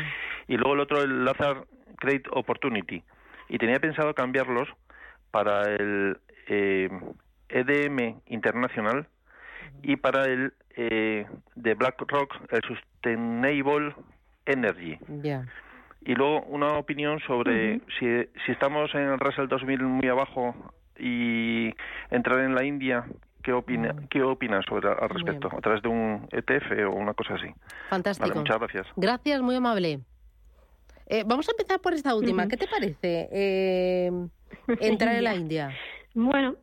y 0.49 0.57
luego 0.57 0.75
el 0.75 0.81
otro 0.81 1.03
el 1.03 1.25
Lazar 1.25 1.65
Credit 1.99 2.27
Opportunity 2.31 3.03
y 3.49 3.59
tenía 3.59 3.79
pensado 3.81 4.15
cambiarlos 4.15 4.69
para 5.31 5.63
el 5.65 6.19
EDM 6.47 7.99
eh, 7.99 8.17
e 8.27 8.35
Internacional 8.35 9.09
y 9.83 9.97
para 9.97 10.25
el 10.25 10.53
eh, 10.77 11.27
de 11.55 11.75
BlackRock, 11.75 12.35
el 12.51 12.63
Sustainable 12.63 13.95
Energy. 14.47 14.99
Y 16.07 16.15
luego 16.15 16.43
una 16.43 16.75
opinión 16.75 17.19
sobre 17.21 17.81
si, 17.99 18.07
si 18.45 18.53
estamos 18.53 18.95
en 18.95 19.09
el 19.09 19.19
Russell 19.19 19.49
2000 19.49 19.83
muy 19.83 20.09
abajo 20.09 20.55
y 20.99 21.73
entrar 22.11 22.41
en 22.41 22.55
la 22.55 22.65
India, 22.65 23.05
¿qué, 23.43 23.53
opina, 23.53 23.95
¿qué 24.11 24.23
opinas 24.23 24.65
sobre 24.67 24.89
al 24.89 25.09
respecto? 25.09 25.49
¿A 25.57 25.61
través 25.61 25.83
de 25.83 25.89
un 25.89 26.29
ETF 26.31 26.89
o 26.89 26.97
una 26.97 27.15
cosa 27.15 27.35
así? 27.35 27.49
Fantástico. 27.89 28.39
muchas 28.39 28.59
gracias. 28.59 28.87
Gracias, 28.97 29.41
muy 29.41 29.57
amable. 29.57 30.01
Eh, 31.07 31.25
vamos 31.27 31.49
a 31.49 31.53
empezar 31.53 31.81
por 31.81 31.95
esta 31.95 32.15
última. 32.15 32.49
¿Qué 32.49 32.57
te 32.57 32.67
parece 32.67 33.29
eh, 33.31 34.11
entrar 34.81 35.17
en 35.17 35.25
la 35.25 35.35
India? 35.37 35.75
Bueno, 36.15 36.57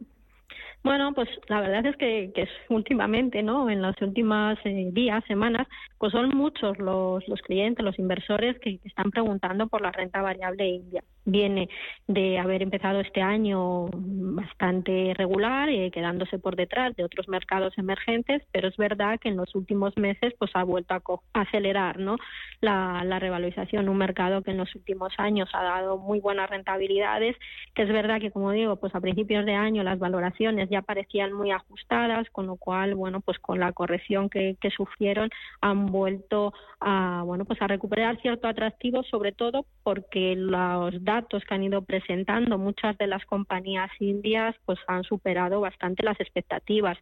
bueno, 0.84 1.13
pues 1.13 1.29
la 1.47 1.61
verdad 1.61 1.86
es 1.86 1.95
que, 1.97 2.32
últimamente, 2.69 3.43
¿no? 3.43 3.69
En 3.69 3.82
las 3.82 3.99
últimas 4.01 4.57
eh, 4.65 4.89
días, 4.91 5.23
semanas, 5.27 5.67
pues 5.97 6.11
son 6.11 6.29
muchos 6.29 6.77
los, 6.79 7.27
los 7.27 7.41
clientes, 7.41 7.86
los 7.86 7.99
inversores 7.99 8.57
que 8.59 8.79
están 8.84 9.11
preguntando 9.11 9.67
por 9.67 9.82
la 9.82 9.91
renta 9.91 10.21
variable 10.21 10.67
india 10.67 11.03
viene 11.25 11.69
de 12.07 12.39
haber 12.39 12.63
empezado 12.63 12.99
este 12.99 13.21
año 13.21 13.89
bastante 13.93 15.13
regular, 15.15 15.69
eh, 15.69 15.91
quedándose 15.91 16.39
por 16.39 16.55
detrás 16.55 16.95
de 16.95 17.03
otros 17.03 17.27
mercados 17.27 17.77
emergentes, 17.77 18.41
pero 18.51 18.67
es 18.67 18.77
verdad 18.77 19.19
que 19.19 19.29
en 19.29 19.38
los 19.38 19.53
últimos 19.55 19.95
meses 19.97 20.34
pues 20.39 20.51
ha 20.55 20.63
vuelto 20.63 20.95
a, 20.95 21.01
acelerar 21.34 21.99
¿no? 21.99 22.17
la, 22.59 23.03
la, 23.05 23.19
revalorización, 23.19 23.89
un 23.89 23.97
mercado 23.97 24.41
que 24.41 24.51
en 24.51 24.57
los 24.57 24.73
últimos 24.75 25.13
años 25.17 25.49
ha 25.53 25.63
dado 25.63 25.97
muy 25.97 26.19
buenas 26.19 26.49
rentabilidades, 26.49 27.36
que 27.75 27.84
es 27.84 27.89
verdad 27.89 28.19
que 28.19 28.32
como 28.32 28.51
digo, 28.51 28.77
pues 28.77 28.95
a 28.95 29.01
principios 29.01 29.45
de 29.45 29.53
año 29.53 29.84
las 29.84 29.99
valoraciones 29.99 30.69
ya 30.72 30.82
parecían 30.82 31.34
muy 31.34 31.51
ajustadas, 31.51 32.28
con 32.32 32.47
lo 32.47 32.55
cual, 32.55 32.95
bueno, 32.95 33.22
pues 33.22 33.38
con 33.39 33.59
la 33.59 33.72
corrección 33.74 34.30
que, 34.30 34.57
sufrieron 34.76 35.30
han 35.59 35.88
vuelto 35.88 36.53
a, 36.80 37.24
bueno, 37.26 37.45
pues 37.45 37.61
a 37.61 37.67
recuperar 37.67 38.19
cierto 38.22 38.47
atractivo, 38.47 39.03
sobre 39.03 39.34
todo 39.34 39.65
porque 39.84 40.36
los 40.36 41.03
datos 41.03 41.43
que 41.43 41.53
han 41.53 41.63
ido 41.63 41.82
presentando 41.84 42.57
muchas 42.57 42.97
de 42.97 43.07
las 43.07 43.26
compañías 43.26 43.91
indias 43.99 44.55
pues 44.65 44.80
han 44.88 45.03
superado 45.03 45.59
bastante 45.59 46.03
las 46.03 46.19
expectativas. 46.19 46.97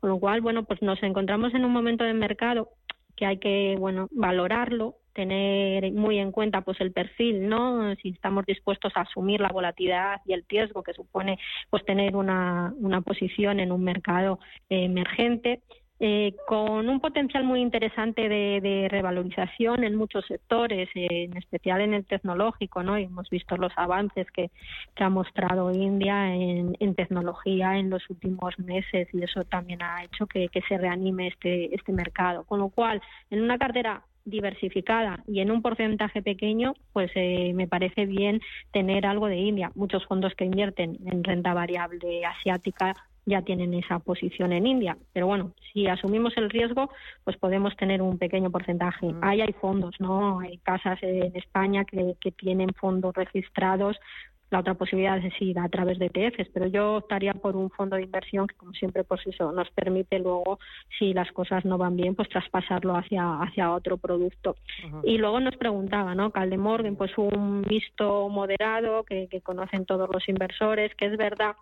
Con 0.00 0.10
lo 0.10 0.18
cual 0.18 0.42
bueno 0.42 0.64
pues 0.64 0.82
nos 0.82 1.02
encontramos 1.02 1.54
en 1.54 1.64
un 1.64 1.72
momento 1.72 2.04
de 2.04 2.12
mercado 2.12 2.68
que 3.16 3.26
hay 3.26 3.38
que 3.38 3.76
bueno 3.78 4.08
valorarlo 4.10 4.96
tener 5.14 5.92
muy 5.92 6.18
en 6.18 6.32
cuenta 6.32 6.60
pues 6.60 6.80
el 6.80 6.92
perfil 6.92 7.48
no 7.48 7.94
si 7.96 8.10
estamos 8.10 8.44
dispuestos 8.44 8.92
a 8.96 9.02
asumir 9.02 9.40
la 9.40 9.48
volatilidad 9.48 10.20
y 10.26 10.32
el 10.32 10.44
riesgo 10.48 10.82
que 10.82 10.92
supone 10.92 11.38
pues 11.70 11.84
tener 11.84 12.16
una, 12.16 12.74
una 12.78 13.00
posición 13.00 13.60
en 13.60 13.72
un 13.72 13.82
mercado 13.84 14.38
emergente 14.68 15.60
eh, 16.00 16.34
con 16.48 16.88
un 16.88 17.00
potencial 17.00 17.44
muy 17.44 17.60
interesante 17.60 18.28
de, 18.28 18.88
revalorización 18.90 19.84
en 19.84 19.94
muchos 19.94 20.26
sectores, 20.26 20.88
en 20.94 21.36
especial 21.36 21.80
en 21.82 21.94
el 21.94 22.04
tecnológico, 22.04 22.82
¿no? 22.82 22.98
Y 22.98 23.04
hemos 23.04 23.30
visto 23.30 23.56
los 23.56 23.72
avances 23.76 24.26
que, 24.32 24.50
ha 24.96 25.08
mostrado 25.08 25.70
India 25.70 26.34
en, 26.34 26.94
tecnología 26.94 27.78
en 27.78 27.90
los 27.90 28.02
últimos 28.10 28.58
meses 28.58 29.08
y 29.12 29.22
eso 29.22 29.44
también 29.44 29.82
ha 29.82 30.02
hecho 30.04 30.26
que, 30.26 30.50
se 30.68 30.78
reanime 30.78 31.28
este, 31.28 31.74
este 31.74 31.92
mercado. 31.92 32.44
Con 32.44 32.58
lo 32.58 32.70
cual, 32.70 33.00
en 33.30 33.40
una 33.42 33.56
cartera 33.56 34.02
diversificada 34.24 35.22
y 35.26 35.40
en 35.40 35.50
un 35.50 35.62
porcentaje 35.62 36.22
pequeño, 36.22 36.74
pues 36.92 37.10
eh, 37.14 37.52
me 37.54 37.68
parece 37.68 38.06
bien 38.06 38.40
tener 38.72 39.06
algo 39.06 39.26
de 39.26 39.36
India. 39.36 39.70
Muchos 39.74 40.04
fondos 40.06 40.34
que 40.34 40.44
invierten 40.44 40.98
en 41.06 41.24
renta 41.24 41.54
variable 41.54 42.24
asiática 42.24 42.94
ya 43.26 43.42
tienen 43.42 43.72
esa 43.74 43.98
posición 43.98 44.52
en 44.52 44.66
India. 44.66 44.96
Pero 45.12 45.26
bueno, 45.26 45.52
si 45.72 45.86
asumimos 45.86 46.36
el 46.36 46.50
riesgo, 46.50 46.90
pues 47.24 47.36
podemos 47.38 47.74
tener 47.76 48.02
un 48.02 48.18
pequeño 48.18 48.50
porcentaje. 48.50 49.06
Mm. 49.06 49.18
Ahí 49.22 49.40
hay 49.40 49.52
fondos, 49.54 49.94
¿no? 49.98 50.40
Hay 50.40 50.58
casas 50.58 50.98
en 51.02 51.34
España 51.36 51.84
que, 51.84 52.16
que 52.20 52.32
tienen 52.32 52.70
fondos 52.74 53.14
registrados. 53.14 53.96
La 54.50 54.60
otra 54.60 54.74
posibilidad 54.74 55.18
es 55.18 55.34
ir 55.40 55.58
a 55.58 55.68
través 55.68 55.98
de 55.98 56.06
ETFs, 56.06 56.50
pero 56.52 56.66
yo 56.66 56.96
optaría 56.96 57.32
por 57.34 57.56
un 57.56 57.70
fondo 57.70 57.96
de 57.96 58.02
inversión 58.02 58.46
que, 58.46 58.54
como 58.54 58.72
siempre, 58.72 59.02
por 59.02 59.18
eso 59.24 59.52
nos 59.52 59.70
permite 59.70 60.18
luego, 60.18 60.58
si 60.98 61.12
las 61.12 61.30
cosas 61.32 61.64
no 61.64 61.78
van 61.78 61.96
bien, 61.96 62.14
pues 62.14 62.28
traspasarlo 62.28 62.96
hacia, 62.96 63.40
hacia 63.40 63.72
otro 63.72 63.96
producto. 63.96 64.56
Y 65.02 65.18
luego 65.18 65.40
nos 65.40 65.56
preguntaba, 65.56 66.14
¿no? 66.14 66.30
Caldemorgan, 66.30 66.96
pues 66.96 67.16
un 67.16 67.62
visto 67.62 68.28
moderado 68.28 69.04
que, 69.04 69.28
que 69.28 69.40
conocen 69.40 69.86
todos 69.86 70.08
los 70.12 70.28
inversores, 70.28 70.94
que 70.94 71.06
es 71.06 71.16
verdad 71.16 71.56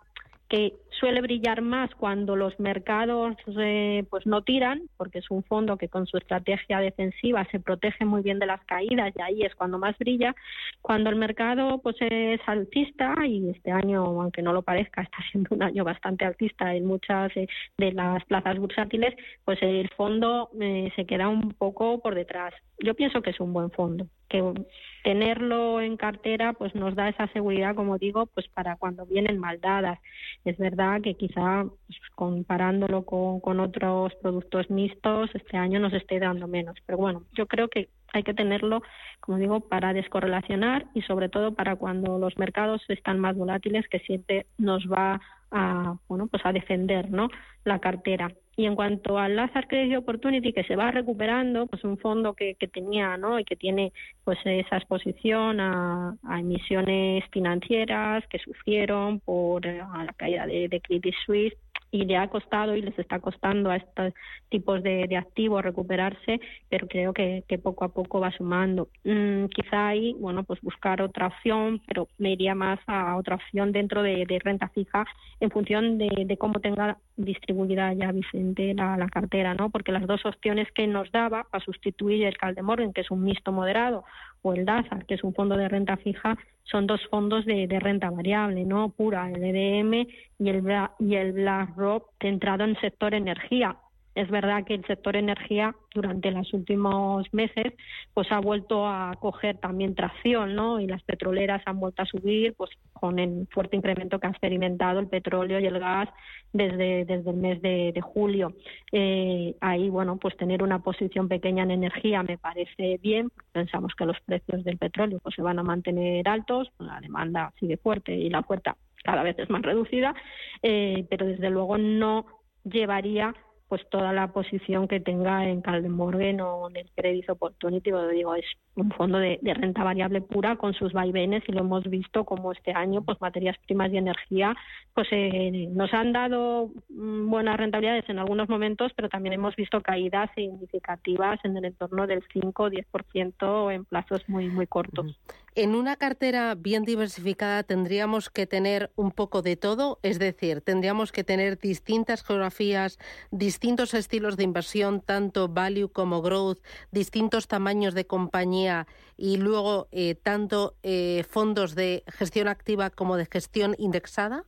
que 0.53 0.75
suele 0.99 1.19
brillar 1.21 1.63
más 1.63 1.89
cuando 1.95 2.35
los 2.35 2.59
mercados 2.59 3.35
eh, 3.57 4.05
pues 4.11 4.27
no 4.27 4.43
tiran, 4.43 4.83
porque 4.97 5.17
es 5.17 5.31
un 5.31 5.43
fondo 5.43 5.77
que 5.77 5.89
con 5.89 6.05
su 6.05 6.17
estrategia 6.17 6.77
defensiva 6.77 7.43
se 7.49 7.59
protege 7.59 8.05
muy 8.05 8.21
bien 8.21 8.37
de 8.37 8.45
las 8.45 8.63
caídas 8.65 9.11
y 9.17 9.21
ahí 9.23 9.41
es 9.41 9.55
cuando 9.55 9.79
más 9.79 9.97
brilla. 9.97 10.35
Cuando 10.79 11.09
el 11.09 11.15
mercado 11.15 11.79
pues 11.79 11.95
es 12.01 12.39
altista 12.45 13.15
y 13.25 13.49
este 13.49 13.71
año, 13.71 14.03
aunque 14.03 14.43
no 14.43 14.53
lo 14.53 14.61
parezca, 14.61 15.01
está 15.01 15.17
siendo 15.31 15.55
un 15.55 15.63
año 15.63 15.83
bastante 15.83 16.23
altista 16.23 16.75
en 16.75 16.85
muchas 16.85 17.35
eh, 17.35 17.47
de 17.79 17.91
las 17.91 18.23
plazas 18.25 18.59
bursátiles, 18.59 19.15
pues 19.45 19.57
el 19.63 19.89
fondo 19.97 20.51
eh, 20.61 20.91
se 20.95 21.07
queda 21.07 21.29
un 21.29 21.53
poco 21.53 21.99
por 21.99 22.13
detrás. 22.13 22.53
Yo 22.77 22.93
pienso 22.93 23.23
que 23.23 23.31
es 23.31 23.39
un 23.39 23.53
buen 23.53 23.71
fondo, 23.71 24.05
que 24.33 24.65
tenerlo 25.03 25.79
en 25.79 25.95
cartera 25.95 26.53
pues 26.53 26.73
nos 26.73 26.95
da 26.95 27.09
esa 27.09 27.27
seguridad, 27.27 27.75
como 27.75 27.99
digo, 27.99 28.25
pues 28.25 28.47
para 28.47 28.77
cuando 28.77 29.05
vienen 29.05 29.37
mal 29.37 29.61
dadas. 29.61 29.99
Es 30.43 30.57
verdad 30.57 31.01
que 31.01 31.13
quizá 31.13 31.65
pues, 31.87 31.99
comparándolo 32.15 33.05
con, 33.05 33.39
con 33.41 33.59
otros 33.59 34.13
productos 34.15 34.69
mixtos 34.71 35.29
este 35.35 35.55
año 35.55 35.79
nos 35.79 35.93
esté 35.93 36.19
dando 36.19 36.47
menos, 36.47 36.75
pero 36.85 36.97
bueno, 36.97 37.23
yo 37.33 37.45
creo 37.45 37.67
que 37.67 37.89
hay 38.13 38.23
que 38.23 38.33
tenerlo, 38.33 38.81
como 39.19 39.37
digo, 39.37 39.59
para 39.61 39.93
descorrelacionar 39.93 40.85
y 40.93 41.01
sobre 41.01 41.29
todo 41.29 41.53
para 41.53 41.75
cuando 41.75 42.19
los 42.19 42.37
mercados 42.37 42.81
están 42.87 43.19
más 43.19 43.35
volátiles, 43.35 43.87
que 43.89 43.99
siempre 43.99 44.45
nos 44.57 44.83
va 44.85 45.19
a, 45.53 45.95
bueno, 46.07 46.27
pues 46.27 46.45
a 46.45 46.51
defender, 46.51 47.09
¿no? 47.09 47.29
La 47.63 47.79
cartera. 47.79 48.31
Y 48.55 48.65
en 48.65 48.75
cuanto 48.75 49.17
al 49.17 49.35
Lazar 49.35 49.67
Credit 49.67 49.97
Opportunity, 49.97 50.53
que 50.53 50.63
se 50.63 50.75
va 50.75 50.91
recuperando, 50.91 51.65
pues 51.67 51.83
un 51.83 51.97
fondo 51.97 52.33
que, 52.33 52.55
que 52.55 52.67
tenía, 52.67 53.17
¿no? 53.17 53.39
Y 53.39 53.45
que 53.45 53.55
tiene, 53.55 53.93
pues 54.23 54.37
esa 54.45 54.77
exposición 54.77 55.59
a, 55.59 56.15
emisiones 56.39 57.23
financieras 57.31 58.23
que 58.27 58.39
sufrieron 58.39 59.19
por 59.21 59.65
eh, 59.65 59.77
la 59.77 60.13
caída 60.17 60.45
de, 60.45 60.67
de 60.67 60.81
Credit 60.81 61.15
Suisse, 61.25 61.53
y 61.93 62.05
le 62.05 62.17
ha 62.17 62.27
costado 62.27 62.75
y 62.75 62.81
les 62.81 62.97
está 62.97 63.19
costando 63.19 63.69
a 63.69 63.75
estos 63.75 64.13
tipos 64.49 64.81
de, 64.81 65.15
activos 65.15 65.63
recuperarse, 65.63 66.41
pero 66.67 66.87
creo 66.87 67.13
que, 67.13 67.43
poco 67.61 67.85
a 67.85 67.89
poco 67.89 68.19
va 68.19 68.31
sumando. 68.31 68.89
Mm, 69.03 69.45
quizá 69.45 69.89
ahí, 69.89 70.15
bueno, 70.19 70.43
pues 70.43 70.59
buscar 70.61 71.03
otra 71.03 71.27
opción, 71.27 71.81
pero 71.85 72.07
me 72.17 72.31
iría 72.31 72.55
más 72.55 72.79
a 72.87 73.15
otra 73.15 73.35
opción 73.35 73.71
dentro 73.71 74.01
de, 74.01 74.25
renta 74.43 74.69
fija 74.69 75.05
en 75.39 75.51
función 75.51 75.99
de, 75.99 76.35
cómo 76.39 76.59
tenga 76.59 76.97
distribuida 77.15 77.93
ya 77.93 78.11
Vicente 78.11 78.73
la, 78.73 78.97
la, 78.97 79.07
cartera, 79.07 79.53
¿no? 79.53 79.69
Porque 79.69 79.91
las 79.91 80.07
dos 80.07 80.25
opciones 80.25 80.67
que 80.71 80.87
nos 80.87 81.11
daba 81.11 81.43
para 81.43 81.63
sustituir 81.63 82.25
el 82.25 82.37
Caldemorgan, 82.37 82.91
que 82.91 83.01
es 83.01 83.11
un 83.11 83.23
mixto 83.23 83.51
moderado, 83.51 84.03
o 84.43 84.53
el 84.53 84.65
DAZA, 84.65 84.99
que 85.07 85.15
es 85.15 85.23
un 85.23 85.33
fondo 85.33 85.57
de 85.57 85.67
renta 85.67 85.97
fija, 85.97 86.37
son 86.63 86.85
dos 86.87 87.01
fondos 87.09 87.45
de, 87.45 87.67
renta 87.79 88.09
variable, 88.09 88.63
no 88.63 88.89
pura, 88.89 89.29
el 89.29 89.43
EDM 89.43 90.07
y 90.39 90.49
el, 90.49 90.63
y 90.99 91.15
el 91.15 91.33
BlackRock 91.33 92.11
centrado 92.21 92.63
en 92.63 92.79
sector 92.79 93.13
energía. 93.13 93.75
Es 94.15 94.29
verdad 94.29 94.63
que 94.63 94.75
el 94.75 94.85
sector 94.85 95.15
energía 95.15 95.75
durante 95.93 96.31
los 96.31 96.53
últimos 96.53 97.25
meses 97.33 97.73
pues 98.13 98.31
ha 98.31 98.39
vuelto 98.39 98.87
a 98.87 99.15
coger 99.19 99.57
también 99.57 99.95
tracción, 99.95 100.55
¿no? 100.55 100.79
Y 100.79 100.87
las 100.87 101.01
petroleras 101.03 101.63
han 101.65 101.79
vuelto 101.79 102.03
a 102.03 102.05
subir, 102.05 102.53
pues 102.55 102.69
con 102.93 103.17
el 103.19 103.47
fuerte 103.51 103.75
incremento 103.75 104.19
que 104.19 104.27
ha 104.27 104.31
experimentado 104.31 104.99
el 104.99 105.07
petróleo 105.07 105.59
y 105.59 105.65
el 105.65 105.79
gas 105.79 106.09
desde, 106.51 107.05
desde 107.05 107.29
el 107.31 107.37
mes 107.37 107.61
de, 107.61 107.93
julio. 108.01 108.53
Eh, 108.91 109.55
ahí, 109.61 109.89
bueno, 109.89 110.17
pues 110.17 110.37
tener 110.37 110.61
una 110.61 110.79
posición 110.79 111.27
pequeña 111.27 111.63
en 111.63 111.71
energía 111.71 112.21
me 112.21 112.37
parece 112.37 112.99
bien. 113.01 113.31
Pensamos 113.51 113.93
que 113.95 114.05
los 114.05 114.19
precios 114.21 114.63
del 114.63 114.77
petróleo 114.77 115.19
pues 115.19 115.35
se 115.35 115.41
van 115.41 115.59
a 115.59 115.63
mantener 115.63 116.27
altos, 116.27 116.71
la 116.77 116.99
demanda 117.01 117.51
sigue 117.59 117.77
fuerte 117.77 118.13
y 118.13 118.29
la 118.29 118.39
oferta 118.39 118.77
cada 119.03 119.23
vez 119.23 119.37
es 119.37 119.49
más 119.49 119.61
reducida, 119.61 120.15
eh, 120.61 121.05
pero 121.09 121.25
desde 121.25 121.49
luego 121.49 121.77
no 121.77 122.25
llevaría 122.63 123.35
pues 123.67 123.81
toda 123.89 124.13
la 124.13 124.27
posición 124.27 124.87
que 124.87 124.99
tenga 124.99 125.47
en 125.47 125.61
Caldemorgan 125.61 126.41
o 126.41 126.69
en 126.69 126.77
el 126.77 126.91
Credit 126.95 127.29
Opportunity, 127.29 127.91
digo, 128.13 128.35
es 128.35 128.45
un 128.75 128.91
fondo 128.91 129.17
de, 129.17 129.39
renta 129.41 129.83
variable 129.83 130.21
pura 130.21 130.55
con 130.57 130.73
sus 130.73 130.93
vaivenes 130.93 131.43
y 131.47 131.51
lo 131.51 131.61
hemos 131.61 131.83
visto 131.89 132.23
como 132.23 132.51
este 132.51 132.71
año, 132.71 133.03
pues 133.03 133.19
materias 133.21 133.57
primas 133.65 133.91
y 133.91 133.97
energía, 133.97 134.55
pues 134.93 135.07
eh, 135.11 135.67
nos 135.71 135.93
han 135.93 136.13
dado 136.13 136.71
mm, 136.89 137.29
buenas 137.29 137.57
rentabilidades 137.57 138.07
en 138.09 138.19
algunos 138.19 138.49
momentos, 138.49 138.91
pero 138.95 139.09
también 139.09 139.33
hemos 139.33 139.55
visto 139.55 139.81
caídas 139.81 140.29
significativas 140.35 141.39
en 141.43 141.57
el 141.57 141.65
entorno 141.65 142.07
del 142.07 142.23
5 142.31 142.63
o 142.63 142.69
10% 142.69 143.73
en 143.73 143.85
plazos 143.85 144.27
muy, 144.27 144.49
muy 144.49 144.67
cortos. 144.67 145.17
En 145.55 145.75
una 145.75 145.97
cartera 145.97 146.55
bien 146.55 146.83
diversificada 146.83 147.61
tendríamos 147.61 148.31
que 148.31 148.47
tener 148.47 148.91
un 148.95 149.11
poco 149.11 149.43
de 149.43 149.55
todo, 149.55 149.99
es 150.01 150.17
decir, 150.17 150.61
tendríamos 150.61 151.11
que 151.11 151.23
tener 151.23 151.59
distintas 151.59 152.23
geografías, 152.23 152.97
distintos 153.29 153.93
estilos 153.93 154.35
de 154.35 154.45
inversión, 154.45 154.99
tanto 154.99 155.49
value 155.49 155.89
como 155.89 156.23
growth, 156.23 156.57
distintos 156.91 157.47
tamaños 157.47 157.93
de 157.93 158.07
compañía 158.07 158.87
y 159.15 159.37
luego 159.37 159.89
eh, 159.91 160.15
tanto 160.15 160.75
eh, 160.81 161.23
fondos 161.29 161.75
de 161.75 162.03
gestión 162.07 162.47
activa 162.47 162.89
como 162.89 163.15
de 163.15 163.27
gestión 163.27 163.75
indexada. 163.77 164.45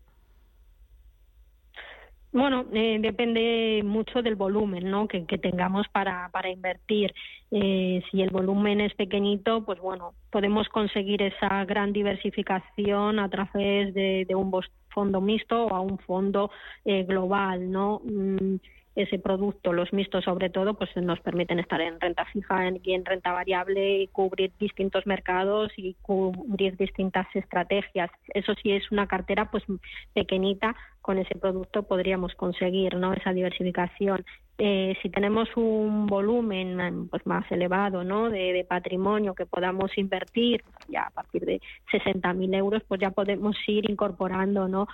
Bueno, 2.36 2.66
eh, 2.74 2.98
depende 3.00 3.82
mucho 3.86 4.22
del 4.22 4.36
volumen 4.36 4.92
¿no? 4.92 5.08
que, 5.08 5.22
tengamos 5.38 5.88
para, 5.88 6.28
para 6.34 6.50
invertir. 6.50 7.14
Eh, 7.50 8.04
si 8.12 8.22
el 8.22 8.30
volumen 8.30 8.82
es 8.82 8.94
pequeñito, 8.94 9.64
pues 9.64 9.80
bueno, 9.80 10.16
podemos 10.32 10.68
conseguir 10.68 11.22
esa 11.22 11.64
gran 11.64 11.94
diversificación 11.94 13.20
a 13.20 13.30
través 13.30 13.94
de, 13.94 14.28
un 14.36 14.52
fondo 14.90 15.22
mixto 15.22 15.68
o 15.68 15.76
a 15.76 15.80
un 15.80 15.98
fondo 16.00 16.52
eh, 16.84 17.06
global, 17.06 17.72
¿no? 17.72 18.02
Mm, 18.04 18.56
ese 18.96 19.20
producto, 19.20 19.74
los 19.74 19.92
mixtos 19.94 20.24
sobre 20.24 20.50
todo, 20.50 20.74
pues 20.76 20.90
nos 20.96 21.20
permiten 21.20 21.60
estar 21.60 21.82
en 21.82 22.00
renta 22.00 22.26
fija 22.26 22.70
y 22.84 22.94
en 22.94 23.06
renta 23.06 23.34
variable 23.34 24.00
y 24.00 24.08
cubrir 24.08 24.52
distintos 24.60 25.06
mercados 25.06 25.72
y 25.78 25.96
cubrir 26.02 26.78
distintas 26.78 27.28
estrategias. 27.36 28.10
Eso 28.34 28.54
sí 28.62 28.72
es 28.72 28.92
una 28.92 29.08
cartera 29.08 29.52
pues 29.52 29.64
pequeñita, 30.14 30.76
con 31.06 31.20
ese 31.20 31.36
producto 31.36 31.84
podríamos 31.84 32.34
conseguir 32.34 32.96
¿no? 32.96 33.14
esa 33.14 33.32
diversificación. 33.32 34.26
Eh, 34.58 34.96
si 35.04 35.10
tenemos 35.10 35.50
un 35.56 36.08
volumen 36.08 37.10
pues 37.10 37.24
más 37.28 37.46
elevado 37.52 38.04
¿no? 38.04 38.32
de, 38.32 38.66
patrimonio 38.68 39.36
que 39.36 39.46
podamos 39.46 39.96
invertir 39.98 40.64
ya 40.88 41.04
a 41.04 41.10
partir 41.12 41.46
de 41.46 41.62
60.000 41.92 42.56
euros, 42.56 42.82
pues 42.88 43.02
ya 43.02 43.12
podemos 43.12 43.56
ir 43.68 43.88
incorporando 43.88 44.68
¿no? 44.68 44.88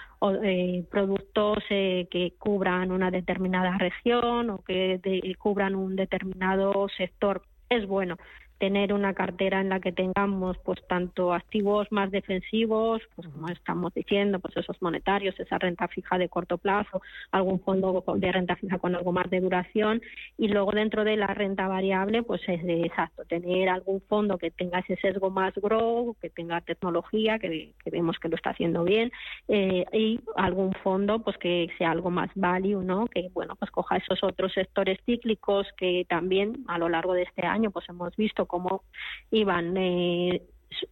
Eh, 0.44 0.84
productos 0.92 1.60
eh, 1.70 2.08
que 2.12 2.34
cubran 2.38 2.92
una 2.92 3.10
determinada 3.10 3.78
región 3.92 4.50
o 4.50 4.64
que 4.64 5.00
cubran 5.38 5.76
un 5.76 5.96
determinado 5.96 6.88
sector. 6.98 7.44
Es 7.70 7.88
bueno 7.88 8.18
tener 8.62 8.94
una 8.94 9.16
cartera 9.16 9.60
en 9.60 9.70
la 9.70 9.80
que 9.80 9.92
tengamos 9.92 10.56
pues 10.60 10.80
tanto 10.88 11.34
activos 11.34 11.88
más 11.90 12.12
defensivos, 12.12 13.02
pues 13.16 13.28
como 13.28 13.48
estamos 13.48 13.92
diciendo, 13.92 14.38
pues 14.40 14.56
esos 14.56 14.80
monetarios, 14.84 15.38
esa 15.40 15.58
renta 15.58 15.88
fija 15.88 16.20
de 16.20 16.30
corto 16.30 16.60
plazo, 16.60 17.02
algún 17.32 17.60
fondo 17.62 18.04
de 18.18 18.32
renta 18.32 18.56
fija 18.56 18.78
con 18.78 18.96
algo 18.96 19.12
más 19.14 19.28
de 19.32 19.40
duración 19.40 20.00
y 20.38 20.48
luego 20.48 20.74
dentro 20.74 21.04
de 21.04 21.18
la 21.18 21.26
renta 21.34 21.68
variable 21.68 22.22
pues 22.22 22.48
es 22.48 22.64
de, 22.64 22.82
exacto, 22.82 23.26
tener 23.26 23.68
algún 23.68 24.00
fondo 24.02 24.38
que 24.38 24.52
tenga 24.52 24.78
ese 24.78 24.96
sesgo 24.98 25.32
más 25.32 25.56
grow, 25.56 26.16
que 26.22 26.30
tenga 26.30 26.62
tecnología, 26.62 27.40
que, 27.40 27.74
vemos 27.92 28.20
que 28.20 28.30
lo 28.30 28.36
está 28.36 28.52
haciendo 28.52 28.84
bien 28.84 29.12
eh, 29.48 29.86
y 29.92 30.20
algún 30.36 30.74
fondo 30.84 31.18
pues 31.24 31.36
que 31.40 31.68
sea 31.80 31.90
algo 31.90 32.12
más 32.12 32.30
value, 32.36 32.84
¿no? 32.84 33.08
Que 33.08 33.30
bueno, 33.34 33.56
pues 33.56 33.72
coja 33.72 33.98
esos 33.98 34.24
otros 34.24 34.54
sectores 34.54 35.00
cíclicos 35.04 35.66
que 35.78 36.06
también 36.08 36.64
a 36.68 36.78
lo 36.78 36.90
largo 36.90 37.16
de 37.16 37.24
este 37.24 37.48
año 37.48 37.72
pues 37.72 37.90
hemos 37.90 38.16
visto 38.16 38.46
cómo 38.52 38.84
iban 39.32 39.76
eh, 39.78 40.42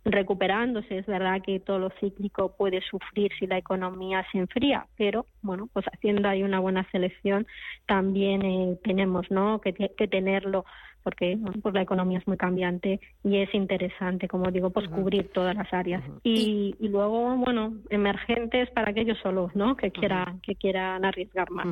recuperándose. 0.05 0.99
Es 0.99 1.05
verdad 1.05 1.41
que 1.45 1.59
todo 1.59 1.77
lo 1.79 1.89
cíclico 1.99 2.55
puede 2.57 2.81
sufrir 2.81 3.31
si 3.37 3.47
la 3.47 3.57
economía 3.57 4.25
se 4.31 4.39
enfría, 4.39 4.87
pero 4.97 5.25
bueno, 5.41 5.67
pues 5.73 5.85
haciendo 5.93 6.27
ahí 6.27 6.43
una 6.43 6.59
buena 6.59 6.89
selección 6.91 7.45
también 7.85 8.43
eh, 8.43 8.77
tenemos 8.83 9.29
¿no? 9.29 9.59
que, 9.61 9.73
que 9.73 10.07
tenerlo 10.07 10.65
porque 11.03 11.37
pues 11.61 11.73
la 11.73 11.81
economía 11.81 12.19
es 12.19 12.27
muy 12.27 12.37
cambiante 12.37 12.99
y 13.23 13.37
es 13.37 13.53
interesante, 13.53 14.27
como 14.27 14.51
digo, 14.51 14.69
pues 14.69 14.87
cubrir 14.89 15.31
todas 15.31 15.55
las 15.55 15.71
áreas. 15.73 16.03
y, 16.23 16.75
y, 16.79 16.87
luego, 16.89 17.35
bueno, 17.37 17.73
emergentes 17.89 18.69
para 18.71 18.91
aquellos 18.91 19.17
solos, 19.19 19.55
¿no? 19.55 19.75
Que 19.75 19.91
quieran, 19.91 20.41
que 20.41 20.55
quieran 20.55 21.05
arriesgar 21.05 21.49
más. 21.51 21.67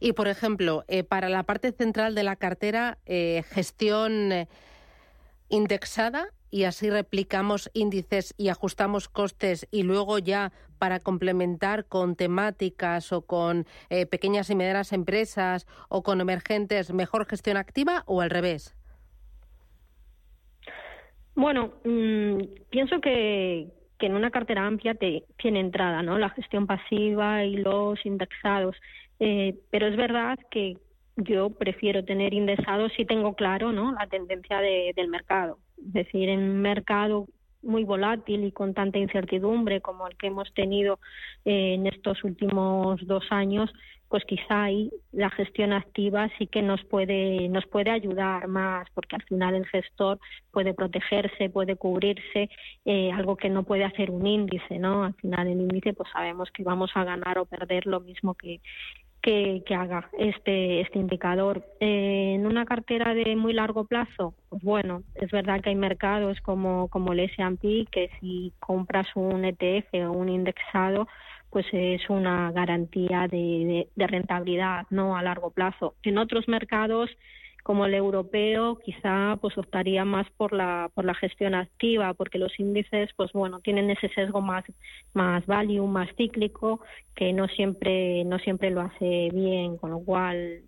Y, 0.00 0.12
por 0.12 0.28
ejemplo, 0.28 0.84
eh, 0.88 1.04
para 1.04 1.28
la 1.28 1.44
parte 1.44 1.72
central 1.72 2.14
de 2.14 2.24
la 2.24 2.36
cartera, 2.36 2.98
eh, 3.06 3.42
gestión 3.50 4.30
indexada 5.52 6.28
y 6.50 6.64
así 6.64 6.90
replicamos 6.90 7.70
índices 7.74 8.34
y 8.38 8.48
ajustamos 8.48 9.08
costes 9.08 9.68
y 9.70 9.84
luego 9.84 10.18
ya 10.18 10.50
para 10.78 10.98
complementar 10.98 11.86
con 11.86 12.16
temáticas 12.16 13.12
o 13.12 13.22
con 13.26 13.66
eh, 13.90 14.06
pequeñas 14.06 14.50
y 14.50 14.54
medianas 14.56 14.92
empresas 14.92 15.66
o 15.88 16.02
con 16.02 16.20
emergentes 16.20 16.92
mejor 16.92 17.26
gestión 17.26 17.56
activa 17.56 18.02
o 18.06 18.22
al 18.22 18.30
revés? 18.30 18.74
Bueno, 21.34 21.72
mm, 21.84 22.68
pienso 22.70 23.00
que, 23.00 23.68
que 23.98 24.06
en 24.06 24.14
una 24.14 24.30
cartera 24.30 24.66
amplia 24.66 24.94
te, 24.94 25.24
tiene 25.36 25.60
entrada, 25.60 26.02
¿no? 26.02 26.18
La 26.18 26.30
gestión 26.30 26.66
pasiva 26.66 27.44
y 27.44 27.56
los 27.56 28.04
indexados. 28.04 28.76
Eh, 29.20 29.54
pero 29.70 29.86
es 29.86 29.96
verdad 29.96 30.38
que 30.50 30.78
yo 31.16 31.50
prefiero 31.50 32.04
tener 32.04 32.34
indexados 32.34 32.92
si 32.96 33.04
tengo 33.04 33.34
claro 33.34 33.72
¿no? 33.72 33.92
la 33.92 34.06
tendencia 34.06 34.60
del 34.60 35.08
mercado. 35.08 35.58
Es 35.78 35.92
decir, 35.92 36.28
en 36.28 36.40
un 36.40 36.62
mercado 36.62 37.26
muy 37.62 37.84
volátil 37.84 38.44
y 38.44 38.52
con 38.52 38.74
tanta 38.74 38.98
incertidumbre 38.98 39.80
como 39.80 40.06
el 40.08 40.16
que 40.16 40.28
hemos 40.28 40.52
tenido 40.54 40.98
eh, 41.44 41.74
en 41.74 41.86
estos 41.86 42.24
últimos 42.24 43.06
dos 43.06 43.24
años, 43.30 43.70
pues 44.12 44.26
quizá 44.26 44.64
ahí 44.64 44.90
la 45.12 45.30
gestión 45.30 45.72
activa 45.72 46.28
sí 46.36 46.46
que 46.46 46.60
nos 46.60 46.84
puede 46.84 47.48
nos 47.48 47.64
puede 47.64 47.90
ayudar 47.90 48.46
más 48.46 48.86
porque 48.92 49.16
al 49.16 49.22
final 49.22 49.54
el 49.54 49.66
gestor 49.66 50.18
puede 50.50 50.74
protegerse 50.74 51.48
puede 51.48 51.76
cubrirse 51.76 52.50
eh, 52.84 53.10
algo 53.10 53.36
que 53.36 53.48
no 53.48 53.62
puede 53.62 53.84
hacer 53.84 54.10
un 54.10 54.26
índice 54.26 54.78
no 54.78 55.04
al 55.04 55.14
final 55.14 55.48
el 55.48 55.62
índice 55.62 55.94
pues 55.94 56.10
sabemos 56.12 56.50
que 56.50 56.62
vamos 56.62 56.90
a 56.94 57.04
ganar 57.04 57.38
o 57.38 57.46
perder 57.46 57.86
lo 57.86 58.00
mismo 58.00 58.34
que 58.34 58.60
que, 59.22 59.62
haga 59.74 60.08
este, 60.18 60.80
este 60.80 60.98
indicador. 60.98 61.64
Eh, 61.80 62.34
en 62.34 62.46
una 62.46 62.64
cartera 62.64 63.14
de 63.14 63.36
muy 63.36 63.52
largo 63.52 63.84
plazo, 63.84 64.34
pues 64.48 64.62
bueno, 64.62 65.02
es 65.14 65.30
verdad 65.30 65.60
que 65.60 65.70
hay 65.70 65.76
mercados 65.76 66.40
como, 66.40 66.88
como 66.88 67.12
el 67.12 67.20
S&P 67.20 67.86
que 67.90 68.10
si 68.20 68.52
compras 68.58 69.06
un 69.14 69.44
ETF 69.44 69.94
o 70.08 70.12
un 70.12 70.28
indexado, 70.28 71.08
pues 71.50 71.66
es 71.72 72.08
una 72.10 72.50
garantía 72.52 73.28
de, 73.28 73.88
de 73.94 74.06
rentabilidad 74.06 74.86
no 74.90 75.16
a 75.16 75.22
largo 75.22 75.50
plazo. 75.50 75.94
En 76.02 76.18
otros 76.18 76.48
mercados 76.48 77.10
como 77.62 77.86
el 77.86 77.94
europeo 77.94 78.78
quizá 78.84 79.36
pues 79.40 79.56
optaría 79.56 80.04
más 80.04 80.26
por 80.36 80.52
la 80.52 80.90
por 80.94 81.04
la 81.04 81.14
gestión 81.14 81.54
activa 81.54 82.14
porque 82.14 82.38
los 82.38 82.58
índices 82.58 83.10
pues 83.16 83.32
bueno 83.32 83.60
tienen 83.60 83.90
ese 83.90 84.08
sesgo 84.10 84.40
más 84.40 84.64
más 85.14 85.46
value 85.46 85.86
más 85.86 86.08
cíclico 86.16 86.80
que 87.14 87.32
no 87.32 87.46
siempre 87.48 88.24
no 88.24 88.38
siempre 88.38 88.70
lo 88.70 88.80
hace 88.80 89.30
bien 89.32 89.76
con 89.76 89.90
lo 89.90 90.00
cual 90.00 90.62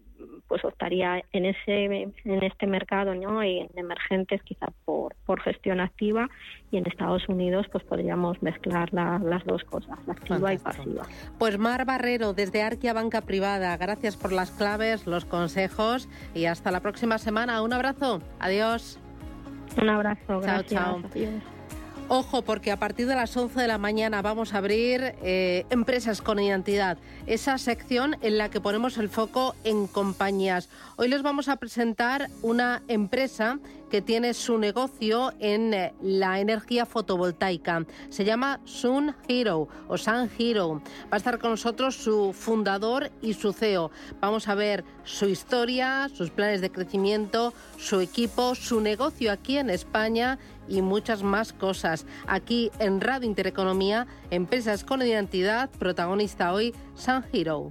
pues 0.48 0.64
optaría 0.64 1.22
en 1.32 1.46
ese 1.46 1.84
en 2.24 2.42
este 2.42 2.66
mercado 2.66 3.14
no 3.14 3.42
y 3.42 3.60
en 3.60 3.70
emergentes 3.76 4.42
quizá 4.42 4.66
por, 4.84 5.14
por 5.26 5.40
gestión 5.40 5.80
activa. 5.80 6.28
Y 6.70 6.78
en 6.78 6.86
Estados 6.86 7.28
Unidos 7.28 7.66
pues 7.70 7.84
podríamos 7.84 8.42
mezclar 8.42 8.92
las 8.92 9.44
dos 9.44 9.62
cosas 9.64 9.98
la 10.06 10.14
activa 10.14 10.52
y 10.52 10.58
pasiva. 10.58 11.02
Pues 11.38 11.58
Mar 11.58 11.84
Barrero 11.84 12.32
desde 12.32 12.62
Arquia 12.62 12.92
Banca 12.92 13.22
Privada 13.22 13.76
gracias 13.76 14.16
por 14.16 14.32
las 14.32 14.50
claves 14.50 15.06
los 15.06 15.24
consejos 15.24 16.08
y 16.34 16.46
hasta 16.46 16.70
la 16.70 16.80
próxima 16.80 17.18
semana. 17.18 17.62
Un 17.62 17.72
abrazo. 17.72 18.20
Adiós. 18.40 18.98
Un 19.80 19.88
abrazo 19.88 20.40
gracias. 20.40 20.72
chao, 20.72 21.02
chao. 21.02 21.53
Ojo, 22.08 22.42
porque 22.42 22.70
a 22.70 22.76
partir 22.76 23.06
de 23.06 23.14
las 23.14 23.34
11 23.34 23.58
de 23.58 23.66
la 23.66 23.78
mañana 23.78 24.20
vamos 24.20 24.52
a 24.52 24.58
abrir 24.58 25.14
eh, 25.22 25.64
Empresas 25.70 26.20
con 26.20 26.38
Identidad, 26.38 26.98
esa 27.26 27.56
sección 27.56 28.16
en 28.20 28.36
la 28.36 28.50
que 28.50 28.60
ponemos 28.60 28.98
el 28.98 29.08
foco 29.08 29.54
en 29.64 29.86
compañías. 29.86 30.68
Hoy 30.96 31.08
les 31.08 31.22
vamos 31.22 31.48
a 31.48 31.56
presentar 31.56 32.28
una 32.42 32.82
empresa 32.88 33.58
que 33.90 34.02
tiene 34.02 34.34
su 34.34 34.58
negocio 34.58 35.32
en 35.38 35.74
eh, 35.74 35.94
la 36.02 36.40
energía 36.40 36.86
fotovoltaica. 36.86 37.84
Se 38.08 38.24
llama 38.24 38.60
Sun 38.64 39.14
Hero 39.28 39.68
o 39.88 39.96
Sun 39.96 40.30
Hero. 40.38 40.82
Va 41.04 41.12
a 41.12 41.16
estar 41.16 41.38
con 41.38 41.50
nosotros 41.50 41.94
su 41.94 42.32
fundador 42.32 43.10
y 43.22 43.34
su 43.34 43.52
CEO. 43.52 43.90
Vamos 44.20 44.48
a 44.48 44.54
ver 44.54 44.84
su 45.04 45.26
historia, 45.26 46.08
sus 46.08 46.30
planes 46.30 46.60
de 46.60 46.70
crecimiento, 46.70 47.52
su 47.76 48.00
equipo, 48.00 48.54
su 48.54 48.80
negocio 48.80 49.32
aquí 49.32 49.58
en 49.58 49.70
España 49.70 50.38
y 50.68 50.82
muchas 50.82 51.22
más 51.22 51.52
cosas. 51.52 52.06
Aquí 52.26 52.70
en 52.78 53.00
Radio 53.00 53.28
Intereconomía, 53.28 54.06
Empresas 54.30 54.84
con 54.84 55.02
Identidad, 55.02 55.70
protagonista 55.70 56.52
hoy, 56.52 56.74
Sun 56.94 57.24
Hero. 57.32 57.70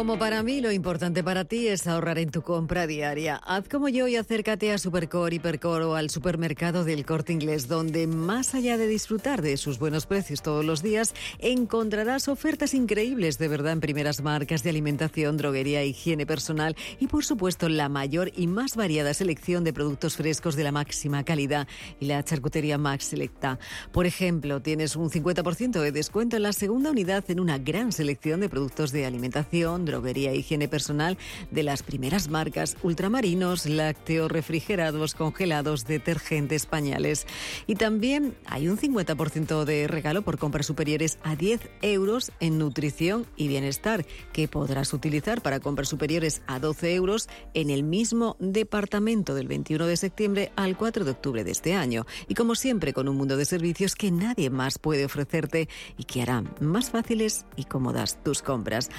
Como 0.00 0.18
para 0.18 0.42
mí, 0.42 0.62
lo 0.62 0.72
importante 0.72 1.22
para 1.22 1.44
ti 1.44 1.68
es 1.68 1.86
ahorrar 1.86 2.18
en 2.18 2.30
tu 2.30 2.40
compra 2.40 2.86
diaria. 2.86 3.36
Haz 3.36 3.68
como 3.68 3.90
yo 3.90 4.08
y 4.08 4.16
acércate 4.16 4.72
a 4.72 4.78
Supercore, 4.78 5.36
Hipercore 5.36 5.84
o 5.84 5.94
al 5.94 6.08
supermercado 6.08 6.84
del 6.84 7.04
Corte 7.04 7.34
Inglés, 7.34 7.68
donde 7.68 8.06
más 8.06 8.54
allá 8.54 8.78
de 8.78 8.86
disfrutar 8.86 9.42
de 9.42 9.58
sus 9.58 9.78
buenos 9.78 10.06
precios 10.06 10.40
todos 10.40 10.64
los 10.64 10.82
días, 10.82 11.12
encontrarás 11.38 12.28
ofertas 12.28 12.72
increíbles 12.72 13.36
de 13.36 13.48
verdad 13.48 13.74
en 13.74 13.80
primeras 13.80 14.22
marcas 14.22 14.62
de 14.62 14.70
alimentación, 14.70 15.36
droguería, 15.36 15.84
higiene 15.84 16.24
personal 16.24 16.76
y, 16.98 17.08
por 17.08 17.26
supuesto, 17.26 17.68
la 17.68 17.90
mayor 17.90 18.32
y 18.34 18.46
más 18.46 18.76
variada 18.76 19.12
selección 19.12 19.64
de 19.64 19.74
productos 19.74 20.16
frescos 20.16 20.56
de 20.56 20.64
la 20.64 20.72
máxima 20.72 21.24
calidad 21.24 21.68
y 22.00 22.06
la 22.06 22.24
charcutería 22.24 22.78
Max 22.78 23.04
Selecta. 23.04 23.58
Por 23.92 24.06
ejemplo, 24.06 24.62
tienes 24.62 24.96
un 24.96 25.10
50% 25.10 25.78
de 25.78 25.92
descuento 25.92 26.36
en 26.36 26.44
la 26.44 26.54
segunda 26.54 26.90
unidad 26.90 27.30
en 27.30 27.38
una 27.38 27.58
gran 27.58 27.92
selección 27.92 28.40
de 28.40 28.48
productos 28.48 28.92
de 28.92 29.04
alimentación, 29.04 29.89
droguería 29.90 30.30
e 30.30 30.36
higiene 30.36 30.68
personal 30.68 31.18
de 31.50 31.62
las 31.62 31.82
primeras 31.82 32.28
marcas 32.28 32.76
ultramarinos, 32.82 33.66
lácteos, 33.66 34.30
refrigerados, 34.30 35.14
congelados, 35.14 35.84
detergentes, 35.84 36.66
pañales. 36.66 37.26
Y 37.66 37.74
también 37.74 38.34
hay 38.46 38.68
un 38.68 38.78
50% 38.78 39.64
de 39.64 39.88
regalo 39.88 40.22
por 40.22 40.38
compras 40.38 40.66
superiores 40.66 41.18
a 41.22 41.36
10 41.36 41.60
euros 41.82 42.32
en 42.40 42.58
nutrición 42.58 43.26
y 43.36 43.48
bienestar 43.48 44.06
que 44.32 44.48
podrás 44.48 44.92
utilizar 44.92 45.42
para 45.42 45.60
compras 45.60 45.88
superiores 45.88 46.42
a 46.46 46.58
12 46.58 46.94
euros 46.94 47.28
en 47.54 47.70
el 47.70 47.82
mismo 47.82 48.36
departamento 48.38 49.34
del 49.34 49.48
21 49.48 49.86
de 49.86 49.96
septiembre 49.96 50.52
al 50.56 50.76
4 50.76 51.04
de 51.04 51.10
octubre 51.10 51.44
de 51.44 51.50
este 51.50 51.74
año. 51.74 52.06
Y 52.28 52.34
como 52.34 52.54
siempre, 52.54 52.92
con 52.92 53.08
un 53.08 53.16
mundo 53.16 53.36
de 53.36 53.44
servicios 53.44 53.94
que 53.94 54.10
nadie 54.10 54.50
más 54.50 54.78
puede 54.78 55.04
ofrecerte 55.04 55.68
y 55.96 56.04
que 56.04 56.22
hará 56.22 56.44
más 56.60 56.90
fáciles 56.90 57.44
y 57.56 57.64
cómodas 57.64 58.22
tus 58.22 58.42
compras. 58.42 58.90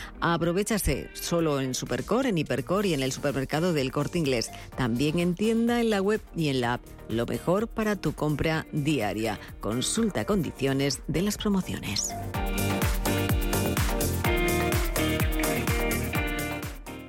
Solo 1.13 1.59
en 1.61 1.75
Supercore, 1.75 2.29
en 2.29 2.37
Hipercore 2.37 2.89
y 2.89 2.93
en 2.93 3.03
el 3.03 3.11
supermercado 3.11 3.73
del 3.73 3.91
Corte 3.91 4.17
Inglés. 4.17 4.49
También 4.75 5.19
en 5.19 5.35
tienda, 5.35 5.79
en 5.79 5.89
la 5.89 6.01
web 6.01 6.21
y 6.35 6.49
en 6.49 6.61
la 6.61 6.73
app. 6.73 6.81
Lo 7.07 7.25
mejor 7.25 7.67
para 7.67 7.95
tu 7.95 8.13
compra 8.13 8.65
diaria. 8.71 9.39
Consulta 9.59 10.25
condiciones 10.25 11.01
de 11.07 11.21
las 11.21 11.37
promociones. 11.37 12.13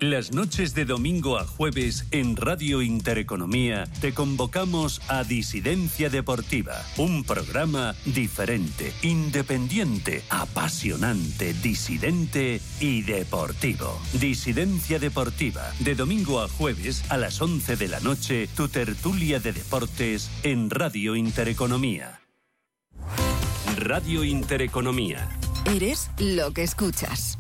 Las 0.03 0.32
noches 0.32 0.74
de 0.74 0.84
domingo 0.84 1.38
a 1.38 1.46
jueves 1.46 2.07
en 2.11 2.34
Radio 2.34 2.82
Intereconomía 2.82 3.84
te 4.00 4.12
convocamos 4.12 5.00
a 5.07 5.22
Disidencia 5.22 6.11
Deportiva, 6.11 6.74
un 6.96 7.22
programa 7.22 7.94
diferente, 8.05 8.92
independiente, 9.03 10.24
apasionante, 10.28 11.55
disidente 11.55 12.61
y 12.80 13.03
deportivo. 13.03 13.96
Disidencia 14.14 14.98
Deportiva, 14.98 15.70
de 15.78 15.94
domingo 15.94 16.40
a 16.40 16.48
jueves 16.48 17.05
a 17.09 17.16
las 17.16 17.40
11 17.40 17.76
de 17.76 17.86
la 17.86 18.00
noche, 18.00 18.48
tu 18.57 18.66
tertulia 18.66 19.38
de 19.38 19.53
deportes 19.53 20.32
en 20.42 20.68
Radio 20.68 21.14
Intereconomía. 21.14 22.22
Radio 23.76 24.24
Intereconomía. 24.24 25.28
Eres 25.64 26.11
lo 26.18 26.53
que 26.53 26.64
escuchas. 26.64 27.38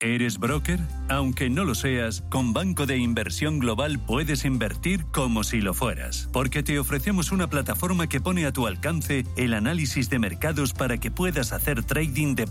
¿Eres 0.00 0.38
broker? 0.38 0.78
Aunque 1.08 1.50
no 1.50 1.64
lo 1.64 1.74
seas, 1.74 2.22
con 2.30 2.52
Banco 2.52 2.86
de 2.86 2.98
Inversión 2.98 3.58
Global 3.58 3.98
puedes 3.98 4.44
invertir 4.44 5.04
como 5.06 5.42
si 5.42 5.60
lo 5.60 5.74
fueras, 5.74 6.28
porque 6.32 6.62
te 6.62 6.78
ofrecemos 6.78 7.32
una 7.32 7.50
plataforma 7.50 8.06
que 8.06 8.20
pone 8.20 8.46
a 8.46 8.52
tu 8.52 8.68
alcance 8.68 9.24
el 9.36 9.54
análisis 9.54 10.08
de 10.08 10.20
mercados 10.20 10.72
para 10.72 10.98
que 10.98 11.10
puedas 11.10 11.50
hacer 11.52 11.82
trading 11.82 12.36
de 12.36 12.46